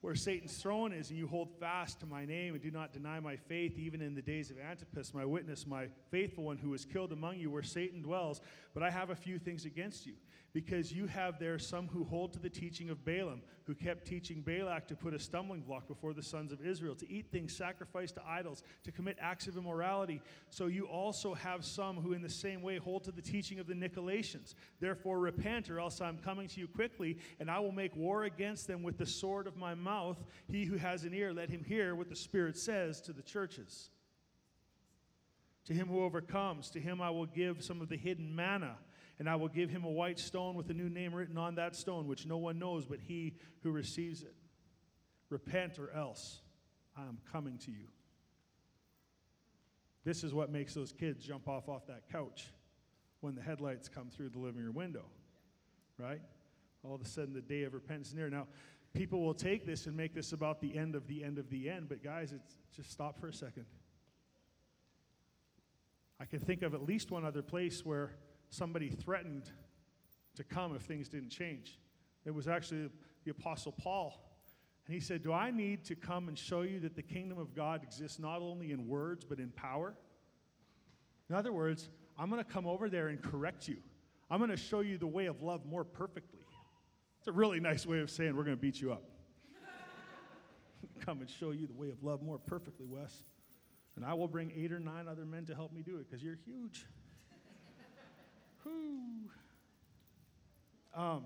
Where 0.01 0.15
Satan's 0.15 0.57
throne 0.57 0.93
is, 0.93 1.11
and 1.11 1.19
you 1.19 1.27
hold 1.27 1.49
fast 1.59 1.99
to 1.99 2.07
my 2.07 2.25
name 2.25 2.55
and 2.55 2.61
do 2.61 2.71
not 2.71 2.91
deny 2.91 3.19
my 3.19 3.35
faith, 3.35 3.77
even 3.77 4.01
in 4.01 4.15
the 4.15 4.21
days 4.21 4.49
of 4.49 4.57
Antipas, 4.59 5.13
my 5.13 5.25
witness, 5.25 5.67
my 5.67 5.87
faithful 6.09 6.43
one 6.43 6.57
who 6.57 6.71
was 6.71 6.85
killed 6.85 7.11
among 7.11 7.37
you, 7.37 7.51
where 7.51 7.61
Satan 7.61 8.01
dwells. 8.01 8.41
But 8.73 8.81
I 8.81 8.89
have 8.89 9.11
a 9.11 9.15
few 9.15 9.37
things 9.37 9.65
against 9.65 10.07
you 10.07 10.13
because 10.53 10.91
you 10.91 11.07
have 11.07 11.39
there 11.39 11.57
some 11.57 11.87
who 11.87 12.03
hold 12.03 12.33
to 12.33 12.39
the 12.39 12.49
teaching 12.49 12.89
of 12.89 13.05
Balaam, 13.05 13.41
who 13.65 13.73
kept 13.73 14.05
teaching 14.05 14.41
Balak 14.41 14.87
to 14.87 14.95
put 14.95 15.13
a 15.13 15.19
stumbling 15.19 15.61
block 15.61 15.87
before 15.87 16.13
the 16.13 16.23
sons 16.23 16.51
of 16.51 16.65
Israel, 16.65 16.95
to 16.95 17.09
eat 17.09 17.31
things 17.31 17.55
sacrificed 17.55 18.15
to 18.15 18.21
idols, 18.27 18.63
to 18.83 18.91
commit 18.91 19.17
acts 19.21 19.47
of 19.47 19.55
immorality. 19.55 20.21
So 20.49 20.67
you 20.67 20.87
also 20.87 21.33
have 21.33 21.63
some 21.63 21.97
who, 21.97 22.13
in 22.13 22.21
the 22.21 22.29
same 22.29 22.61
way, 22.61 22.77
hold 22.77 23.03
to 23.05 23.11
the 23.11 23.21
teaching 23.21 23.59
of 23.59 23.67
the 23.67 23.73
Nicolaitans. 23.73 24.55
Therefore, 24.79 25.19
repent, 25.19 25.69
or 25.69 25.79
else 25.79 26.01
I'm 26.01 26.17
coming 26.17 26.47
to 26.49 26.59
you 26.59 26.67
quickly, 26.67 27.17
and 27.39 27.49
I 27.49 27.59
will 27.59 27.71
make 27.71 27.95
war 27.95 28.23
against 28.23 28.67
them 28.67 28.83
with 28.83 28.97
the 28.97 29.05
sword 29.05 29.47
of 29.47 29.55
my 29.55 29.73
mouth. 29.73 29.90
He 30.49 30.65
who 30.65 30.77
has 30.77 31.03
an 31.03 31.13
ear, 31.13 31.33
let 31.33 31.49
him 31.49 31.63
hear 31.63 31.95
what 31.95 32.09
the 32.09 32.15
Spirit 32.15 32.57
says 32.57 33.01
to 33.01 33.13
the 33.13 33.21
churches. 33.21 33.89
To 35.65 35.73
him 35.73 35.87
who 35.87 36.03
overcomes, 36.03 36.69
to 36.71 36.79
him 36.79 37.01
I 37.01 37.09
will 37.11 37.25
give 37.25 37.63
some 37.63 37.81
of 37.81 37.89
the 37.89 37.97
hidden 37.97 38.35
manna 38.35 38.77
and 39.21 39.29
I 39.29 39.35
will 39.35 39.49
give 39.49 39.69
him 39.69 39.83
a 39.83 39.89
white 39.89 40.17
stone 40.17 40.55
with 40.55 40.69
a 40.71 40.73
new 40.73 40.89
name 40.89 41.13
written 41.13 41.37
on 41.37 41.53
that 41.55 41.75
stone, 41.75 42.07
which 42.07 42.25
no 42.25 42.37
one 42.37 42.57
knows 42.57 42.85
but 42.85 42.99
he 42.99 43.35
who 43.61 43.69
receives 43.69 44.23
it. 44.23 44.33
Repent, 45.29 45.77
or 45.77 45.91
else 45.91 46.41
I 46.97 47.03
am 47.03 47.19
coming 47.31 47.59
to 47.59 47.71
you. 47.71 47.87
This 50.03 50.23
is 50.23 50.33
what 50.33 50.51
makes 50.51 50.73
those 50.73 50.91
kids 50.91 51.23
jump 51.23 51.47
off 51.47 51.69
off 51.69 51.85
that 51.85 52.09
couch 52.11 52.47
when 53.19 53.35
the 53.35 53.43
headlights 53.43 53.87
come 53.87 54.09
through 54.09 54.29
the 54.29 54.39
living 54.39 54.63
room 54.63 54.73
window, 54.73 55.05
right? 55.99 56.21
All 56.83 56.95
of 56.95 57.01
a 57.01 57.05
sudden, 57.05 57.35
the 57.35 57.41
day 57.41 57.61
of 57.61 57.75
repentance 57.75 58.07
is 58.07 58.15
near. 58.15 58.29
Now, 58.29 58.47
people 58.93 59.21
will 59.21 59.33
take 59.33 59.65
this 59.65 59.87
and 59.87 59.95
make 59.95 60.13
this 60.13 60.33
about 60.33 60.61
the 60.61 60.77
end 60.77 60.95
of 60.95 61.07
the 61.07 61.23
end 61.23 61.37
of 61.37 61.49
the 61.49 61.69
end, 61.69 61.87
but 61.89 62.03
guys, 62.03 62.31
it's 62.33 62.55
just 62.75 62.91
stop 62.91 63.19
for 63.19 63.27
a 63.27 63.33
second. 63.33 63.65
I 66.19 66.25
can 66.25 66.39
think 66.39 66.61
of 66.61 66.73
at 66.73 66.85
least 66.85 67.09
one 67.09 67.25
other 67.25 67.41
place 67.41 67.85
where 67.85 68.11
somebody 68.49 68.89
threatened 68.89 69.49
to 70.35 70.43
come 70.43 70.75
if 70.75 70.83
things 70.83 71.09
didn't 71.09 71.29
change. 71.29 71.79
It 72.25 72.31
was 72.31 72.47
actually 72.47 72.89
the 73.23 73.31
Apostle 73.31 73.71
Paul. 73.71 74.13
And 74.85 74.93
he 74.93 75.01
said, 75.01 75.23
Do 75.23 75.33
I 75.33 75.51
need 75.51 75.83
to 75.85 75.95
come 75.95 76.27
and 76.27 76.37
show 76.37 76.61
you 76.61 76.79
that 76.81 76.95
the 76.95 77.01
kingdom 77.01 77.37
of 77.39 77.55
God 77.55 77.83
exists 77.83 78.19
not 78.19 78.41
only 78.41 78.71
in 78.71 78.87
words, 78.87 79.25
but 79.25 79.39
in 79.39 79.49
power? 79.49 79.95
In 81.29 81.35
other 81.35 81.51
words, 81.51 81.89
I'm 82.19 82.29
going 82.29 82.43
to 82.43 82.49
come 82.49 82.67
over 82.67 82.89
there 82.89 83.07
and 83.07 83.21
correct 83.21 83.67
you. 83.67 83.77
I'm 84.29 84.39
going 84.39 84.51
to 84.51 84.57
show 84.57 84.81
you 84.81 84.97
the 84.97 85.07
way 85.07 85.25
of 85.25 85.41
love 85.41 85.65
more 85.65 85.83
perfectly. 85.83 86.40
It's 87.21 87.27
a 87.27 87.31
really 87.31 87.59
nice 87.59 87.85
way 87.85 87.99
of 87.99 88.09
saying 88.09 88.35
we're 88.35 88.43
going 88.43 88.57
to 88.57 88.61
beat 88.61 88.81
you 88.81 88.91
up. 88.91 89.03
come 91.05 91.21
and 91.21 91.29
show 91.29 91.51
you 91.51 91.67
the 91.67 91.73
way 91.73 91.91
of 91.91 92.01
love 92.01 92.23
more 92.23 92.39
perfectly, 92.39 92.87
Wes. 92.87 93.13
And 93.95 94.03
I 94.03 94.15
will 94.15 94.27
bring 94.27 94.51
eight 94.55 94.71
or 94.71 94.79
nine 94.79 95.07
other 95.07 95.23
men 95.23 95.45
to 95.45 95.53
help 95.53 95.71
me 95.71 95.83
do 95.83 95.97
it 95.97 96.09
because 96.09 96.23
you're 96.23 96.39
huge. 96.43 96.87
Um, 100.93 101.23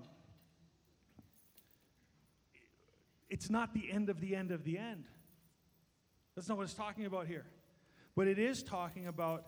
it's 3.28 3.50
not 3.50 3.74
the 3.74 3.90
end 3.90 4.08
of 4.10 4.20
the 4.20 4.36
end 4.36 4.52
of 4.52 4.62
the 4.62 4.78
end. 4.78 5.06
That's 6.36 6.48
not 6.48 6.56
what 6.56 6.62
it's 6.62 6.74
talking 6.74 7.04
about 7.04 7.26
here. 7.26 7.44
But 8.14 8.28
it 8.28 8.38
is 8.38 8.62
talking 8.62 9.08
about 9.08 9.44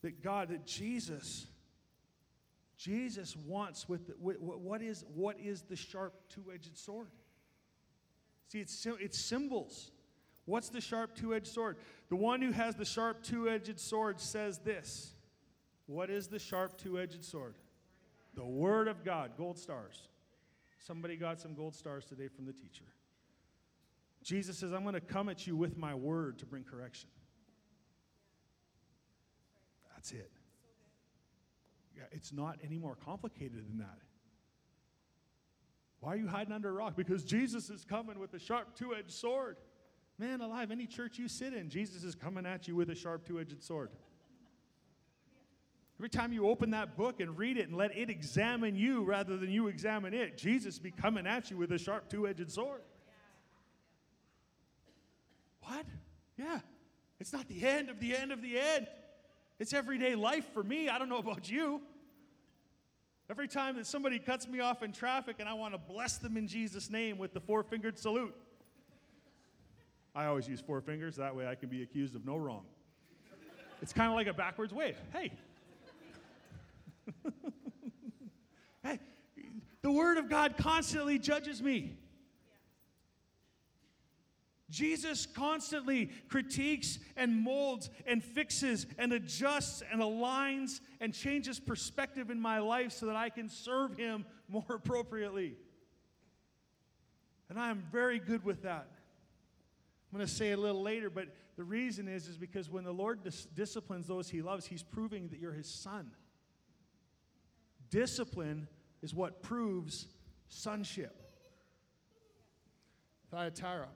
that 0.00 0.22
God, 0.22 0.48
that 0.48 0.64
Jesus, 0.64 1.46
Jesus 2.78 3.36
wants 3.36 3.88
with, 3.88 4.06
the, 4.06 4.12
what 4.14 4.80
is 4.80 5.04
what 5.12 5.36
is 5.40 5.62
the 5.62 5.74
sharp 5.74 6.14
two-edged 6.28 6.78
sword? 6.78 7.08
See, 8.46 8.60
it's 8.60 8.86
it's 9.00 9.18
symbols. 9.18 9.90
What's 10.44 10.68
the 10.68 10.80
sharp 10.80 11.14
two-edged 11.14 11.48
sword? 11.48 11.76
The 12.08 12.16
one 12.16 12.40
who 12.40 12.52
has 12.52 12.76
the 12.76 12.84
sharp 12.84 13.22
two-edged 13.22 13.80
sword 13.80 14.20
says 14.20 14.58
this. 14.58 15.12
What 15.86 16.08
is 16.08 16.28
the 16.28 16.38
sharp 16.38 16.78
two 16.78 17.00
edged 17.00 17.24
sword? 17.24 17.56
The 18.34 18.44
Word 18.44 18.88
of 18.88 19.04
God, 19.04 19.32
gold 19.36 19.58
stars. 19.58 20.08
Somebody 20.78 21.16
got 21.16 21.40
some 21.40 21.54
gold 21.54 21.74
stars 21.74 22.04
today 22.04 22.28
from 22.28 22.46
the 22.46 22.52
teacher. 22.52 22.84
Jesus 24.22 24.58
says, 24.58 24.72
I'm 24.72 24.82
going 24.82 24.94
to 24.94 25.00
come 25.00 25.28
at 25.28 25.46
you 25.46 25.56
with 25.56 25.76
my 25.76 25.94
word 25.94 26.38
to 26.38 26.46
bring 26.46 26.62
correction. 26.62 27.08
That's 29.94 30.12
it. 30.12 30.30
It's 32.12 32.32
not 32.32 32.58
any 32.64 32.78
more 32.78 32.96
complicated 32.96 33.68
than 33.68 33.78
that. 33.78 33.98
Why 36.00 36.12
are 36.14 36.16
you 36.16 36.28
hiding 36.28 36.52
under 36.52 36.68
a 36.68 36.72
rock? 36.72 36.96
Because 36.96 37.24
Jesus 37.24 37.70
is 37.70 37.84
coming 37.84 38.18
with 38.18 38.32
a 38.34 38.38
sharp 38.38 38.76
two 38.76 38.94
edged 38.94 39.10
sword. 39.10 39.56
Man 40.18 40.40
alive, 40.40 40.70
any 40.70 40.86
church 40.86 41.18
you 41.18 41.28
sit 41.28 41.52
in, 41.52 41.68
Jesus 41.70 42.02
is 42.04 42.14
coming 42.14 42.46
at 42.46 42.66
you 42.66 42.74
with 42.74 42.90
a 42.90 42.94
sharp 42.94 43.26
two 43.26 43.40
edged 43.40 43.62
sword. 43.62 43.90
Every 45.98 46.08
time 46.08 46.32
you 46.32 46.48
open 46.48 46.70
that 46.70 46.96
book 46.96 47.18
and 47.18 47.36
read 47.36 47.56
it 47.56 47.66
and 47.66 47.76
let 47.76 47.96
it 47.96 48.08
examine 48.08 48.76
you 48.76 49.02
rather 49.02 49.36
than 49.36 49.50
you 49.50 49.66
examine 49.66 50.14
it, 50.14 50.38
Jesus 50.38 50.78
be 50.78 50.92
coming 50.92 51.26
at 51.26 51.50
you 51.50 51.56
with 51.56 51.72
a 51.72 51.78
sharp 51.78 52.08
two 52.08 52.28
edged 52.28 52.52
sword. 52.52 52.82
What? 55.62 55.86
Yeah. 56.36 56.60
It's 57.18 57.32
not 57.32 57.48
the 57.48 57.66
end 57.66 57.90
of 57.90 57.98
the 57.98 58.16
end 58.16 58.30
of 58.30 58.40
the 58.40 58.58
end. 58.58 58.86
It's 59.58 59.72
everyday 59.72 60.14
life 60.14 60.46
for 60.54 60.62
me. 60.62 60.88
I 60.88 60.98
don't 60.98 61.08
know 61.08 61.18
about 61.18 61.50
you. 61.50 61.80
Every 63.30 63.48
time 63.48 63.76
that 63.76 63.86
somebody 63.86 64.18
cuts 64.18 64.48
me 64.48 64.60
off 64.60 64.82
in 64.82 64.92
traffic 64.92 65.36
and 65.38 65.48
I 65.48 65.52
want 65.54 65.74
to 65.74 65.78
bless 65.78 66.16
them 66.18 66.36
in 66.36 66.46
Jesus' 66.46 66.88
name 66.88 67.18
with 67.18 67.34
the 67.34 67.40
four 67.40 67.62
fingered 67.62 67.98
salute, 67.98 68.34
I 70.14 70.26
always 70.26 70.48
use 70.48 70.60
four 70.60 70.80
fingers. 70.80 71.16
That 71.16 71.36
way 71.36 71.46
I 71.46 71.54
can 71.54 71.68
be 71.68 71.82
accused 71.82 72.14
of 72.14 72.24
no 72.24 72.36
wrong. 72.36 72.64
It's 73.82 73.92
kind 73.92 74.08
of 74.10 74.16
like 74.16 74.26
a 74.26 74.32
backwards 74.32 74.72
wave. 74.72 74.96
Hey, 75.12 75.32
hey, 78.82 78.98
the 79.82 79.92
Word 79.92 80.18
of 80.18 80.28
God 80.28 80.56
constantly 80.56 81.18
judges 81.18 81.62
me. 81.62 81.96
Jesus 84.70 85.24
constantly 85.24 86.10
critiques 86.28 86.98
and 87.16 87.34
molds 87.42 87.88
and 88.06 88.22
fixes 88.22 88.86
and 88.98 89.12
adjusts 89.12 89.82
and 89.90 90.02
aligns 90.02 90.80
and 91.00 91.14
changes 91.14 91.58
perspective 91.58 92.30
in 92.30 92.38
my 92.38 92.58
life 92.58 92.92
so 92.92 93.06
that 93.06 93.16
I 93.16 93.30
can 93.30 93.48
serve 93.48 93.96
Him 93.96 94.26
more 94.48 94.64
appropriately. 94.70 95.56
And 97.48 97.58
I 97.58 97.70
am 97.70 97.82
very 97.90 98.18
good 98.18 98.44
with 98.44 98.62
that. 98.62 98.88
I'm 100.12 100.18
going 100.18 100.26
to 100.26 100.32
say 100.32 100.52
a 100.52 100.56
little 100.56 100.82
later, 100.82 101.08
but 101.08 101.28
the 101.56 101.64
reason 101.64 102.06
is, 102.06 102.28
is 102.28 102.36
because 102.36 102.70
when 102.70 102.84
the 102.84 102.92
Lord 102.92 103.22
dis- 103.24 103.46
disciplines 103.46 104.06
those 104.06 104.28
He 104.28 104.42
loves, 104.42 104.66
He's 104.66 104.82
proving 104.82 105.28
that 105.28 105.38
you're 105.38 105.52
His 105.52 105.68
son. 105.68 106.10
Discipline 107.90 108.68
is 109.00 109.14
what 109.14 109.42
proves 109.42 110.08
sonship. 110.48 111.14
Thyatira. 113.30 113.88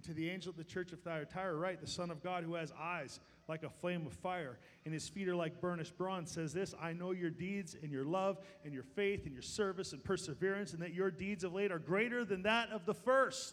And 0.00 0.06
to 0.06 0.14
the 0.14 0.30
angel 0.30 0.48
of 0.48 0.56
the 0.56 0.64
church 0.64 0.92
of 0.92 1.00
Thyatira, 1.02 1.54
write, 1.54 1.82
the 1.82 1.86
Son 1.86 2.10
of 2.10 2.22
God 2.22 2.42
who 2.42 2.54
has 2.54 2.72
eyes 2.80 3.20
like 3.48 3.64
a 3.64 3.68
flame 3.68 4.06
of 4.06 4.14
fire, 4.14 4.58
and 4.86 4.94
his 4.94 5.10
feet 5.10 5.28
are 5.28 5.36
like 5.36 5.60
burnished 5.60 5.98
bronze, 5.98 6.30
says 6.30 6.54
this 6.54 6.74
I 6.80 6.94
know 6.94 7.10
your 7.10 7.28
deeds 7.28 7.76
and 7.82 7.92
your 7.92 8.06
love 8.06 8.38
and 8.64 8.72
your 8.72 8.82
faith 8.82 9.26
and 9.26 9.34
your 9.34 9.42
service 9.42 9.92
and 9.92 10.02
perseverance, 10.02 10.72
and 10.72 10.80
that 10.80 10.94
your 10.94 11.10
deeds 11.10 11.44
of 11.44 11.52
late 11.52 11.70
are 11.70 11.78
greater 11.78 12.24
than 12.24 12.44
that 12.44 12.70
of 12.70 12.86
the 12.86 12.94
first. 12.94 13.52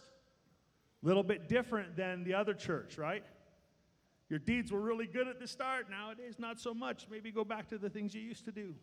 A 1.02 1.06
little 1.06 1.22
bit 1.22 1.50
different 1.50 1.96
than 1.96 2.24
the 2.24 2.32
other 2.32 2.54
church, 2.54 2.96
right? 2.96 3.24
Your 4.30 4.38
deeds 4.38 4.72
were 4.72 4.80
really 4.80 5.06
good 5.06 5.28
at 5.28 5.38
the 5.38 5.46
start. 5.46 5.90
Nowadays, 5.90 6.36
not 6.38 6.58
so 6.58 6.72
much. 6.72 7.08
Maybe 7.10 7.30
go 7.30 7.44
back 7.44 7.68
to 7.68 7.76
the 7.76 7.90
things 7.90 8.14
you 8.14 8.22
used 8.22 8.46
to 8.46 8.52
do. 8.52 8.74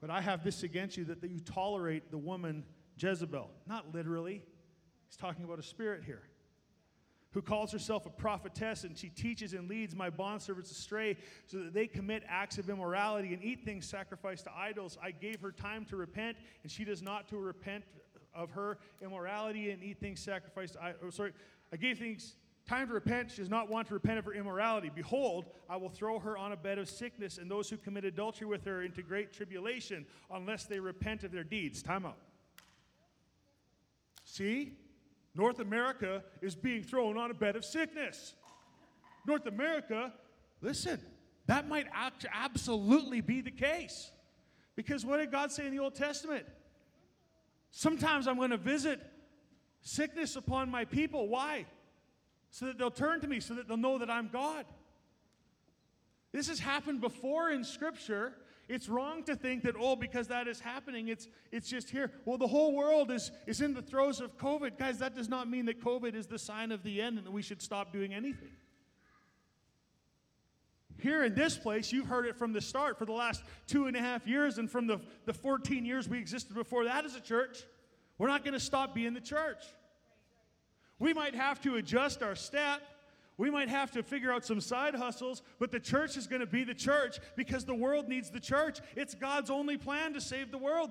But 0.00 0.08
I 0.08 0.22
have 0.22 0.42
this 0.42 0.62
against 0.62 0.96
you 0.96 1.04
that 1.04 1.22
you 1.22 1.40
tolerate 1.40 2.10
the 2.10 2.16
woman 2.16 2.64
Jezebel. 2.96 3.50
Not 3.66 3.94
literally, 3.94 4.42
he's 5.08 5.16
talking 5.16 5.44
about 5.44 5.58
a 5.58 5.62
spirit 5.62 6.02
here. 6.04 6.22
Who 7.32 7.42
calls 7.42 7.72
herself 7.72 8.06
a 8.06 8.10
prophetess 8.10 8.84
and 8.84 8.96
she 8.96 9.10
teaches 9.10 9.52
and 9.52 9.68
leads 9.68 9.94
my 9.94 10.08
bondservants 10.08 10.70
astray 10.70 11.16
so 11.46 11.58
that 11.58 11.74
they 11.74 11.86
commit 11.86 12.22
acts 12.26 12.56
of 12.56 12.70
immorality 12.70 13.34
and 13.34 13.42
eat 13.42 13.64
things 13.64 13.86
sacrificed 13.86 14.44
to 14.44 14.52
idols. 14.56 14.96
I 15.02 15.10
gave 15.10 15.40
her 15.40 15.52
time 15.52 15.84
to 15.86 15.96
repent, 15.96 16.38
and 16.62 16.72
she 16.72 16.84
does 16.84 17.02
not 17.02 17.28
to 17.28 17.36
repent 17.36 17.84
of 18.34 18.50
her 18.52 18.78
immorality 19.02 19.70
and 19.70 19.82
eat 19.82 19.98
things 20.00 20.20
sacrificed 20.20 20.74
to 20.74 20.82
idols. 20.82 21.02
Oh, 21.04 21.10
sorry, 21.10 21.32
I 21.72 21.76
gave 21.76 21.98
things 21.98 22.36
time 22.66 22.86
to 22.88 22.94
repent. 22.94 23.30
She 23.30 23.38
does 23.38 23.50
not 23.50 23.68
want 23.68 23.88
to 23.88 23.94
repent 23.94 24.18
of 24.18 24.24
her 24.24 24.32
immorality. 24.32 24.90
Behold, 24.94 25.46
I 25.68 25.76
will 25.76 25.88
throw 25.88 26.18
her 26.18 26.36
on 26.36 26.52
a 26.52 26.56
bed 26.56 26.78
of 26.78 26.88
sickness, 26.88 27.38
and 27.38 27.50
those 27.50 27.68
who 27.68 27.76
commit 27.76 28.04
adultery 28.04 28.46
with 28.46 28.64
her 28.64 28.82
into 28.82 29.02
great 29.02 29.32
tribulation, 29.32 30.06
unless 30.30 30.64
they 30.64 30.80
repent 30.80 31.24
of 31.24 31.32
their 31.32 31.44
deeds. 31.44 31.82
Time 31.82 32.06
out. 32.06 32.18
See? 34.24 34.72
North 35.38 35.60
America 35.60 36.24
is 36.42 36.56
being 36.56 36.82
thrown 36.82 37.16
on 37.16 37.30
a 37.30 37.34
bed 37.34 37.54
of 37.54 37.64
sickness. 37.64 38.34
North 39.24 39.46
America, 39.46 40.12
listen, 40.60 41.00
that 41.46 41.68
might 41.68 41.86
absolutely 42.34 43.20
be 43.20 43.40
the 43.40 43.52
case. 43.52 44.10
Because 44.74 45.06
what 45.06 45.18
did 45.18 45.30
God 45.30 45.52
say 45.52 45.66
in 45.66 45.74
the 45.74 45.78
Old 45.78 45.94
Testament? 45.94 46.44
Sometimes 47.70 48.26
I'm 48.26 48.36
going 48.36 48.50
to 48.50 48.56
visit 48.56 49.00
sickness 49.80 50.34
upon 50.34 50.70
my 50.70 50.84
people. 50.84 51.28
Why? 51.28 51.66
So 52.50 52.66
that 52.66 52.76
they'll 52.76 52.90
turn 52.90 53.20
to 53.20 53.28
me, 53.28 53.38
so 53.38 53.54
that 53.54 53.68
they'll 53.68 53.76
know 53.76 53.98
that 53.98 54.10
I'm 54.10 54.28
God. 54.28 54.64
This 56.32 56.48
has 56.48 56.58
happened 56.58 57.00
before 57.00 57.50
in 57.50 57.62
Scripture, 57.62 58.34
it's 58.68 58.88
wrong 58.88 59.22
to 59.24 59.34
think 59.34 59.62
that, 59.62 59.74
oh, 59.78 59.96
because 59.96 60.28
that 60.28 60.46
is 60.46 60.60
happening, 60.60 61.08
it's, 61.08 61.26
it's 61.50 61.68
just 61.68 61.88
here. 61.88 62.12
Well, 62.26 62.36
the 62.36 62.46
whole 62.46 62.74
world 62.74 63.10
is, 63.10 63.30
is 63.46 63.62
in 63.62 63.72
the 63.72 63.80
throes 63.80 64.20
of 64.20 64.36
COVID. 64.36 64.78
Guys, 64.78 64.98
that 64.98 65.16
does 65.16 65.28
not 65.28 65.48
mean 65.48 65.64
that 65.66 65.82
COVID 65.82 66.14
is 66.14 66.26
the 66.26 66.38
sign 66.38 66.70
of 66.70 66.82
the 66.82 67.00
end 67.00 67.16
and 67.16 67.26
that 67.26 67.32
we 67.32 67.40
should 67.40 67.62
stop 67.62 67.92
doing 67.92 68.12
anything. 68.12 68.50
Here 71.00 71.24
in 71.24 71.34
this 71.34 71.56
place, 71.56 71.92
you've 71.92 72.08
heard 72.08 72.26
it 72.26 72.36
from 72.36 72.52
the 72.52 72.60
start 72.60 72.98
for 72.98 73.06
the 73.06 73.12
last 73.12 73.42
two 73.66 73.86
and 73.86 73.96
a 73.96 74.00
half 74.00 74.26
years 74.26 74.58
and 74.58 74.70
from 74.70 74.86
the, 74.86 75.00
the 75.24 75.32
14 75.32 75.86
years 75.86 76.08
we 76.08 76.18
existed 76.18 76.54
before 76.54 76.84
that 76.84 77.04
as 77.04 77.14
a 77.14 77.20
church. 77.20 77.64
We're 78.18 78.28
not 78.28 78.44
going 78.44 78.54
to 78.54 78.60
stop 78.60 78.94
being 78.94 79.14
the 79.14 79.20
church. 79.20 79.62
We 80.98 81.14
might 81.14 81.34
have 81.34 81.60
to 81.62 81.76
adjust 81.76 82.22
our 82.22 82.34
step. 82.34 82.82
We 83.38 83.50
might 83.50 83.68
have 83.68 83.92
to 83.92 84.02
figure 84.02 84.32
out 84.32 84.44
some 84.44 84.60
side 84.60 84.96
hustles, 84.96 85.42
but 85.60 85.70
the 85.70 85.78
church 85.78 86.16
is 86.16 86.26
going 86.26 86.40
to 86.40 86.46
be 86.46 86.64
the 86.64 86.74
church 86.74 87.20
because 87.36 87.64
the 87.64 87.74
world 87.74 88.08
needs 88.08 88.30
the 88.30 88.40
church. 88.40 88.80
It's 88.96 89.14
God's 89.14 89.48
only 89.48 89.78
plan 89.78 90.12
to 90.14 90.20
save 90.20 90.50
the 90.50 90.58
world. 90.58 90.90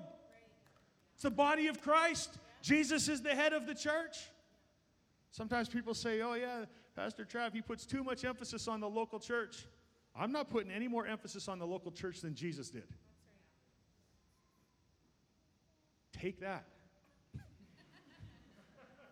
It's 1.12 1.22
the 1.22 1.30
body 1.30 1.66
of 1.66 1.82
Christ. 1.82 2.38
Jesus 2.62 3.06
is 3.06 3.20
the 3.20 3.34
head 3.34 3.52
of 3.52 3.66
the 3.66 3.74
church. 3.74 4.16
Sometimes 5.30 5.68
people 5.68 5.92
say, 5.92 6.22
oh, 6.22 6.34
yeah, 6.34 6.64
Pastor 6.96 7.26
Trav, 7.26 7.52
he 7.52 7.60
puts 7.60 7.84
too 7.84 8.02
much 8.02 8.24
emphasis 8.24 8.66
on 8.66 8.80
the 8.80 8.88
local 8.88 9.20
church. 9.20 9.66
I'm 10.16 10.32
not 10.32 10.48
putting 10.48 10.70
any 10.70 10.88
more 10.88 11.06
emphasis 11.06 11.48
on 11.48 11.58
the 11.58 11.66
local 11.66 11.92
church 11.92 12.22
than 12.22 12.34
Jesus 12.34 12.70
did. 12.70 12.88
Take 16.12 16.40
that. 16.40 16.64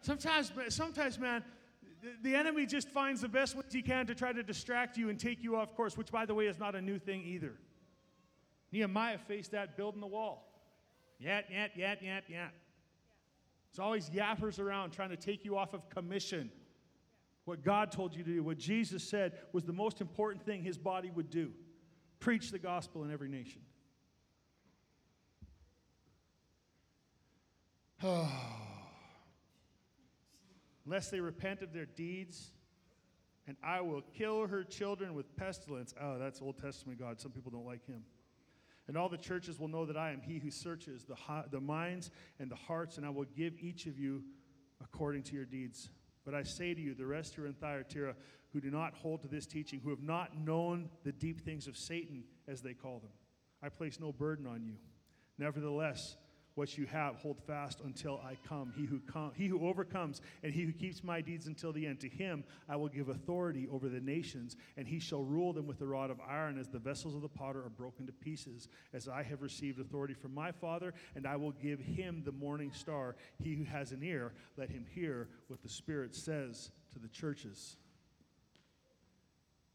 sometimes, 0.01 0.51
sometimes, 0.71 1.19
man, 1.19 1.45
the 2.23 2.35
enemy 2.35 2.67
just 2.67 2.89
finds 2.89 3.21
the 3.21 3.29
best 3.29 3.55
ways 3.55 3.65
he 3.71 3.83
can 3.83 4.07
to 4.07 4.15
try 4.15 4.33
to 4.33 4.43
distract 4.43 4.97
you 4.97 5.09
and 5.09 5.19
take 5.19 5.43
you 5.43 5.57
off 5.57 5.75
course, 5.75 5.97
which, 5.97 6.11
by 6.11 6.27
the 6.27 6.35
way, 6.35 6.47
is 6.47 6.59
not 6.59 6.75
a 6.75 6.81
new 6.81 6.99
thing 6.99 7.23
either. 7.25 7.55
Nehemiah 8.73 9.19
faced 9.19 9.53
that 9.53 9.77
building 9.77 10.01
the 10.01 10.07
wall. 10.07 10.53
Yat, 11.19 11.47
yat, 11.51 11.71
yat, 11.77 12.03
yat, 12.03 12.25
yat. 12.29 12.53
There's 13.71 13.85
always 13.85 14.11
yappers 14.11 14.59
around 14.59 14.91
trying 14.91 15.11
to 15.11 15.17
take 15.17 15.45
you 15.45 15.57
off 15.57 15.75
of 15.75 15.89
commission. 15.89 16.51
What 17.45 17.65
God 17.65 17.93
told 17.93 18.15
you 18.15 18.25
to 18.25 18.31
do, 18.31 18.43
what 18.43 18.59
Jesus 18.59 19.03
said 19.03 19.39
was 19.53 19.65
the 19.65 19.73
most 19.73 20.01
important 20.01 20.45
thing 20.45 20.63
his 20.63 20.79
body 20.79 21.11
would 21.11 21.31
do 21.31 21.53
preach 22.19 22.51
the 22.51 22.59
gospel 22.59 23.05
in 23.05 23.13
every 23.13 23.29
nation. 23.29 23.61
Oh 28.03 28.31
lest 30.87 31.11
they 31.11 31.21
repent 31.21 31.63
of 31.63 31.73
their 31.73 31.87
deeds, 31.87 32.53
and 33.47 33.57
I 33.63 33.81
will 33.81 34.03
kill 34.17 34.47
her 34.47 34.65
children 34.65 35.15
with 35.15 35.37
pestilence. 35.37 35.95
Oh, 36.01 36.19
that's 36.19 36.41
Old 36.41 36.59
Testament 36.59 36.99
God. 36.99 37.21
Some 37.21 37.33
people 37.33 37.51
don't 37.51 37.67
like 37.67 37.87
him. 37.87 38.03
And 38.89 38.97
all 38.97 39.09
the 39.09 39.17
churches 39.17 39.59
will 39.59 39.69
know 39.69 39.85
that 39.85 39.97
I 39.97 40.13
am 40.13 40.21
he 40.21 40.39
who 40.39 40.51
searches 40.51 41.05
the, 41.05 41.17
the 41.51 41.61
minds 41.61 42.11
and 42.39 42.51
the 42.51 42.57
hearts, 42.57 42.99
and 42.99 43.07
I 43.07 43.11
will 43.11 43.27
give 43.37 43.55
each 43.61 43.87
of 43.87 43.99
you 43.99 44.23
according 44.83 45.25
to 45.25 45.35
your 45.35 45.45
deeds. 45.45 45.91
But 46.25 46.35
I 46.35 46.43
say 46.43 46.75
to 46.75 46.81
you, 46.81 46.95
the 46.95 47.07
rest 47.07 47.35
who 47.35 47.45
are 47.45 47.47
in 47.47 47.55
Thyatira, 47.55 48.15
who 48.53 48.61
do 48.61 48.71
not 48.71 48.95
hold 48.95 49.23
to 49.23 49.29
this 49.29 49.47
teaching, 49.47 49.81
who 49.83 49.91
have 49.91 50.03
not 50.03 50.39
known 50.39 50.89
the 51.05 51.13
deep 51.13 51.41
things 51.41 51.67
of 51.67 51.77
Satan, 51.77 52.25
as 52.49 52.63
they 52.63 52.75
call 52.75 53.01
them, 53.01 53.11
I 53.63 53.69
place 53.69 53.99
no 53.99 54.13
burden 54.13 54.47
on 54.47 54.63
you. 54.65 54.75
Nevertheless, 55.39 56.17
what 56.57 56.77
you 56.77 56.87
have, 56.87 57.17
hold 57.17 57.39
fast 57.47 57.81
until 57.85 58.21
I 58.25 58.37
come. 58.49 58.73
He 58.75 58.87
who, 58.87 58.99
com- 59.01 59.33
he 59.37 59.47
who 59.47 59.69
overcomes 59.69 60.23
and 60.43 60.53
he 60.53 60.63
who 60.63 60.73
keeps 60.73 61.05
my 61.05 61.21
deeds 61.21 61.47
until 61.47 61.71
the 61.71 61.87
end, 61.87 62.01
to 62.01 62.09
him 62.09 62.45
I 62.69 62.77
will 62.77 62.89
give 62.89 63.11
authority 63.11 63.69
over 63.71 63.89
the 63.91 64.01
nations, 64.01 64.57
and 64.79 64.89
he 64.89 64.99
shall 64.99 65.23
rule 65.23 65.53
them 65.53 65.67
with 65.67 65.83
a 65.83 65.87
rod 65.87 66.11
of 66.11 66.19
iron, 66.27 66.59
as 66.59 66.69
the 66.69 66.79
vessels 66.79 67.15
of 67.15 67.21
the 67.21 67.29
potter 67.29 67.61
are 67.65 67.71
broken 67.71 68.07
to 68.07 68.13
pieces, 68.13 68.69
as 68.95 69.07
I 69.07 69.23
have 69.23 69.43
received 69.43 69.79
authority 69.79 70.15
from 70.15 70.35
my 70.35 70.51
Father, 70.51 70.95
and 71.15 71.27
I 71.27 71.37
will 71.37 71.53
give 71.53 71.79
him 71.79 72.23
the 72.25 72.33
morning 72.33 72.73
star. 72.73 73.17
He 73.39 73.55
who 73.55 73.65
has 73.65 73.93
an 73.93 74.03
ear, 74.03 74.33
let 74.57 74.71
him 74.71 74.87
hear 74.95 75.29
what 75.49 75.63
the 75.63 75.69
Spirit 75.69 76.15
says 76.15 76.71
to 76.95 76.99
the 76.99 77.09
churches. 77.09 77.77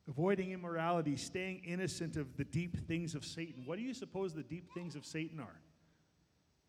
Avoiding 0.08 0.52
immorality, 0.52 1.16
staying 1.16 1.62
innocent 1.64 2.18
of 2.18 2.36
the 2.38 2.44
deep 2.44 2.88
things 2.88 3.14
of 3.14 3.24
Satan. 3.24 3.68
What 3.68 3.78
do 3.78 3.84
you 3.84 3.94
suppose 3.94 4.34
the 4.34 4.42
deep 4.42 4.74
things 4.74 4.96
of 4.96 5.06
Satan 5.06 5.40
are? 5.40 5.62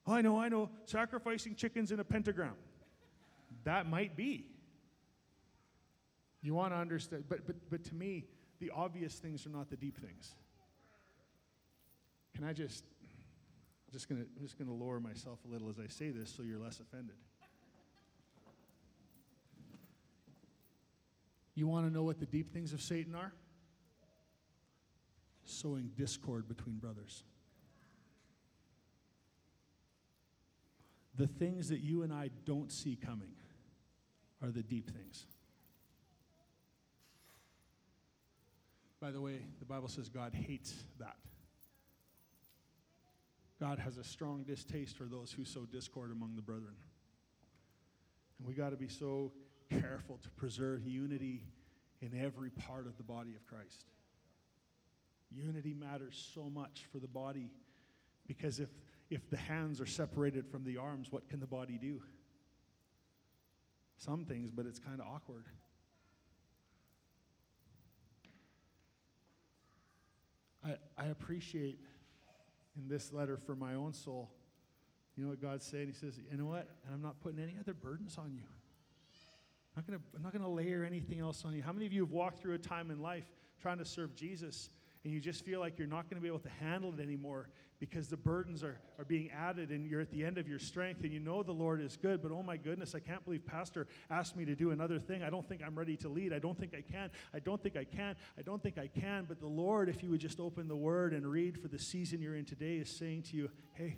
Oh, 0.07 0.15
I 0.15 0.23
know, 0.23 0.41
I 0.41 0.49
know, 0.49 0.69
sacrificing 0.85 1.55
chickens 1.55 1.93
in 1.93 2.01
a 2.01 2.05
pentagram. 2.05 2.55
That 3.65 3.89
might 3.89 4.17
be. 4.17 4.47
You 6.41 6.55
want 6.55 6.73
to 6.73 6.77
understand, 6.77 7.25
but, 7.29 7.47
but, 7.47 7.57
but 7.71 7.85
to 7.85 7.95
me, 7.95 8.25
the 8.59 8.71
obvious 8.71 9.15
things 9.15 9.47
are 9.47 9.51
not 9.51 9.71
the 9.71 9.77
deep 9.77 9.97
things. 9.99 10.35
Can 12.35 12.45
I 12.45 12.53
just, 12.53 12.85
I'm 13.87 13.93
just 13.93 14.09
gonna, 14.09 14.23
I'm 14.37 14.43
just 14.43 14.59
gonna 14.59 14.73
lower 14.73 14.99
myself 14.99 15.39
a 15.49 15.53
little 15.53 15.69
as 15.69 15.79
I 15.79 15.87
say 15.87 16.11
this 16.11 16.35
so 16.35 16.43
you're 16.43 16.59
less 16.59 16.81
offended. 16.81 17.17
You 21.55 21.69
want 21.69 21.87
to 21.87 21.93
know 21.93 22.03
what 22.03 22.19
the 22.19 22.27
deep 22.27 22.53
things 22.53 22.73
of 22.73 22.81
Satan 22.81 23.15
are? 23.15 23.33
Sowing 25.45 25.91
discord 25.97 26.49
between 26.49 26.77
brothers. 26.79 27.25
The 31.17 31.27
things 31.27 31.69
that 31.69 31.81
you 31.81 32.03
and 32.03 32.13
I 32.13 32.31
don't 32.45 32.73
see 32.73 32.97
coming 32.97 33.33
are 34.43 34.51
the 34.51 34.63
deep 34.63 34.91
things. 34.91 35.27
By 39.01 39.11
the 39.11 39.21
way, 39.21 39.41
the 39.59 39.65
Bible 39.65 39.89
says 39.89 40.09
God 40.09 40.33
hates 40.33 40.73
that. 40.99 41.17
God 43.61 43.79
has 43.79 43.99
a 43.99 44.05
strong 44.05 44.43
distaste 44.45 44.97
for 44.97 45.05
those 45.05 45.33
who 45.33 45.45
sow 45.45 45.67
discord 45.67 46.11
among 46.11 46.35
the 46.35 46.43
brethren. 46.43 46.75
And 48.39 48.49
we 48.49 48.55
got 48.55 48.71
to 48.71 48.77
be 48.77 48.89
so 48.89 49.33
careful 49.71 50.19
to 50.23 50.31
preserve 50.31 50.87
unity 50.87 51.45
in 52.01 52.11
every 52.19 52.51
part 52.51 52.87
of 52.87 52.97
the 52.97 53.03
body 53.03 53.35
of 53.35 53.47
Christ. 53.47 53.85
Unity 55.31 55.75
matters 55.75 56.31
so 56.35 56.51
much 56.51 56.87
for 56.91 56.99
the 56.99 57.09
body 57.09 57.51
because 58.27 58.61
if 58.61 58.69
if 59.13 59.29
the 59.29 59.37
hands 59.37 59.79
are 59.79 59.87
separated 59.87 60.47
from 60.47 60.65
the 60.65 60.79
arms, 60.79 61.13
what 61.13 61.29
can 61.29 61.39
the 61.39 61.47
body 61.47 61.79
do? 61.79 62.01
Some 63.99 64.25
things, 64.25 64.51
but 64.51 64.65
it's 64.65 64.79
kind 64.79 65.01
of 65.01 65.07
awkward. 65.07 65.45
I, 70.65 70.77
I 70.97 71.07
appreciate 71.09 71.79
in 72.77 72.89
this 72.89 73.13
letter 73.13 73.37
for 73.37 73.55
my 73.55 73.75
own 73.75 73.93
soul 73.93 74.31
You 75.17 75.25
know 75.25 75.31
what 75.31 75.43
God's 75.43 75.67
saying? 75.67 75.89
He 75.89 75.93
says, 75.93 76.19
You 76.31 76.39
know 76.39 76.47
what? 76.47 76.69
And 76.87 76.95
I'm 76.95 77.03
not 77.03 77.21
putting 77.21 77.39
any 77.39 77.57
other 77.61 77.75
burdens 77.75 78.17
on 78.17 78.33
you. 78.33 78.45
I'm 79.77 79.83
not 79.83 79.87
gonna, 79.87 80.01
I'm 80.17 80.23
not 80.23 80.33
going 80.33 80.43
to 80.43 80.49
layer 80.49 80.85
anything 80.85 81.21
else 81.21 81.45
on 81.45 81.55
you. 81.55 81.63
How 81.63 81.73
many 81.73 81.85
of 81.85 81.93
you 81.93 82.03
have 82.03 82.13
walked 82.13 82.41
through 82.41 82.55
a 82.55 82.59
time 82.59 82.91
in 82.91 83.03
life 83.03 83.27
trying 83.61 83.79
to 83.79 83.85
serve 83.85 84.15
Jesus 84.15 84.71
and 85.05 85.13
you 85.13 85.21
just 85.21 85.45
feel 85.45 85.61
like 85.61 85.79
you're 85.79 85.89
not 85.89 86.09
going 86.09 86.17
to 86.17 86.23
be 86.23 86.29
able 86.29 86.39
to 86.39 86.51
handle 86.61 86.95
it 86.95 87.01
anymore 87.01 87.49
because 87.83 88.07
the 88.07 88.17
burdens 88.17 88.63
are, 88.63 88.79
are 88.97 89.05
being 89.05 89.29
added 89.33 89.71
and 89.71 89.85
you're 89.91 90.01
at 90.01 90.13
the 90.13 90.25
end 90.25 90.39
of 90.39 90.47
your 90.47 90.61
strength 90.61 91.03
and 91.03 91.13
you 91.13 91.19
know 91.19 91.43
the 91.43 91.51
Lord 91.51 91.83
is 91.83 91.97
good, 91.97 92.23
but 92.23 92.31
oh 92.31 92.41
my 92.41 92.57
goodness, 92.57 92.95
I 92.95 93.01
can't 93.01 93.25
believe 93.25 93.45
Pastor 93.45 93.89
asked 94.09 94.37
me 94.37 94.45
to 94.45 94.55
do 94.55 94.71
another 94.71 95.01
thing. 95.01 95.25
I 95.25 95.31
don't 95.31 95.45
think 95.49 95.63
I'm 95.67 95.77
ready 95.77 95.97
to 95.97 96.09
lead. 96.09 96.33
I 96.33 96.39
don't 96.39 96.57
think 96.57 96.75
I 96.79 96.81
can. 96.81 97.11
I 97.35 97.41
don't 97.41 97.61
think 97.61 97.77
I 97.77 97.83
can. 97.83 98.15
I 98.39 98.43
don't 98.43 98.63
think 98.63 98.79
I 98.79 98.87
can. 98.87 99.25
But 99.25 99.41
the 99.41 99.49
Lord, 99.49 99.89
if 99.89 100.01
you 100.01 100.11
would 100.11 100.21
just 100.21 100.39
open 100.39 100.69
the 100.69 100.77
Word 100.77 101.13
and 101.13 101.27
read 101.27 101.61
for 101.61 101.67
the 101.67 101.79
season 101.81 102.23
you're 102.23 102.37
in 102.37 102.45
today, 102.45 102.77
is 102.77 102.89
saying 102.89 103.23
to 103.33 103.37
you, 103.37 103.51
hey, 103.73 103.97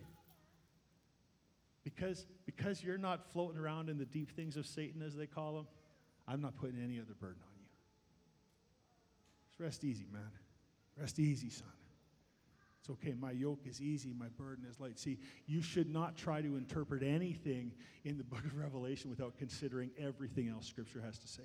because, 1.84 2.24
because 2.46 2.82
you're 2.82 2.96
not 2.96 3.30
floating 3.34 3.60
around 3.60 3.90
in 3.90 3.98
the 3.98 4.06
deep 4.06 4.34
things 4.34 4.56
of 4.56 4.66
Satan, 4.66 5.02
as 5.02 5.14
they 5.14 5.26
call 5.26 5.52
them, 5.56 5.66
I'm 6.26 6.40
not 6.40 6.56
putting 6.56 6.82
any 6.82 6.98
other 6.98 7.12
burden 7.20 7.42
on 7.42 7.52
you. 7.58 7.66
Just 9.50 9.60
rest 9.60 9.84
easy, 9.84 10.06
man. 10.10 10.30
Rest 10.96 11.18
easy, 11.18 11.50
son. 11.50 11.68
It's 12.84 12.90
okay. 12.90 13.14
My 13.18 13.30
yoke 13.30 13.60
is 13.64 13.80
easy, 13.80 14.12
my 14.12 14.28
burden 14.36 14.66
is 14.70 14.78
light. 14.78 14.98
See, 14.98 15.16
you 15.46 15.62
should 15.62 15.88
not 15.88 16.18
try 16.18 16.42
to 16.42 16.56
interpret 16.56 17.02
anything 17.02 17.72
in 18.04 18.18
the 18.18 18.24
book 18.24 18.44
of 18.44 18.54
Revelation 18.58 19.08
without 19.08 19.38
considering 19.38 19.90
everything 19.98 20.50
else 20.50 20.66
Scripture 20.66 21.00
has 21.00 21.18
to 21.20 21.26
say. 21.26 21.44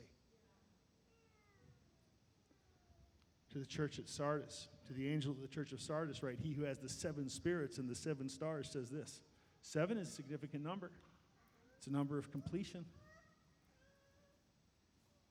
To 3.54 3.58
the 3.58 3.66
church 3.66 4.00
at 4.00 4.10
Sardis, 4.10 4.68
to 4.88 4.94
the 4.94 5.08
angel 5.08 5.32
of 5.32 5.40
the 5.40 5.48
church 5.48 5.72
of 5.72 5.80
Sardis, 5.80 6.22
right? 6.22 6.36
He 6.38 6.52
who 6.52 6.64
has 6.64 6.80
the 6.80 6.90
seven 6.90 7.30
spirits 7.30 7.78
and 7.78 7.90
the 7.90 7.96
seven 7.96 8.28
stars 8.28 8.70
says 8.70 8.90
this 8.90 9.22
Seven 9.62 9.98
is 9.98 10.10
a 10.10 10.12
significant 10.12 10.62
number, 10.62 10.92
it's 11.78 11.88
a 11.88 11.92
number 11.92 12.18
of 12.18 12.34
completion. 12.34 12.84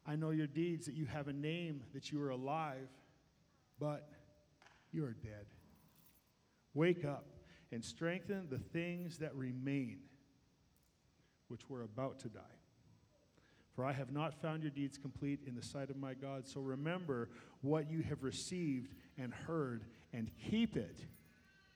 I 0.06 0.16
know 0.16 0.30
your 0.30 0.46
deeds, 0.46 0.86
that 0.86 0.94
you 0.94 1.04
have 1.04 1.28
a 1.28 1.34
name, 1.34 1.82
that 1.92 2.11
you 2.11 2.22
are 2.22 2.30
alive, 2.30 2.88
but 3.78 4.09
you 4.90 5.04
are 5.04 5.12
dead. 5.12 5.44
Wake 6.79 7.05
up 7.05 7.26
and 7.72 7.85
strengthen 7.85 8.47
the 8.49 8.61
things 8.61 9.18
that 9.18 9.35
remain, 9.35 9.99
which 11.49 11.68
were 11.68 11.83
about 11.83 12.20
to 12.20 12.29
die. 12.29 12.41
For 13.74 13.85
I 13.85 13.93
have 13.93 14.12
not 14.12 14.41
found 14.41 14.62
your 14.62 14.70
deeds 14.70 14.97
complete 14.97 15.41
in 15.45 15.57
the 15.57 15.62
sight 15.62 15.91
of 15.91 15.97
my 15.97 16.14
God. 16.14 16.47
So 16.47 16.61
remember 16.61 17.31
what 17.62 17.91
you 17.91 18.03
have 18.03 18.22
received 18.22 18.95
and 19.18 19.35
heard, 19.35 19.87
and 20.12 20.31
keep 20.49 20.76
it 20.76 21.01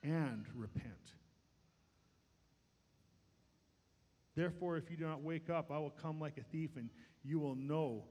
and 0.03 0.45
repent. 0.55 1.15
Therefore, 4.37 4.77
if 4.77 4.89
you 4.89 4.95
do 4.95 5.05
not 5.05 5.21
wake 5.21 5.49
up, 5.49 5.69
I 5.69 5.79
will 5.79 5.89
come 6.01 6.17
like 6.17 6.37
a 6.37 6.43
thief, 6.43 6.77
and 6.77 6.89
you 7.25 7.39
will 7.39 7.55
know 7.55 8.05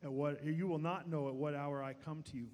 at 0.00 0.12
what 0.12 0.46
you 0.46 0.68
will 0.68 0.78
not 0.78 1.08
know 1.08 1.26
at 1.26 1.34
what 1.34 1.56
hour 1.56 1.82
I 1.82 1.94
come 1.94 2.22
to 2.30 2.36
you. 2.36 2.46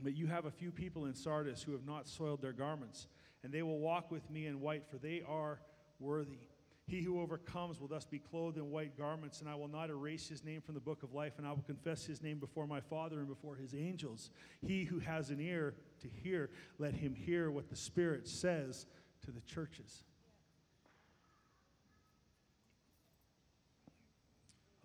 But 0.00 0.16
you 0.16 0.26
have 0.26 0.44
a 0.44 0.50
few 0.50 0.70
people 0.70 1.06
in 1.06 1.14
Sardis 1.14 1.62
who 1.62 1.72
have 1.72 1.86
not 1.86 2.06
soiled 2.06 2.42
their 2.42 2.52
garments, 2.52 3.06
and 3.42 3.52
they 3.52 3.62
will 3.62 3.78
walk 3.78 4.10
with 4.10 4.28
me 4.30 4.46
in 4.46 4.60
white, 4.60 4.84
for 4.90 4.98
they 4.98 5.22
are 5.26 5.60
worthy. 5.98 6.38
He 6.86 7.02
who 7.02 7.20
overcomes 7.20 7.80
will 7.80 7.88
thus 7.88 8.04
be 8.04 8.18
clothed 8.18 8.58
in 8.58 8.70
white 8.70 8.96
garments, 8.96 9.40
and 9.40 9.48
I 9.48 9.56
will 9.56 9.68
not 9.68 9.90
erase 9.90 10.28
his 10.28 10.44
name 10.44 10.60
from 10.60 10.74
the 10.74 10.80
book 10.80 11.02
of 11.02 11.12
life, 11.12 11.32
and 11.38 11.46
I 11.46 11.50
will 11.50 11.64
confess 11.66 12.04
his 12.04 12.22
name 12.22 12.38
before 12.38 12.66
my 12.66 12.80
Father 12.80 13.18
and 13.18 13.26
before 13.26 13.56
his 13.56 13.74
angels. 13.74 14.30
He 14.64 14.84
who 14.84 15.00
has 15.00 15.30
an 15.30 15.40
ear 15.40 15.74
to 16.00 16.08
hear, 16.08 16.50
let 16.78 16.94
him 16.94 17.14
hear 17.14 17.50
what 17.50 17.68
the 17.68 17.76
Spirit 17.76 18.28
says 18.28 18.86
to 19.24 19.32
the 19.32 19.40
churches. 19.40 20.04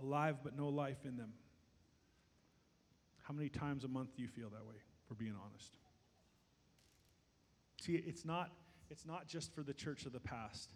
alive 0.02 0.38
but 0.44 0.58
no 0.58 0.68
life 0.70 1.06
in 1.06 1.18
them. 1.18 1.34
How 3.24 3.34
many 3.34 3.50
times 3.50 3.84
a 3.84 3.88
month 3.88 4.16
do 4.16 4.22
you 4.22 4.28
feel 4.28 4.50
that 4.50 4.66
way, 4.66 4.76
for 5.12 5.16
being 5.16 5.36
honest? 5.46 5.74
See, 7.82 7.96
it's 7.96 8.24
not, 8.24 8.50
it's 8.90 9.06
not 9.06 9.28
just 9.28 9.54
for 9.54 9.62
the 9.62 9.74
church 9.74 10.06
of 10.06 10.14
the 10.14 10.22
past, 10.22 10.70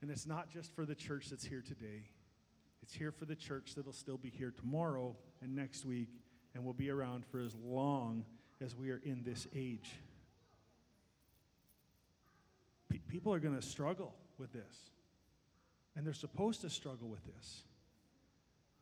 and 0.00 0.10
it's 0.10 0.26
not 0.26 0.48
just 0.50 0.74
for 0.74 0.86
the 0.86 0.94
church 0.94 1.28
that's 1.28 1.44
here 1.44 1.60
today. 1.60 2.08
It's 2.82 2.94
here 2.94 3.12
for 3.12 3.26
the 3.26 3.34
church 3.34 3.74
that'll 3.76 3.92
still 3.92 4.16
be 4.16 4.30
here 4.30 4.50
tomorrow 4.50 5.14
and 5.42 5.54
next 5.54 5.84
week 5.84 6.08
and 6.54 6.64
will 6.64 6.72
be 6.72 6.88
around 6.88 7.26
for 7.26 7.40
as 7.40 7.54
long 7.62 8.24
as 8.62 8.74
we 8.74 8.90
are 8.90 9.00
in 9.04 9.22
this 9.24 9.46
age. 9.54 9.90
P- 12.88 13.02
people 13.08 13.34
are 13.34 13.40
going 13.40 13.56
to 13.56 13.66
struggle 13.66 14.14
with 14.38 14.54
this, 14.54 14.90
and 15.96 16.06
they're 16.06 16.14
supposed 16.14 16.62
to 16.62 16.70
struggle 16.70 17.08
with 17.08 17.26
this. 17.26 17.64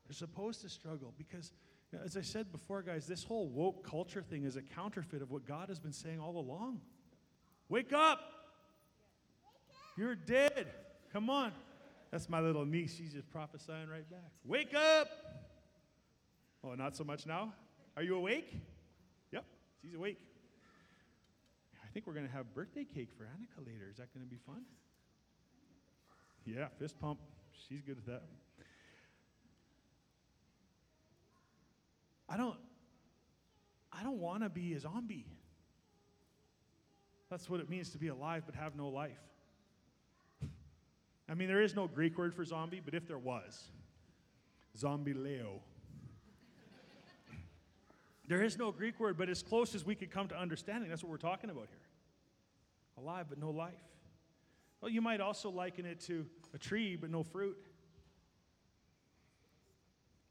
They're 0.06 0.14
supposed 0.14 0.60
to 0.60 0.68
struggle 0.68 1.12
because, 1.18 1.50
as 2.04 2.16
I 2.16 2.22
said 2.22 2.52
before, 2.52 2.82
guys, 2.82 3.06
this 3.06 3.24
whole 3.24 3.48
woke 3.48 3.88
culture 3.88 4.22
thing 4.22 4.44
is 4.44 4.56
a 4.56 4.62
counterfeit 4.62 5.22
of 5.22 5.30
what 5.30 5.46
God 5.46 5.68
has 5.68 5.78
been 5.78 5.92
saying 5.92 6.20
all 6.20 6.36
along. 6.38 6.80
Wake 7.68 7.92
up! 7.92 8.20
You're 9.96 10.14
dead. 10.14 10.66
Come 11.12 11.30
on. 11.30 11.52
That's 12.10 12.28
my 12.28 12.40
little 12.40 12.64
niece. 12.64 12.94
She's 12.96 13.12
just 13.12 13.30
prophesying 13.30 13.88
right 13.88 14.08
back. 14.10 14.30
Wake 14.44 14.74
up! 14.74 15.08
Oh, 16.62 16.74
not 16.74 16.96
so 16.96 17.04
much 17.04 17.26
now? 17.26 17.52
Are 17.96 18.02
you 18.02 18.16
awake? 18.16 18.52
Yep, 19.32 19.44
she's 19.80 19.94
awake. 19.94 20.18
I 21.82 21.88
think 21.92 22.06
we're 22.06 22.12
going 22.12 22.26
to 22.26 22.32
have 22.32 22.52
birthday 22.54 22.84
cake 22.84 23.10
for 23.16 23.24
Annika 23.24 23.64
later. 23.64 23.88
Is 23.90 23.96
that 23.96 24.12
going 24.12 24.26
to 24.26 24.30
be 24.30 24.38
fun? 24.46 24.62
Yeah, 26.44 26.66
fist 26.78 26.98
pump. 27.00 27.18
She's 27.68 27.80
good 27.80 27.98
at 27.98 28.06
that. 28.06 28.22
I 32.36 32.38
don't 32.38 32.56
I 33.90 34.02
don't 34.02 34.18
want 34.18 34.42
to 34.42 34.50
be 34.50 34.74
a 34.74 34.80
zombie. 34.80 35.24
That's 37.30 37.48
what 37.48 37.60
it 37.60 37.70
means 37.70 37.88
to 37.90 37.98
be 37.98 38.08
alive 38.08 38.42
but 38.44 38.54
have 38.54 38.76
no 38.76 38.88
life. 38.88 39.16
I 41.30 41.34
mean, 41.34 41.48
there 41.48 41.62
is 41.62 41.74
no 41.74 41.88
Greek 41.88 42.18
word 42.18 42.34
for 42.34 42.44
zombie, 42.44 42.82
but 42.84 42.92
if 42.92 43.08
there 43.08 43.16
was, 43.16 43.64
zombie 44.76 45.14
leo. 45.14 45.60
there 48.28 48.42
is 48.42 48.58
no 48.58 48.70
Greek 48.70 49.00
word, 49.00 49.16
but 49.16 49.30
as 49.30 49.42
close 49.42 49.74
as 49.74 49.86
we 49.86 49.94
could 49.94 50.10
come 50.10 50.28
to 50.28 50.38
understanding, 50.38 50.90
that's 50.90 51.02
what 51.02 51.10
we're 51.10 51.16
talking 51.16 51.48
about 51.48 51.68
here. 51.70 51.88
Alive 52.98 53.26
but 53.30 53.38
no 53.38 53.48
life. 53.48 53.72
Well, 54.82 54.90
you 54.90 55.00
might 55.00 55.22
also 55.22 55.48
liken 55.48 55.86
it 55.86 56.00
to 56.00 56.26
a 56.52 56.58
tree 56.58 56.96
but 56.96 57.08
no 57.08 57.22
fruit. 57.22 57.56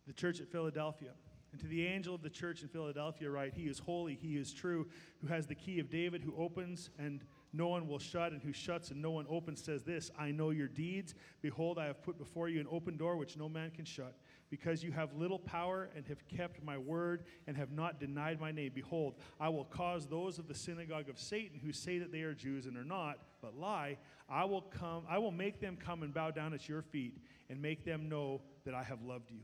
The 0.05 0.13
church 0.13 0.39
at 0.39 0.51
Philadelphia. 0.51 1.09
And 1.55 1.61
to 1.61 1.67
the 1.69 1.87
angel 1.87 2.13
of 2.13 2.21
the 2.21 2.29
church 2.29 2.63
in 2.63 2.67
Philadelphia, 2.67 3.29
write, 3.29 3.53
He 3.53 3.67
is 3.67 3.79
holy, 3.79 4.19
He 4.21 4.35
is 4.35 4.51
true, 4.51 4.87
who 5.21 5.27
has 5.27 5.47
the 5.47 5.55
key 5.55 5.79
of 5.79 5.89
David, 5.89 6.21
who 6.21 6.35
opens 6.37 6.89
and 6.99 7.23
no 7.53 7.69
one 7.69 7.87
will 7.87 7.97
shut, 7.97 8.33
and 8.33 8.43
who 8.43 8.51
shuts 8.51 8.91
and 8.91 9.01
no 9.01 9.11
one 9.11 9.25
opens, 9.29 9.63
says 9.63 9.85
this 9.85 10.11
I 10.19 10.31
know 10.31 10.49
your 10.49 10.67
deeds. 10.67 11.15
Behold, 11.41 11.79
I 11.79 11.85
have 11.85 12.03
put 12.03 12.17
before 12.17 12.49
you 12.49 12.59
an 12.59 12.67
open 12.69 12.97
door 12.97 13.15
which 13.15 13.37
no 13.37 13.47
man 13.47 13.71
can 13.71 13.85
shut. 13.85 14.17
Because 14.49 14.83
you 14.83 14.91
have 14.91 15.15
little 15.15 15.39
power 15.39 15.89
and 15.95 16.05
have 16.07 16.27
kept 16.27 16.61
my 16.61 16.77
word 16.77 17.23
and 17.47 17.55
have 17.55 17.71
not 17.71 18.01
denied 18.01 18.41
my 18.41 18.51
name. 18.51 18.73
Behold, 18.75 19.15
I 19.39 19.47
will 19.47 19.63
cause 19.63 20.07
those 20.07 20.39
of 20.39 20.49
the 20.49 20.55
synagogue 20.55 21.07
of 21.07 21.17
Satan 21.17 21.61
who 21.63 21.71
say 21.71 21.99
that 21.99 22.11
they 22.11 22.23
are 22.23 22.33
Jews 22.33 22.65
and 22.65 22.75
are 22.75 22.83
not, 22.83 23.19
but 23.41 23.57
lie, 23.57 23.97
I 24.27 24.43
will 24.43 24.63
come, 24.63 25.05
I 25.09 25.19
will 25.19 25.31
make 25.31 25.61
them 25.61 25.77
come 25.77 26.03
and 26.03 26.13
bow 26.13 26.31
down 26.31 26.53
at 26.53 26.67
your 26.67 26.81
feet 26.81 27.17
and 27.49 27.61
make 27.61 27.85
them 27.85 28.09
know 28.09 28.41
that 28.65 28.73
I 28.73 28.83
have 28.83 29.01
loved 29.03 29.31
you. 29.31 29.39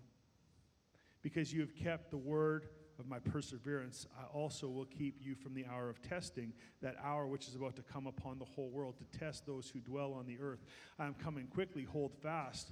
Because 1.22 1.54
you 1.54 1.62
have 1.62 1.76
kept 1.76 2.12
the 2.12 2.18
word 2.18 2.68
of 3.00 3.08
my 3.08 3.20
perseverance, 3.20 4.06
I 4.20 4.26
also 4.26 4.70
will 4.70 4.86
keep 4.86 5.18
you 5.22 5.36
from 5.36 5.54
the 5.54 5.66
hour 5.66 5.90
of 5.90 6.02
testing, 6.02 6.54
that 6.82 6.96
hour 7.04 7.28
which 7.28 7.48
is 7.48 7.56
about 7.56 7.76
to 7.78 7.82
come 7.82 8.08
upon 8.08 8.40
the 8.40 8.46
whole 8.46 8.70
world 8.70 8.96
to 8.98 9.20
test 9.20 9.46
those 9.46 9.70
who 9.70 9.80
dwell 9.80 10.14
on 10.14 10.26
the 10.26 10.38
earth. 10.40 10.64
I 11.00 11.06
am 11.06 11.16
coming 11.16 11.48
quickly, 11.48 11.84
hold 11.84 12.14
fast 12.22 12.72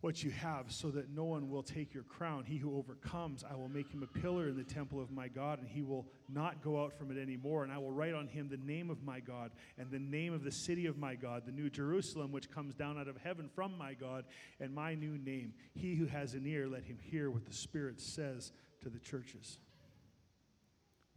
what 0.00 0.22
you 0.24 0.30
have, 0.30 0.72
so 0.72 0.90
that 0.90 1.10
no 1.10 1.24
one 1.24 1.50
will 1.50 1.62
take 1.62 1.92
your 1.92 2.04
crown. 2.04 2.44
He 2.44 2.56
who 2.56 2.76
overcomes, 2.76 3.44
I 3.44 3.54
will 3.54 3.68
make 3.68 3.90
him 3.90 4.02
a 4.02 4.18
pillar 4.18 4.48
in 4.48 4.56
the 4.56 4.64
temple 4.64 5.00
of 5.00 5.10
my 5.10 5.28
God, 5.28 5.58
and 5.58 5.68
he 5.68 5.82
will 5.82 6.06
not 6.28 6.62
go 6.62 6.82
out 6.82 6.94
from 6.96 7.10
it 7.10 7.20
anymore. 7.20 7.64
And 7.64 7.72
I 7.72 7.78
will 7.78 7.92
write 7.92 8.14
on 8.14 8.26
him 8.26 8.48
the 8.48 8.56
name 8.56 8.88
of 8.88 9.02
my 9.02 9.20
God, 9.20 9.50
and 9.76 9.90
the 9.90 9.98
name 9.98 10.32
of 10.32 10.42
the 10.42 10.52
city 10.52 10.86
of 10.86 10.96
my 10.96 11.14
God, 11.16 11.42
the 11.44 11.52
new 11.52 11.68
Jerusalem, 11.68 12.32
which 12.32 12.50
comes 12.50 12.74
down 12.74 12.98
out 12.98 13.08
of 13.08 13.18
heaven 13.18 13.50
from 13.54 13.76
my 13.76 13.92
God, 13.92 14.24
and 14.58 14.74
my 14.74 14.94
new 14.94 15.18
name. 15.18 15.52
He 15.74 15.94
who 15.94 16.06
has 16.06 16.32
an 16.32 16.46
ear, 16.46 16.66
let 16.66 16.84
him 16.84 16.98
hear 16.98 17.30
what 17.30 17.44
the 17.44 17.52
Spirit 17.52 18.00
says 18.00 18.52
to 18.82 18.88
the 18.88 19.00
churches. 19.00 19.58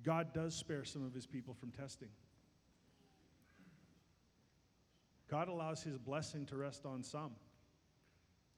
God 0.03 0.34
does 0.34 0.53
spare 0.53 0.84
some 0.84 1.05
of 1.05 1.13
his 1.13 1.25
people 1.25 1.53
from 1.53 1.71
testing. 1.71 2.09
God 5.29 5.47
allows 5.47 5.81
his 5.81 5.97
blessing 5.97 6.45
to 6.47 6.57
rest 6.57 6.86
on 6.86 7.01
some. 7.01 7.31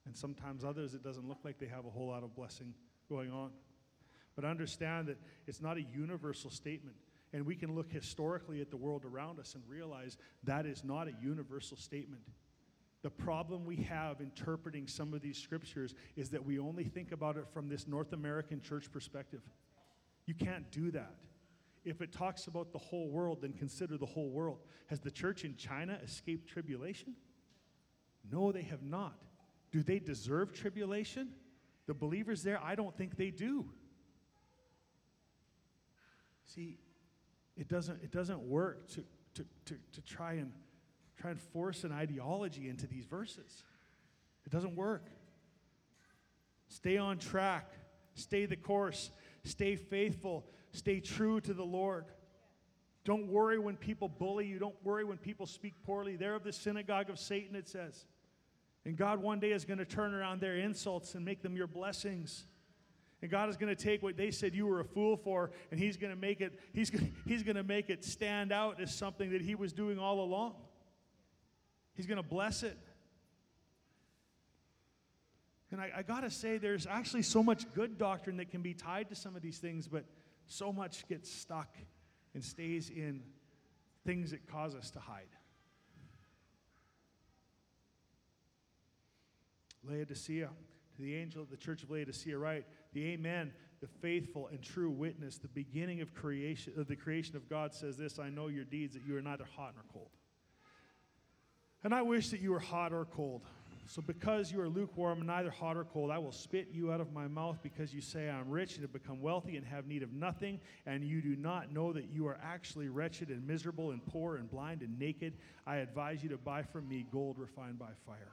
And 0.05 0.15
sometimes 0.15 0.63
others, 0.63 0.93
it 0.93 1.03
doesn't 1.03 1.27
look 1.27 1.39
like 1.43 1.59
they 1.59 1.67
have 1.67 1.85
a 1.85 1.89
whole 1.89 2.07
lot 2.07 2.23
of 2.23 2.35
blessing 2.35 2.73
going 3.09 3.31
on. 3.31 3.51
But 4.35 4.45
understand 4.45 5.07
that 5.07 5.17
it's 5.47 5.61
not 5.61 5.77
a 5.77 5.81
universal 5.81 6.49
statement. 6.49 6.95
And 7.33 7.45
we 7.45 7.55
can 7.55 7.75
look 7.75 7.91
historically 7.91 8.61
at 8.61 8.69
the 8.69 8.77
world 8.77 9.03
around 9.03 9.39
us 9.39 9.55
and 9.55 9.63
realize 9.67 10.17
that 10.43 10.65
is 10.65 10.83
not 10.83 11.07
a 11.07 11.13
universal 11.21 11.77
statement. 11.77 12.21
The 13.01 13.09
problem 13.09 13.65
we 13.65 13.77
have 13.77 14.21
interpreting 14.21 14.87
some 14.87 15.13
of 15.13 15.21
these 15.21 15.37
scriptures 15.37 15.95
is 16.15 16.29
that 16.29 16.43
we 16.43 16.59
only 16.59 16.85
think 16.85 17.11
about 17.11 17.37
it 17.37 17.45
from 17.53 17.69
this 17.69 17.87
North 17.87 18.13
American 18.13 18.61
church 18.61 18.91
perspective. 18.91 19.41
You 20.25 20.33
can't 20.33 20.71
do 20.71 20.91
that. 20.91 21.15
If 21.83 22.01
it 22.01 22.11
talks 22.11 22.47
about 22.47 22.71
the 22.71 22.79
whole 22.79 23.09
world, 23.09 23.41
then 23.41 23.53
consider 23.53 23.97
the 23.97 24.07
whole 24.07 24.29
world. 24.29 24.59
Has 24.87 24.99
the 24.99 25.11
church 25.11 25.45
in 25.45 25.55
China 25.55 25.99
escaped 26.03 26.49
tribulation? 26.49 27.13
No, 28.31 28.51
they 28.51 28.63
have 28.63 28.81
not. 28.81 29.19
Do 29.75 29.83
they 29.83 29.99
deserve 29.99 30.53
tribulation? 30.53 31.27
The 31.85 31.93
believers 31.93 32.43
there, 32.43 32.63
I 32.63 32.75
don't 32.75 32.97
think 32.97 33.17
they 33.17 33.29
do. 33.29 33.65
See, 36.45 36.77
it 37.57 37.67
doesn't, 37.67 38.01
it 38.01 38.09
doesn't 38.09 38.39
work 38.39 38.87
to, 38.91 39.03
to, 39.33 39.45
to, 39.65 39.75
to 39.91 40.01
try, 40.03 40.35
and, 40.35 40.53
try 41.19 41.31
and 41.31 41.41
force 41.41 41.83
an 41.83 41.91
ideology 41.91 42.69
into 42.69 42.87
these 42.87 43.03
verses. 43.03 43.65
It 44.45 44.53
doesn't 44.53 44.77
work. 44.77 45.09
Stay 46.69 46.95
on 46.95 47.17
track, 47.17 47.69
stay 48.13 48.45
the 48.45 48.55
course, 48.55 49.11
stay 49.43 49.75
faithful, 49.75 50.45
stay 50.71 51.01
true 51.01 51.41
to 51.41 51.53
the 51.53 51.65
Lord. 51.65 52.05
Don't 53.03 53.27
worry 53.27 53.59
when 53.59 53.75
people 53.75 54.07
bully 54.07 54.47
you. 54.47 54.57
Don't 54.57 54.81
worry 54.85 55.03
when 55.03 55.17
people 55.17 55.45
speak 55.45 55.73
poorly. 55.83 56.15
They're 56.15 56.35
of 56.35 56.45
the 56.45 56.53
synagogue 56.53 57.09
of 57.09 57.19
Satan, 57.19 57.57
it 57.57 57.67
says. 57.67 58.05
And 58.85 58.95
God 58.95 59.21
one 59.21 59.39
day 59.39 59.51
is 59.51 59.65
going 59.65 59.79
to 59.79 59.85
turn 59.85 60.13
around 60.13 60.41
their 60.41 60.55
insults 60.57 61.15
and 61.15 61.25
make 61.25 61.41
them 61.41 61.57
your 61.57 61.67
blessings. 61.67 62.45
And 63.21 63.31
God 63.31 63.49
is 63.49 63.57
going 63.57 63.75
to 63.75 63.83
take 63.83 64.03
what 64.03 64.15
they 64.15 64.29
said 64.29 64.53
you 64.53 64.67
were 64.67 64.79
a 64.79 64.85
fool 64.85 65.17
for, 65.17 65.51
and 65.71 65.79
He's 65.79 65.97
going 65.97 66.13
to 66.13 66.19
make 66.19 66.41
it, 66.41 66.59
He's 66.73 66.91
going, 66.91 67.13
he's 67.25 67.41
going 67.41 67.55
to 67.55 67.63
make 67.63 67.89
it 67.89 68.05
stand 68.05 68.51
out 68.51 68.79
as 68.79 68.93
something 68.93 69.31
that 69.31 69.41
He 69.41 69.55
was 69.55 69.73
doing 69.73 69.97
all 69.97 70.21
along. 70.21 70.53
He's 71.95 72.05
going 72.05 72.21
to 72.21 72.27
bless 72.27 72.61
it. 72.61 72.77
And 75.71 75.81
I, 75.81 75.91
I 75.97 76.03
got 76.03 76.21
to 76.21 76.29
say, 76.29 76.57
there's 76.57 76.85
actually 76.85 77.23
so 77.23 77.41
much 77.41 77.65
good 77.73 77.97
doctrine 77.97 78.37
that 78.37 78.51
can 78.51 78.61
be 78.61 78.73
tied 78.73 79.09
to 79.09 79.15
some 79.15 79.35
of 79.35 79.41
these 79.41 79.57
things, 79.57 79.87
but 79.87 80.05
so 80.45 80.71
much 80.71 81.07
gets 81.07 81.31
stuck 81.31 81.75
and 82.33 82.43
stays 82.43 82.89
in 82.89 83.23
things 84.05 84.31
that 84.31 84.45
cause 84.47 84.75
us 84.75 84.91
to 84.91 84.99
hide. 84.99 85.34
Laodicea, 89.87 90.49
to 90.95 91.01
the 91.01 91.15
angel 91.15 91.41
of 91.41 91.49
the 91.49 91.57
church 91.57 91.83
of 91.83 91.91
Laodicea, 91.91 92.37
write, 92.37 92.65
the 92.93 93.05
Amen, 93.07 93.51
the 93.81 93.87
faithful 93.87 94.47
and 94.47 94.61
true 94.61 94.89
witness, 94.89 95.37
the 95.37 95.47
beginning 95.49 96.01
of 96.01 96.13
creation 96.13 96.73
of 96.77 96.87
the 96.87 96.95
creation 96.95 97.35
of 97.35 97.49
God 97.49 97.73
says 97.73 97.97
this, 97.97 98.19
I 98.19 98.29
know 98.29 98.47
your 98.47 98.63
deeds, 98.63 98.93
that 98.93 99.03
you 99.07 99.17
are 99.17 99.21
neither 99.21 99.45
hot 99.55 99.73
nor 99.75 99.83
cold. 99.91 100.09
And 101.83 101.93
I 101.93 102.01
wish 102.01 102.29
that 102.29 102.39
you 102.39 102.51
were 102.51 102.59
hot 102.59 102.93
or 102.93 103.05
cold. 103.05 103.43
So 103.87 104.01
because 104.01 104.51
you 104.51 104.59
are 104.61 104.67
lukewarm, 104.67 105.19
and 105.19 105.27
neither 105.27 105.51
hot 105.51 105.77
or 105.77 105.83
cold, 105.83 106.09
I 106.09 106.17
will 106.17 106.31
spit 106.31 106.69
you 106.71 106.91
out 106.91 106.99
of 106.99 107.13
my 107.13 107.27
mouth 107.27 107.59
because 107.61 107.93
you 107.93 108.01
say, 108.01 108.29
I 108.29 108.39
am 108.39 108.49
rich 108.49 108.73
and 108.73 108.81
have 108.81 108.91
become 108.91 109.21
wealthy 109.21 109.57
and 109.57 109.65
have 109.67 109.85
need 109.85 110.01
of 110.01 110.11
nothing, 110.11 110.59
and 110.87 111.03
you 111.03 111.21
do 111.21 111.35
not 111.35 111.71
know 111.71 111.93
that 111.93 112.09
you 112.11 112.25
are 112.25 112.39
actually 112.43 112.89
wretched 112.89 113.29
and 113.29 113.45
miserable 113.45 113.91
and 113.91 114.03
poor 114.03 114.37
and 114.37 114.49
blind 114.49 114.81
and 114.81 114.97
naked. 114.97 115.33
I 115.67 115.77
advise 115.77 116.23
you 116.23 116.29
to 116.29 116.37
buy 116.37 116.63
from 116.63 116.89
me 116.89 117.05
gold 117.11 117.37
refined 117.37 117.77
by 117.77 117.91
fire, 118.07 118.31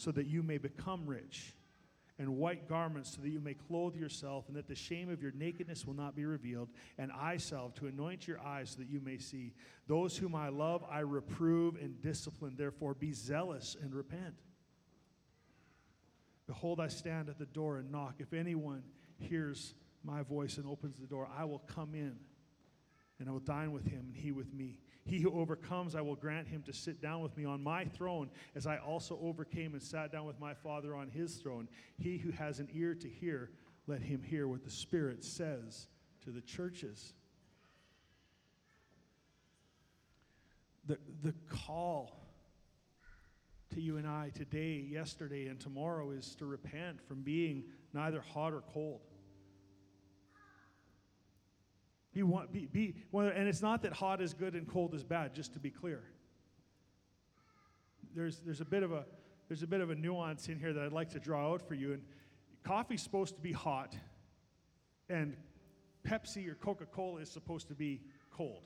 so 0.00 0.10
that 0.10 0.26
you 0.26 0.42
may 0.42 0.56
become 0.56 1.06
rich 1.06 1.54
and 2.18 2.36
white 2.36 2.68
garments 2.68 3.14
so 3.14 3.22
that 3.22 3.28
you 3.28 3.40
may 3.40 3.52
clothe 3.54 3.94
yourself, 3.94 4.46
and 4.48 4.56
that 4.56 4.66
the 4.66 4.74
shame 4.74 5.10
of 5.10 5.22
your 5.22 5.32
nakedness 5.32 5.86
will 5.86 5.94
not 5.94 6.16
be 6.16 6.24
revealed, 6.24 6.68
and 6.98 7.10
eye 7.12 7.36
salve 7.36 7.74
to 7.74 7.86
anoint 7.86 8.26
your 8.26 8.40
eyes 8.40 8.70
so 8.70 8.78
that 8.78 8.88
you 8.88 9.00
may 9.00 9.18
see. 9.18 9.52
Those 9.86 10.16
whom 10.16 10.34
I 10.34 10.48
love, 10.48 10.84
I 10.90 11.00
reprove 11.00 11.76
and 11.76 12.00
discipline. 12.02 12.54
Therefore, 12.56 12.94
be 12.94 13.12
zealous 13.12 13.76
and 13.80 13.94
repent. 13.94 14.34
Behold, 16.46 16.80
I 16.80 16.88
stand 16.88 17.28
at 17.28 17.38
the 17.38 17.46
door 17.46 17.78
and 17.78 17.90
knock. 17.90 18.16
If 18.18 18.32
anyone 18.32 18.82
hears 19.18 19.74
my 20.02 20.22
voice 20.22 20.56
and 20.56 20.66
opens 20.66 20.98
the 20.98 21.06
door, 21.06 21.28
I 21.38 21.44
will 21.44 21.60
come 21.60 21.94
in 21.94 22.16
and 23.18 23.28
I 23.28 23.32
will 23.32 23.38
dine 23.38 23.72
with 23.72 23.86
him 23.86 24.06
and 24.08 24.16
he 24.16 24.32
with 24.32 24.52
me. 24.52 24.78
He 25.10 25.18
who 25.18 25.32
overcomes, 25.32 25.96
I 25.96 26.02
will 26.02 26.14
grant 26.14 26.46
him 26.46 26.62
to 26.62 26.72
sit 26.72 27.02
down 27.02 27.20
with 27.20 27.36
me 27.36 27.44
on 27.44 27.60
my 27.60 27.84
throne, 27.84 28.30
as 28.54 28.64
I 28.64 28.76
also 28.76 29.18
overcame 29.20 29.72
and 29.72 29.82
sat 29.82 30.12
down 30.12 30.24
with 30.24 30.38
my 30.38 30.54
Father 30.54 30.94
on 30.94 31.08
his 31.08 31.34
throne. 31.34 31.66
He 31.98 32.16
who 32.16 32.30
has 32.30 32.60
an 32.60 32.68
ear 32.72 32.94
to 32.94 33.08
hear, 33.08 33.50
let 33.88 34.02
him 34.02 34.22
hear 34.22 34.46
what 34.46 34.62
the 34.62 34.70
Spirit 34.70 35.24
says 35.24 35.88
to 36.22 36.30
the 36.30 36.40
churches. 36.40 37.12
The, 40.86 40.96
the 41.22 41.34
call 41.48 42.16
to 43.74 43.80
you 43.80 43.96
and 43.96 44.06
I 44.06 44.30
today, 44.32 44.86
yesterday, 44.88 45.48
and 45.48 45.58
tomorrow 45.58 46.12
is 46.12 46.36
to 46.36 46.46
repent 46.46 47.02
from 47.02 47.22
being 47.22 47.64
neither 47.92 48.20
hot 48.20 48.52
or 48.52 48.60
cold. 48.60 49.00
Be 52.12 52.22
one, 52.22 52.48
be, 52.52 52.66
be 52.66 52.94
one, 53.10 53.28
and 53.28 53.48
it's 53.48 53.62
not 53.62 53.82
that 53.82 53.92
hot 53.92 54.20
is 54.20 54.34
good 54.34 54.54
and 54.54 54.66
cold 54.66 54.94
is 54.94 55.04
bad, 55.04 55.34
just 55.34 55.52
to 55.52 55.58
be 55.60 55.70
clear. 55.70 56.02
There's, 58.14 58.40
there's, 58.40 58.60
a 58.60 58.64
bit 58.64 58.82
of 58.82 58.90
a, 58.90 59.04
there's 59.48 59.62
a 59.62 59.66
bit 59.66 59.80
of 59.80 59.90
a 59.90 59.94
nuance 59.94 60.48
in 60.48 60.58
here 60.58 60.72
that 60.72 60.82
I'd 60.82 60.92
like 60.92 61.10
to 61.10 61.20
draw 61.20 61.52
out 61.52 61.62
for 61.62 61.74
you. 61.74 61.92
And 61.92 62.02
coffee's 62.64 63.02
supposed 63.02 63.36
to 63.36 63.40
be 63.40 63.52
hot, 63.52 63.94
and 65.08 65.36
Pepsi 66.04 66.48
or 66.48 66.54
Coca 66.54 66.86
Cola 66.86 67.20
is 67.20 67.30
supposed 67.30 67.68
to 67.68 67.74
be 67.74 68.00
cold. 68.32 68.64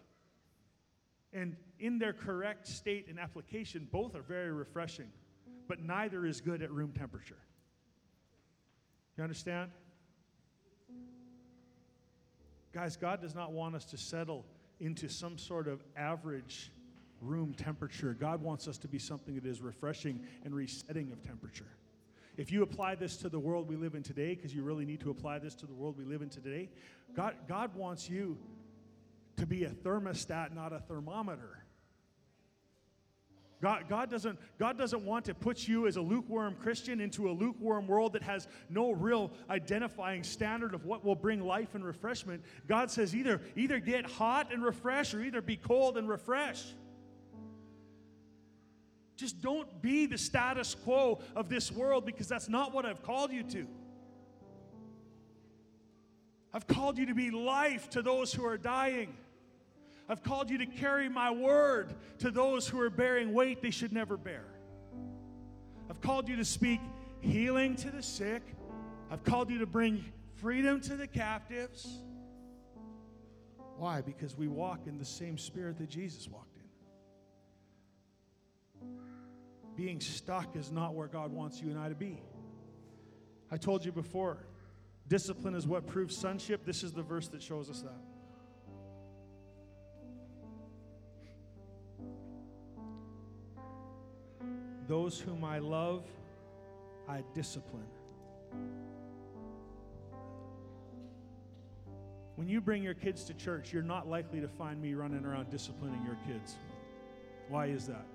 And 1.34 1.56
in 1.80 1.98
their 1.98 2.12
correct 2.12 2.66
state 2.66 3.08
and 3.08 3.18
application, 3.18 3.88
both 3.90 4.14
are 4.14 4.22
very 4.22 4.52
refreshing, 4.52 5.10
but 5.68 5.80
neither 5.80 6.24
is 6.24 6.40
good 6.40 6.62
at 6.62 6.70
room 6.70 6.92
temperature. 6.92 7.38
You 9.18 9.24
understand? 9.24 9.70
Guys, 12.74 12.96
God 12.96 13.22
does 13.22 13.36
not 13.36 13.52
want 13.52 13.76
us 13.76 13.84
to 13.84 13.96
settle 13.96 14.44
into 14.80 15.08
some 15.08 15.38
sort 15.38 15.68
of 15.68 15.80
average 15.96 16.72
room 17.20 17.54
temperature. 17.54 18.16
God 18.18 18.42
wants 18.42 18.66
us 18.66 18.78
to 18.78 18.88
be 18.88 18.98
something 18.98 19.36
that 19.36 19.46
is 19.46 19.62
refreshing 19.62 20.20
and 20.44 20.52
resetting 20.52 21.12
of 21.12 21.22
temperature. 21.22 21.68
If 22.36 22.50
you 22.50 22.64
apply 22.64 22.96
this 22.96 23.16
to 23.18 23.28
the 23.28 23.38
world 23.38 23.68
we 23.68 23.76
live 23.76 23.94
in 23.94 24.02
today, 24.02 24.34
because 24.34 24.52
you 24.52 24.64
really 24.64 24.84
need 24.84 25.00
to 25.02 25.10
apply 25.10 25.38
this 25.38 25.54
to 25.54 25.66
the 25.66 25.72
world 25.72 25.96
we 25.96 26.04
live 26.04 26.20
in 26.20 26.28
today, 26.28 26.68
God, 27.14 27.36
God 27.46 27.72
wants 27.76 28.10
you 28.10 28.36
to 29.36 29.46
be 29.46 29.64
a 29.64 29.70
thermostat, 29.70 30.52
not 30.52 30.72
a 30.72 30.80
thermometer. 30.80 31.63
God, 33.64 33.84
God, 33.88 34.10
doesn't, 34.10 34.38
God 34.58 34.76
doesn't 34.76 35.06
want 35.06 35.24
to 35.24 35.32
put 35.32 35.66
you 35.66 35.86
as 35.86 35.96
a 35.96 36.00
lukewarm 36.02 36.54
Christian 36.54 37.00
into 37.00 37.30
a 37.30 37.32
lukewarm 37.32 37.86
world 37.86 38.12
that 38.12 38.22
has 38.22 38.46
no 38.68 38.90
real 38.90 39.30
identifying 39.48 40.22
standard 40.22 40.74
of 40.74 40.84
what 40.84 41.02
will 41.02 41.14
bring 41.14 41.40
life 41.40 41.74
and 41.74 41.82
refreshment. 41.82 42.44
God 42.68 42.90
says 42.90 43.16
either, 43.16 43.40
either 43.56 43.80
get 43.80 44.04
hot 44.04 44.52
and 44.52 44.62
refresh 44.62 45.14
or 45.14 45.22
either 45.22 45.40
be 45.40 45.56
cold 45.56 45.96
and 45.96 46.10
refresh. 46.10 46.62
Just 49.16 49.40
don't 49.40 49.80
be 49.80 50.04
the 50.04 50.18
status 50.18 50.74
quo 50.74 51.22
of 51.34 51.48
this 51.48 51.72
world 51.72 52.04
because 52.04 52.28
that's 52.28 52.50
not 52.50 52.74
what 52.74 52.84
I've 52.84 53.02
called 53.02 53.32
you 53.32 53.44
to. 53.44 53.66
I've 56.52 56.66
called 56.66 56.98
you 56.98 57.06
to 57.06 57.14
be 57.14 57.30
life 57.30 57.88
to 57.90 58.02
those 58.02 58.30
who 58.30 58.44
are 58.44 58.58
dying. 58.58 59.16
I've 60.08 60.22
called 60.22 60.50
you 60.50 60.58
to 60.58 60.66
carry 60.66 61.08
my 61.08 61.30
word 61.30 61.94
to 62.18 62.30
those 62.30 62.68
who 62.68 62.80
are 62.80 62.90
bearing 62.90 63.32
weight 63.32 63.62
they 63.62 63.70
should 63.70 63.92
never 63.92 64.16
bear. 64.16 64.44
I've 65.88 66.00
called 66.00 66.28
you 66.28 66.36
to 66.36 66.44
speak 66.44 66.80
healing 67.20 67.76
to 67.76 67.90
the 67.90 68.02
sick. 68.02 68.42
I've 69.10 69.24
called 69.24 69.50
you 69.50 69.58
to 69.58 69.66
bring 69.66 70.04
freedom 70.36 70.80
to 70.82 70.96
the 70.96 71.06
captives. 71.06 72.00
Why? 73.76 74.02
Because 74.02 74.36
we 74.36 74.46
walk 74.46 74.86
in 74.86 74.98
the 74.98 75.04
same 75.04 75.38
spirit 75.38 75.78
that 75.78 75.88
Jesus 75.88 76.28
walked 76.28 76.56
in. 76.56 76.62
Being 79.76 80.00
stuck 80.00 80.54
is 80.54 80.70
not 80.70 80.94
where 80.94 81.08
God 81.08 81.32
wants 81.32 81.60
you 81.60 81.70
and 81.70 81.78
I 81.78 81.88
to 81.88 81.94
be. 81.94 82.22
I 83.50 83.56
told 83.56 83.84
you 83.84 83.92
before, 83.92 84.46
discipline 85.08 85.54
is 85.54 85.66
what 85.66 85.86
proves 85.86 86.16
sonship. 86.16 86.64
This 86.64 86.82
is 86.82 86.92
the 86.92 87.02
verse 87.02 87.28
that 87.28 87.42
shows 87.42 87.70
us 87.70 87.82
that. 87.82 88.13
Those 94.86 95.18
whom 95.18 95.44
I 95.44 95.58
love, 95.58 96.04
I 97.08 97.22
discipline. 97.34 97.86
When 102.36 102.48
you 102.48 102.60
bring 102.60 102.82
your 102.82 102.94
kids 102.94 103.24
to 103.24 103.34
church, 103.34 103.72
you're 103.72 103.82
not 103.82 104.08
likely 104.08 104.40
to 104.40 104.48
find 104.48 104.82
me 104.82 104.94
running 104.94 105.24
around 105.24 105.50
disciplining 105.50 106.04
your 106.04 106.18
kids. 106.26 106.56
Why 107.48 107.66
is 107.66 107.86
that? 107.86 108.06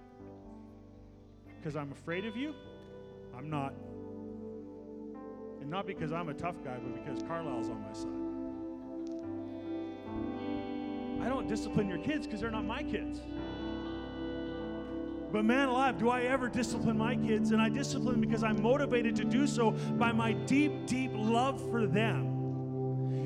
Because 1.57 1.75
I'm 1.75 1.91
afraid 1.91 2.25
of 2.25 2.35
you? 2.35 2.53
I'm 3.35 3.49
not. 3.49 3.73
And 5.61 5.69
not 5.69 5.87
because 5.87 6.11
I'm 6.11 6.29
a 6.29 6.33
tough 6.33 6.63
guy, 6.63 6.77
but 6.77 7.03
because 7.03 7.23
Carlisle's 7.23 7.69
on 7.69 7.81
my 7.81 7.93
side. 7.93 8.09
I 11.25 11.29
don't 11.29 11.47
discipline 11.47 11.87
your 11.89 11.99
kids 11.99 12.25
because 12.25 12.41
they're 12.41 12.51
not 12.51 12.65
my 12.65 12.83
kids. 12.83 13.21
But 15.31 15.45
man 15.45 15.69
alive, 15.69 15.99
do 15.99 16.09
I 16.09 16.23
ever 16.23 16.49
discipline 16.49 16.97
my 16.97 17.15
kids? 17.15 17.51
And 17.51 17.61
I 17.61 17.69
discipline 17.69 18.19
because 18.19 18.43
I'm 18.43 18.61
motivated 18.61 19.15
to 19.17 19.23
do 19.23 19.45
so 19.45 19.71
by 19.71 20.11
my 20.11 20.33
deep, 20.33 20.87
deep 20.87 21.11
love 21.13 21.61
for 21.69 21.85
them. 21.85 22.39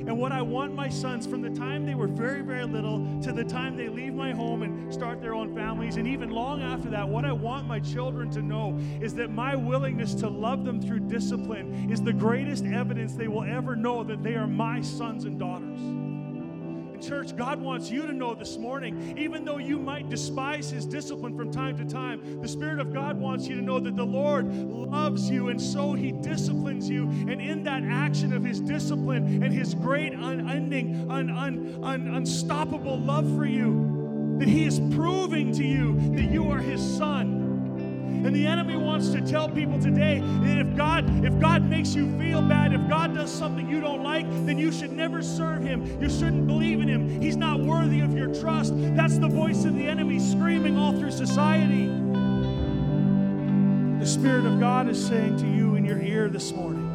And 0.06 0.20
what 0.20 0.34
I 0.34 0.42
want 0.42 0.76
my 0.76 0.90
sons 0.90 1.26
from 1.26 1.42
the 1.42 1.50
time 1.50 1.86
they 1.86 1.96
were 1.96 2.08
very, 2.08 2.42
very 2.42 2.66
little 2.66 3.22
to 3.22 3.32
the 3.32 3.44
time 3.44 3.78
they 3.78 3.88
leave 3.88 4.14
my 4.14 4.34
home 4.34 4.62
and 4.64 4.94
start 4.94 5.22
their 5.22 5.34
own 5.34 5.56
families, 5.56 5.96
and 5.96 6.06
even 6.06 6.30
long 6.30 6.62
after 6.62 6.90
that, 6.90 7.08
what 7.08 7.24
I 7.24 7.32
want 7.32 7.68
my 7.68 7.80
children 7.80 8.30
to 8.32 8.42
know 8.42 8.78
is 9.02 9.14
that 9.16 9.30
my 9.30 9.56
willingness 9.56 10.14
to 10.16 10.28
love 10.28 10.66
them 10.66 10.82
through 10.82 11.02
discipline 11.02 11.90
is 11.90 12.02
the 12.02 12.12
greatest 12.12 12.66
evidence 12.66 13.14
they 13.14 13.30
will 13.30 13.46
ever 13.46 13.78
know 13.78 14.04
that 14.04 14.24
they 14.24 14.36
are 14.36 14.48
my 14.48 14.82
sons 14.82 15.24
and 15.24 15.40
daughters 15.40 15.80
church, 17.08 17.36
God 17.36 17.62
wants 17.62 17.92
you 17.92 18.08
to 18.08 18.14
know 18.14 18.34
this 18.34 18.58
morning, 18.58 19.18
even 19.18 19.44
though 19.44 19.58
you 19.58 19.78
might 19.78 20.10
despise 20.10 20.70
His 20.70 20.86
discipline 20.86 21.36
from 21.36 21.52
time 21.52 21.78
to 21.78 21.86
time, 21.86 22.42
the 22.42 22.48
Spirit 22.48 22.80
of 22.80 22.94
God 22.94 23.20
wants 23.20 23.48
you 23.48 23.56
to 23.56 23.62
know 23.62 23.80
that 23.80 23.96
the 23.96 24.06
Lord 24.06 24.54
loves 24.54 25.30
you, 25.30 25.50
and 25.50 25.62
so 25.62 25.94
He 25.94 26.12
disciplines 26.12 26.90
you. 26.90 27.04
And 27.04 27.42
in 27.42 27.64
that 27.64 27.84
action 27.84 28.34
of 28.34 28.44
His 28.44 28.60
discipline 28.60 29.44
and 29.44 29.54
His 29.54 29.74
great, 29.74 30.14
unending, 30.14 31.12
un, 31.12 31.30
un, 31.30 31.80
un, 31.84 32.08
unstoppable 32.08 33.00
love 33.00 33.26
for 33.36 33.46
you, 33.46 34.38
that 34.40 34.48
He 34.48 34.66
is 34.66 34.80
proving 34.96 35.52
to 35.54 35.64
you 35.64 35.96
that 36.16 36.32
you 36.32 36.50
are 36.52 36.60
His 36.60 36.82
son 36.82 37.43
and 38.26 38.36
the 38.36 38.46
enemy 38.46 38.76
wants 38.76 39.10
to 39.10 39.22
tell 39.22 39.50
people 39.50 39.80
today 39.80 40.22
that 40.42 40.58
if 40.58 40.76
God, 40.76 41.26
if 41.26 41.38
God 41.40 41.64
makes 41.70 41.94
you 41.94 42.10
feel 42.18 42.42
bad, 42.42 42.74
if 42.74 42.88
God 42.88 43.14
does 43.14 43.32
something 43.32 43.70
you 43.70 43.82
don't 43.82 44.02
like, 44.04 44.26
then 44.46 44.58
you 44.58 44.72
should 44.72 44.92
never 44.92 45.22
serve 45.22 45.62
him. 45.62 45.86
You 46.02 46.10
shouldn't 46.10 46.48
believe 46.48 46.80
in 46.80 46.88
him. 46.88 47.22
He's 47.22 47.36
not 47.36 47.60
worthy 47.60 48.00
of 48.00 48.16
your 48.16 48.34
trust. 48.34 48.74
That's 48.76 49.18
the 49.18 49.28
voice 49.28 49.66
of 49.66 49.76
the 49.76 49.86
enemy 49.86 50.20
screaming 50.20 50.78
all 50.78 50.94
through 50.94 51.12
society. 51.12 51.88
The 54.00 54.06
Spirit 54.10 54.46
of 54.46 54.60
God 54.60 54.90
is 54.90 55.06
saying 55.06 55.38
to 55.38 55.48
you 55.48 55.76
in 55.76 55.86
your 55.86 56.02
ear 56.02 56.28
this 56.30 56.52
morning, 56.52 56.90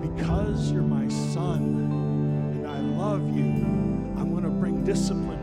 because 0.00 0.72
you're 0.72 0.82
my 0.82 1.08
son 1.08 2.54
and 2.54 2.66
I 2.66 2.78
love 2.80 3.22
you, 3.36 3.42
I'm 4.16 4.30
going 4.30 4.44
to 4.44 4.50
bring 4.50 4.84
discipline. 4.84 5.33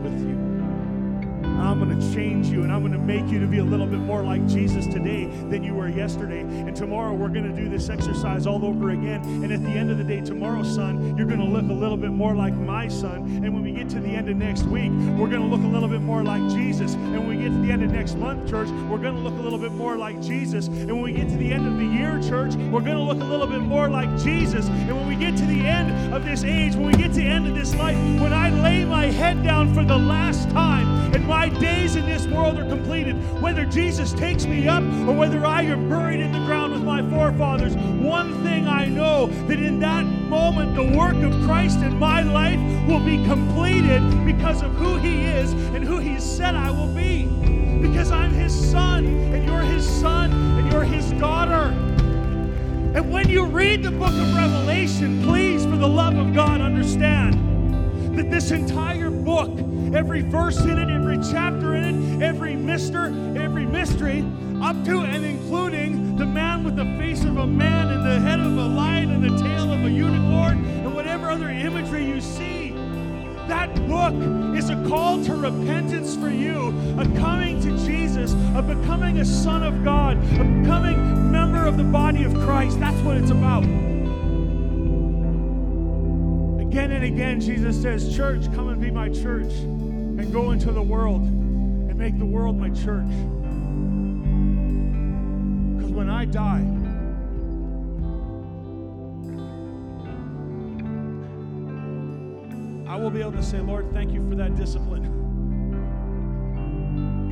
I'm 1.62 1.78
going 1.78 1.98
to 1.98 2.14
change 2.14 2.48
you 2.48 2.64
and 2.64 2.72
I'm 2.72 2.80
going 2.80 2.92
to 2.92 2.98
make 2.98 3.28
you 3.28 3.38
to 3.38 3.46
be 3.46 3.58
a 3.58 3.64
little 3.64 3.86
bit 3.86 4.00
more 4.00 4.22
like 4.22 4.46
Jesus 4.48 4.86
today 4.86 5.26
than 5.48 5.62
you 5.62 5.74
were 5.74 5.88
yesterday. 5.88 6.40
And 6.40 6.76
tomorrow 6.76 7.14
we're 7.14 7.28
going 7.28 7.48
to 7.48 7.56
do 7.56 7.68
this 7.68 7.88
exercise 7.88 8.46
all 8.46 8.64
over 8.64 8.90
again. 8.90 9.22
And 9.44 9.52
at 9.52 9.62
the 9.62 9.70
end 9.70 9.90
of 9.90 9.98
the 9.98 10.04
day, 10.04 10.20
tomorrow, 10.20 10.64
son, 10.64 11.16
you're 11.16 11.26
going 11.26 11.38
to 11.38 11.46
look 11.46 11.68
a 11.70 11.72
little 11.72 11.96
bit 11.96 12.10
more 12.10 12.34
like 12.34 12.52
my 12.54 12.88
son. 12.88 13.44
And 13.44 13.54
when 13.54 13.62
we 13.62 13.70
get 13.72 13.88
to 13.90 14.00
the 14.00 14.08
end 14.08 14.28
of 14.28 14.36
next 14.36 14.64
week, 14.64 14.90
we're 15.16 15.28
going 15.28 15.42
to 15.42 15.46
look 15.46 15.62
a 15.62 15.66
little 15.66 15.88
bit 15.88 16.00
more 16.00 16.24
like 16.24 16.42
Jesus. 16.50 16.94
And 16.94 17.26
when 17.26 17.28
we 17.28 17.36
get 17.36 17.52
to 17.52 17.60
the 17.60 17.70
end 17.70 17.84
of 17.84 17.92
next 17.92 18.16
month, 18.16 18.50
church, 18.50 18.68
we're 18.90 18.98
going 18.98 19.14
to 19.14 19.20
look 19.20 19.38
a 19.38 19.42
little 19.42 19.58
bit 19.58 19.72
more 19.72 19.96
like 19.96 20.20
Jesus. 20.20 20.66
And 20.66 20.90
when 20.90 21.02
we 21.02 21.12
get 21.12 21.28
to 21.28 21.36
the 21.36 21.52
end 21.52 21.66
of 21.68 21.76
the 21.78 21.86
year, 21.86 22.20
church, 22.28 22.54
we're 22.72 22.80
going 22.80 22.96
to 22.96 23.02
look 23.02 23.20
a 23.20 23.24
little 23.24 23.46
bit 23.46 23.60
more 23.60 23.88
like 23.88 24.10
Jesus. 24.18 24.66
And 24.66 24.96
when 24.96 25.06
we 25.06 25.14
get 25.14 25.36
to 25.36 25.46
the 25.46 25.60
end 25.60 26.12
of 26.12 26.24
this 26.24 26.42
age, 26.42 26.74
when 26.74 26.86
we 26.86 26.94
get 26.94 27.12
to 27.12 27.20
the 27.20 27.26
end 27.26 27.46
of 27.46 27.54
this 27.54 27.72
life, 27.76 27.96
when 28.20 28.32
I 28.32 28.50
lay 28.50 28.84
my 28.84 29.06
head 29.06 29.44
down 29.44 29.72
for 29.72 29.84
the 29.84 29.96
last 29.96 30.50
time 30.50 31.14
and 31.14 31.26
my 31.26 31.51
days 31.60 31.96
in 31.96 32.06
this 32.06 32.26
world 32.26 32.58
are 32.58 32.68
completed. 32.68 33.14
Whether 33.40 33.64
Jesus 33.64 34.12
takes 34.12 34.46
me 34.46 34.68
up 34.68 34.82
or 34.82 35.14
whether 35.14 35.44
I 35.44 35.62
am 35.62 35.88
buried 35.88 36.20
in 36.20 36.32
the 36.32 36.44
ground 36.46 36.72
with 36.72 36.82
my 36.82 37.08
forefathers, 37.10 37.74
one 37.74 38.42
thing 38.42 38.66
I 38.66 38.86
know 38.86 39.26
that 39.48 39.58
in 39.58 39.78
that 39.80 40.04
moment, 40.04 40.74
the 40.74 40.96
work 40.96 41.16
of 41.16 41.32
Christ 41.44 41.78
in 41.78 41.98
my 41.98 42.22
life 42.22 42.58
will 42.86 43.00
be 43.00 43.24
completed 43.24 44.02
because 44.24 44.62
of 44.62 44.72
who 44.72 44.96
He 44.96 45.24
is 45.24 45.52
and 45.52 45.84
who 45.84 45.98
He 45.98 46.18
said 46.18 46.54
I 46.54 46.70
will 46.70 46.92
be. 46.94 47.24
Because 47.80 48.10
I'm 48.10 48.32
His 48.32 48.52
son, 48.70 49.06
and 49.06 49.44
you're 49.44 49.60
His 49.60 49.88
son, 49.88 50.30
and 50.30 50.72
you're 50.72 50.84
His 50.84 51.10
daughter. 51.12 51.74
And 52.94 53.10
when 53.10 53.28
you 53.28 53.46
read 53.46 53.82
the 53.82 53.90
book 53.90 54.12
of 54.12 54.34
Revelation, 54.34 55.22
please, 55.22 55.64
for 55.64 55.76
the 55.76 55.88
love 55.88 56.16
of 56.16 56.34
God, 56.34 56.60
understand 56.60 58.18
that 58.18 58.30
this 58.30 58.50
entire 58.50 59.10
book, 59.10 59.50
every 59.94 60.22
verse 60.22 60.60
in 60.60 60.78
it, 60.78 60.90
every 60.90 61.18
chapter 61.30 61.74
in 61.74 61.84
it, 61.84 62.22
every 62.22 62.54
mister, 62.54 63.06
every 63.36 63.66
mystery, 63.66 64.24
up 64.62 64.84
to 64.84 65.00
and 65.00 65.24
including 65.24 66.16
the 66.16 66.26
man 66.26 66.62
with 66.64 66.76
the 66.76 66.84
face 66.96 67.24
of 67.24 67.36
a 67.36 67.46
man 67.46 67.88
and 67.88 68.06
the 68.06 68.20
head 68.20 68.38
of 68.38 68.56
a 68.56 68.66
lion 68.66 69.10
and 69.10 69.24
the 69.24 69.42
tail 69.42 69.72
of 69.72 69.84
a 69.84 69.90
unicorn 69.90 70.64
and 70.64 70.94
whatever 70.94 71.28
other 71.28 71.50
imagery 71.50 72.04
you 72.06 72.20
see. 72.20 72.70
That 73.48 73.74
book 73.88 74.14
is 74.56 74.70
a 74.70 74.76
call 74.88 75.22
to 75.24 75.34
repentance 75.34 76.16
for 76.16 76.30
you, 76.30 76.68
a 76.98 77.04
coming 77.18 77.60
to 77.62 77.76
Jesus, 77.84 78.34
a 78.54 78.62
becoming 78.62 79.18
a 79.18 79.24
son 79.24 79.62
of 79.62 79.82
God, 79.82 80.16
a 80.16 80.44
becoming 80.44 81.30
member 81.30 81.66
of 81.66 81.76
the 81.76 81.84
body 81.84 82.22
of 82.22 82.32
Christ. 82.34 82.78
That's 82.78 82.98
what 83.00 83.16
it's 83.16 83.30
about. 83.30 83.64
Again 86.60 86.92
and 86.92 87.04
again, 87.04 87.40
Jesus 87.40 87.82
says, 87.82 88.14
Church, 88.16 88.44
come 88.54 88.68
and 88.68 88.80
be 88.80 88.90
my 88.90 89.08
church, 89.08 89.52
and 90.22 90.32
go 90.32 90.52
into 90.52 90.70
the 90.70 90.80
world 90.82 91.20
and 91.22 91.98
make 91.98 92.16
the 92.16 92.24
world 92.24 92.56
my 92.56 92.70
church. 92.70 93.08
Because 95.76 95.90
when 95.90 96.08
I 96.08 96.24
die, 96.24 96.64
I 102.88 102.96
will 102.96 103.10
be 103.10 103.20
able 103.20 103.32
to 103.32 103.42
say, 103.42 103.58
Lord, 103.58 103.92
thank 103.92 104.12
you 104.12 104.24
for 104.28 104.36
that 104.36 104.54
discipline. 104.54 105.02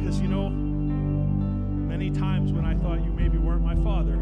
Because, 0.01 0.21
you 0.21 0.27
know, 0.27 0.49
many 0.51 2.11
times 2.11 2.53
when 2.53 2.65
I 2.65 2.75
thought 2.75 3.05
you 3.05 3.13
maybe 3.13 3.39
weren't 3.39 3.63
my 3.63 3.77
father, 3.85 4.19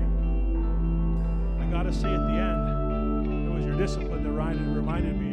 I 1.58 1.64
got 1.70 1.84
to 1.84 1.92
say 1.92 2.12
at 2.12 2.20
the 2.20 2.34
end, 2.34 3.46
it 3.46 3.50
was 3.50 3.64
your 3.64 3.78
discipline 3.78 4.24
that 4.24 4.30
reminded 4.30 5.18
me 5.18 5.32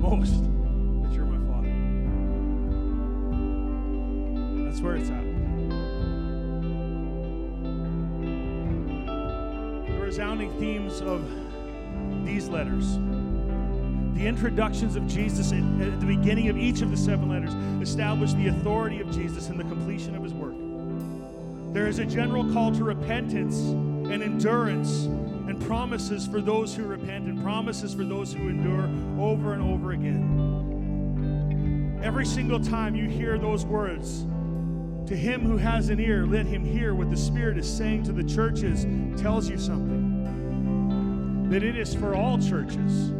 most 0.00 0.42
That's 4.70 4.82
where 4.82 4.94
it's 4.94 5.10
at. 5.10 5.24
The 9.88 10.00
resounding 10.00 10.56
themes 10.60 11.00
of 11.00 11.28
these 12.24 12.48
letters 12.48 12.98
the 14.14 14.28
introductions 14.28 14.94
of 14.94 15.08
Jesus 15.08 15.50
at, 15.50 15.98
the 15.98 16.06
beginning 16.06 16.50
of 16.50 16.56
each 16.56 16.82
of 16.82 16.92
the 16.92 16.96
seven 16.96 17.30
letters 17.30 17.52
establish 17.82 18.32
the 18.34 18.46
authority 18.46 19.00
of 19.00 19.10
Jesus 19.10 19.48
and 19.48 19.58
the 19.58 19.64
completion 19.64 20.14
of 20.14 20.22
his 20.22 20.34
work. 20.34 20.54
There 21.74 21.88
is 21.88 21.98
a 21.98 22.04
general 22.04 22.44
call 22.52 22.70
to 22.72 22.84
repentance 22.84 23.58
and 23.58 24.22
endurance 24.22 25.06
and 25.06 25.60
promises 25.62 26.28
for 26.28 26.40
those 26.40 26.76
who 26.76 26.84
repent 26.84 27.26
and 27.26 27.42
promises 27.42 27.92
for 27.92 28.04
those 28.04 28.32
who 28.32 28.48
endure 28.48 28.84
over 29.18 29.52
and 29.52 29.62
over 29.62 29.90
again. 29.92 31.98
Every 32.04 32.26
single 32.26 32.60
time 32.60 32.94
you 32.94 33.08
hear 33.08 33.36
those 33.36 33.64
words, 33.64 34.26
to 35.10 35.16
him 35.16 35.42
who 35.42 35.56
has 35.56 35.88
an 35.88 35.98
ear, 35.98 36.24
let 36.24 36.46
him 36.46 36.64
hear 36.64 36.94
what 36.94 37.10
the 37.10 37.16
Spirit 37.16 37.58
is 37.58 37.68
saying 37.68 38.04
to 38.04 38.12
the 38.12 38.22
churches, 38.22 38.86
tells 39.20 39.50
you 39.50 39.58
something. 39.58 41.48
That 41.50 41.64
it 41.64 41.76
is 41.76 41.92
for 41.92 42.14
all 42.14 42.38
churches 42.38 43.10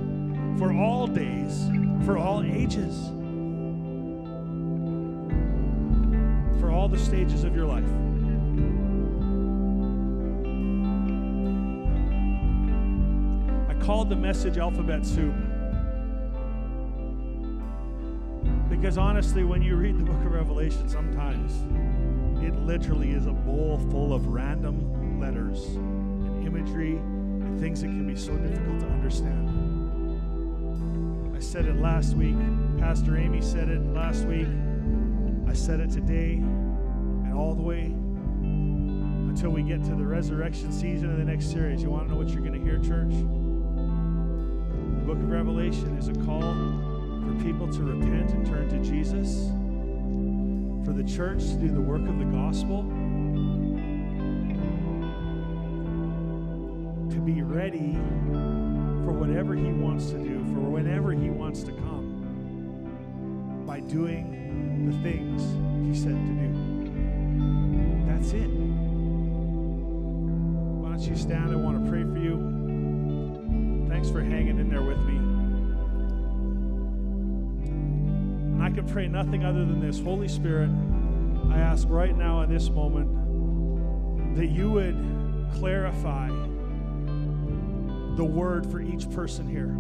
for 0.57 0.73
all 0.73 1.09
days, 1.09 1.69
for 2.05 2.17
all 2.17 2.45
ages, 2.45 3.09
for 6.61 6.71
all 6.71 6.89
the 6.89 6.97
stages 6.97 7.43
of 7.43 7.57
your 7.57 7.67
life. 7.67 7.83
I 13.69 13.75
called 13.85 14.11
the 14.11 14.17
message 14.17 14.59
alphabet 14.59 15.05
soup. 15.05 15.35
Because 18.81 18.97
honestly, 18.97 19.45
when 19.45 19.61
you 19.61 19.77
read 19.77 19.99
the 19.99 20.05
book 20.05 20.25
of 20.25 20.33
Revelation, 20.33 20.89
sometimes 20.89 21.53
it 22.43 22.55
literally 22.61 23.11
is 23.11 23.27
a 23.27 23.33
bowl 23.33 23.77
full 23.91 24.15
of 24.15 24.29
random 24.29 25.21
letters 25.21 25.67
and 25.67 26.47
imagery 26.47 26.97
and 26.97 27.61
things 27.61 27.83
that 27.83 27.89
can 27.89 28.07
be 28.07 28.17
so 28.17 28.35
difficult 28.39 28.81
to 28.81 28.87
understand. 28.87 29.51
I 31.37 31.41
said 31.41 31.67
it 31.67 31.77
last 31.77 32.15
week. 32.15 32.37
Pastor 32.79 33.19
Amy 33.19 33.43
said 33.43 33.69
it 33.69 33.85
last 33.93 34.25
week. 34.25 34.49
I 35.47 35.53
said 35.53 35.81
it 35.81 35.91
today 35.91 36.37
and 36.37 37.35
all 37.35 37.55
the 37.55 37.63
way 37.63 37.93
until 39.29 39.51
we 39.51 39.63
get 39.63 39.85
to 39.85 39.95
the 39.95 40.07
resurrection 40.07 40.73
season 40.73 41.11
of 41.11 41.19
the 41.19 41.25
next 41.25 41.53
series. 41.53 41.83
You 41.83 41.91
want 41.91 42.09
to 42.09 42.15
know 42.15 42.19
what 42.19 42.31
you're 42.31 42.41
going 42.41 42.55
to 42.55 42.65
hear, 42.65 42.79
church? 42.79 43.13
The 45.01 45.05
book 45.05 45.19
of 45.19 45.29
Revelation 45.29 45.99
is 45.99 46.09
a 46.09 46.15
call 46.25 46.80
for 47.25 47.35
people 47.45 47.69
to 47.73 47.83
repent 47.83 48.31
and 48.33 48.47
turn 48.47 48.69
to 48.69 48.79
Jesus, 48.79 49.51
for 50.85 50.93
the 50.93 51.05
church 51.05 51.41
to 51.41 51.55
do 51.55 51.69
the 51.69 51.81
work 51.81 52.03
of 52.09 52.19
the 52.19 52.25
gospel, 52.25 52.83
to 57.11 57.21
be 57.21 57.43
ready 57.43 57.95
for 59.05 59.13
whatever 59.13 59.55
He 59.55 59.73
wants 59.73 60.11
to 60.11 60.19
do, 60.19 60.45
for 60.55 60.61
whenever 60.61 61.13
He 61.13 61.31
wants 61.31 61.63
to 61.65 61.73
come. 61.73 62.07
by 63.67 63.79
doing 63.81 64.91
the 64.91 64.97
things 65.03 65.43
He 65.87 65.95
said 65.95 66.15
to 66.15 66.33
do. 66.33 66.51
That's 68.09 68.33
it. 68.33 68.51
Why 70.81 70.89
don't 70.91 71.01
you 71.01 71.17
stand? 71.17 71.53
I 71.53 71.57
want 71.57 71.85
to 71.85 71.91
pray 71.91 72.03
for 72.03 72.19
you. 72.19 73.87
Thanks 73.89 74.11
for 74.11 74.21
hanging 74.23 74.59
in 74.59 74.69
there 74.69 74.83
with 74.83 74.99
me. 74.99 75.20
And 78.61 78.71
I 78.71 78.77
can 78.77 78.87
pray 78.87 79.09
nothing 79.09 79.43
other 79.43 79.61
than 79.61 79.81
this. 79.81 79.99
Holy 80.01 80.29
Spirit, 80.29 80.69
I 81.51 81.59
ask 81.59 81.89
right 81.89 82.15
now 82.15 82.43
in 82.43 82.53
this 82.53 82.69
moment 82.69 84.37
that 84.37 84.49
you 84.49 84.71
would 84.71 84.95
clarify 85.55 86.29
the 88.17 88.25
word 88.25 88.71
for 88.71 88.83
each 88.83 89.11
person 89.13 89.49
here. 89.49 89.75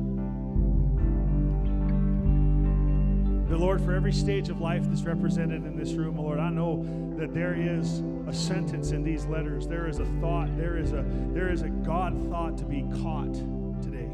The 3.50 3.58
Lord, 3.62 3.82
for 3.82 3.92
every 3.92 4.14
stage 4.14 4.48
of 4.48 4.62
life 4.62 4.84
that's 4.88 5.02
represented 5.02 5.66
in 5.66 5.76
this 5.76 5.92
room, 5.92 6.16
Lord, 6.16 6.38
I 6.38 6.48
know 6.48 6.82
that 7.18 7.34
there 7.34 7.52
is 7.52 8.02
a 8.28 8.32
sentence 8.32 8.92
in 8.92 9.04
these 9.04 9.26
letters. 9.26 9.66
There 9.68 9.88
is 9.88 9.98
a 9.98 10.06
thought. 10.22 10.56
There 10.56 10.78
is 10.78 10.92
a 10.92 11.04
there 11.34 11.52
is 11.52 11.60
a 11.60 11.68
God 11.68 12.30
thought 12.30 12.56
to 12.56 12.64
be 12.64 12.86
caught 13.02 13.34
today. 13.82 14.08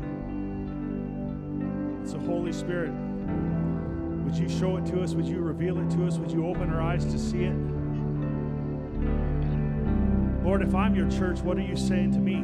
So, 2.04 2.18
Holy 2.18 2.52
Spirit, 2.52 2.90
would 4.26 4.36
you 4.36 4.48
show 4.48 4.76
it 4.76 4.84
to 4.84 5.00
us? 5.02 5.14
Would 5.14 5.26
you 5.26 5.38
reveal 5.38 5.78
it 5.78 5.88
to 5.90 6.04
us? 6.04 6.18
Would 6.18 6.32
you 6.32 6.48
open 6.48 6.68
our 6.70 6.82
eyes 6.82 7.04
to 7.04 7.16
see 7.16 7.44
it? 7.44 7.54
Lord, 10.44 10.62
if 10.62 10.74
I'm 10.74 10.96
your 10.96 11.08
church, 11.08 11.38
what 11.40 11.56
are 11.56 11.62
you 11.62 11.76
saying 11.76 12.10
to 12.10 12.18
me? 12.18 12.42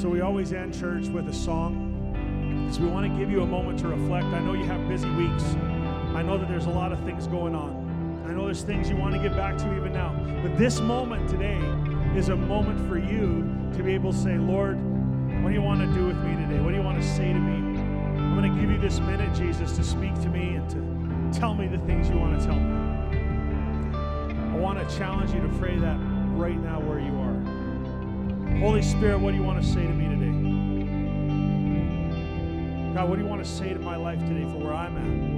So 0.00 0.08
we 0.08 0.20
always 0.20 0.52
end 0.52 0.78
church 0.78 1.08
with 1.08 1.28
a 1.28 1.34
song 1.34 1.90
because 2.62 2.78
we 2.78 2.86
want 2.86 3.12
to 3.12 3.18
give 3.18 3.32
you 3.32 3.42
a 3.42 3.46
moment 3.46 3.80
to 3.80 3.88
reflect. 3.88 4.26
I 4.26 4.38
know 4.38 4.52
you 4.52 4.64
have 4.64 4.86
busy 4.86 5.10
weeks. 5.10 5.42
I 6.14 6.22
know 6.22 6.38
that 6.38 6.48
there's 6.48 6.66
a 6.66 6.70
lot 6.70 6.92
of 6.92 7.00
things 7.00 7.26
going 7.26 7.56
on. 7.56 7.83
I 8.24 8.32
know 8.32 8.46
there's 8.46 8.62
things 8.62 8.88
you 8.88 8.96
want 8.96 9.14
to 9.14 9.20
get 9.20 9.36
back 9.36 9.58
to 9.58 9.76
even 9.76 9.92
now. 9.92 10.14
But 10.42 10.56
this 10.56 10.80
moment 10.80 11.28
today 11.28 11.58
is 12.16 12.30
a 12.30 12.36
moment 12.36 12.88
for 12.88 12.96
you 12.96 13.70
to 13.76 13.82
be 13.82 13.92
able 13.92 14.12
to 14.12 14.18
say, 14.18 14.38
Lord, 14.38 14.76
what 15.42 15.50
do 15.50 15.54
you 15.54 15.60
want 15.60 15.80
to 15.80 15.86
do 15.98 16.06
with 16.06 16.16
me 16.16 16.34
today? 16.36 16.58
What 16.60 16.70
do 16.70 16.76
you 16.76 16.82
want 16.82 17.00
to 17.02 17.06
say 17.06 17.32
to 17.32 17.38
me? 17.38 17.78
I'm 18.18 18.34
going 18.34 18.50
to 18.50 18.60
give 18.60 18.70
you 18.70 18.78
this 18.78 18.98
minute, 19.00 19.34
Jesus, 19.34 19.76
to 19.76 19.84
speak 19.84 20.14
to 20.22 20.28
me 20.30 20.54
and 20.54 20.70
to 20.70 21.38
tell 21.38 21.54
me 21.54 21.66
the 21.66 21.76
things 21.78 22.08
you 22.08 22.16
want 22.16 22.40
to 22.40 22.46
tell 22.46 22.56
me. 22.56 22.74
I 23.94 24.56
want 24.56 24.78
to 24.78 24.96
challenge 24.96 25.32
you 25.32 25.42
to 25.42 25.48
pray 25.58 25.76
that 25.78 25.98
right 26.32 26.58
now 26.58 26.80
where 26.80 27.00
you 27.00 27.14
are. 27.20 27.34
Holy 28.58 28.80
Spirit, 28.80 29.20
what 29.20 29.32
do 29.32 29.36
you 29.36 29.42
want 29.42 29.62
to 29.62 29.68
say 29.68 29.82
to 29.82 29.92
me 29.92 30.08
today? 30.08 30.24
God, 32.94 33.10
what 33.10 33.16
do 33.16 33.22
you 33.22 33.28
want 33.28 33.44
to 33.44 33.50
say 33.50 33.74
to 33.74 33.80
my 33.80 33.96
life 33.96 34.20
today 34.20 34.44
for 34.44 34.58
where 34.58 34.72
I'm 34.72 34.96
at? 34.96 35.33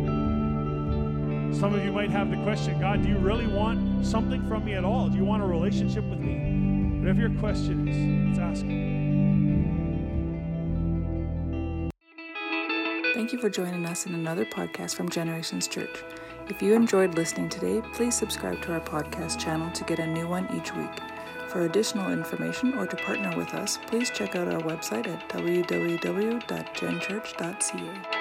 Some 1.59 1.73
of 1.73 1.83
you 1.83 1.91
might 1.91 2.11
have 2.11 2.31
the 2.31 2.37
question 2.43 2.79
God, 2.79 3.03
do 3.03 3.09
you 3.09 3.17
really 3.17 3.47
want 3.47 4.05
something 4.05 4.47
from 4.47 4.67
me 4.67 4.75
at 4.75 4.85
all? 4.85 5.09
Do 5.09 5.17
you 5.17 5.25
want 5.25 5.43
a 5.43 5.47
relationship 5.47 6.05
with 6.05 6.19
me? 6.19 6.99
Whatever 7.01 7.21
your 7.21 7.31
question 7.41 7.89
is, 7.89 8.29
let's 8.29 8.39
ask 8.39 8.63
Him. 8.63 10.21
Thank 13.15 13.33
you 13.33 13.39
for 13.39 13.49
joining 13.49 13.87
us 13.87 14.05
in 14.05 14.15
another 14.15 14.45
podcast 14.45 14.97
from 14.97 15.09
Generations 15.09 15.67
Church. 15.67 16.05
If 16.49 16.61
you 16.61 16.75
enjoyed 16.75 17.15
listening 17.15 17.49
today, 17.49 17.81
please 17.95 18.15
subscribe 18.15 18.61
to 18.63 18.75
our 18.75 18.81
podcast 18.81 19.39
channel 19.39 19.71
to 19.73 19.85
get 19.85 19.99
a 19.99 20.07
new 20.07 20.29
one 20.29 20.47
each 20.55 20.75
week. 20.75 21.01
For 21.49 21.63
additional 21.63 22.13
information 22.13 22.75
or 22.75 22.87
to 22.87 22.97
partner 22.97 23.35
with 23.35 23.55
us, 23.55 23.79
please 23.87 24.11
check 24.11 24.37
out 24.37 24.53
our 24.53 24.61
website 24.61 25.09
at 25.09 25.27
www.genchurch.ca. 25.31 28.16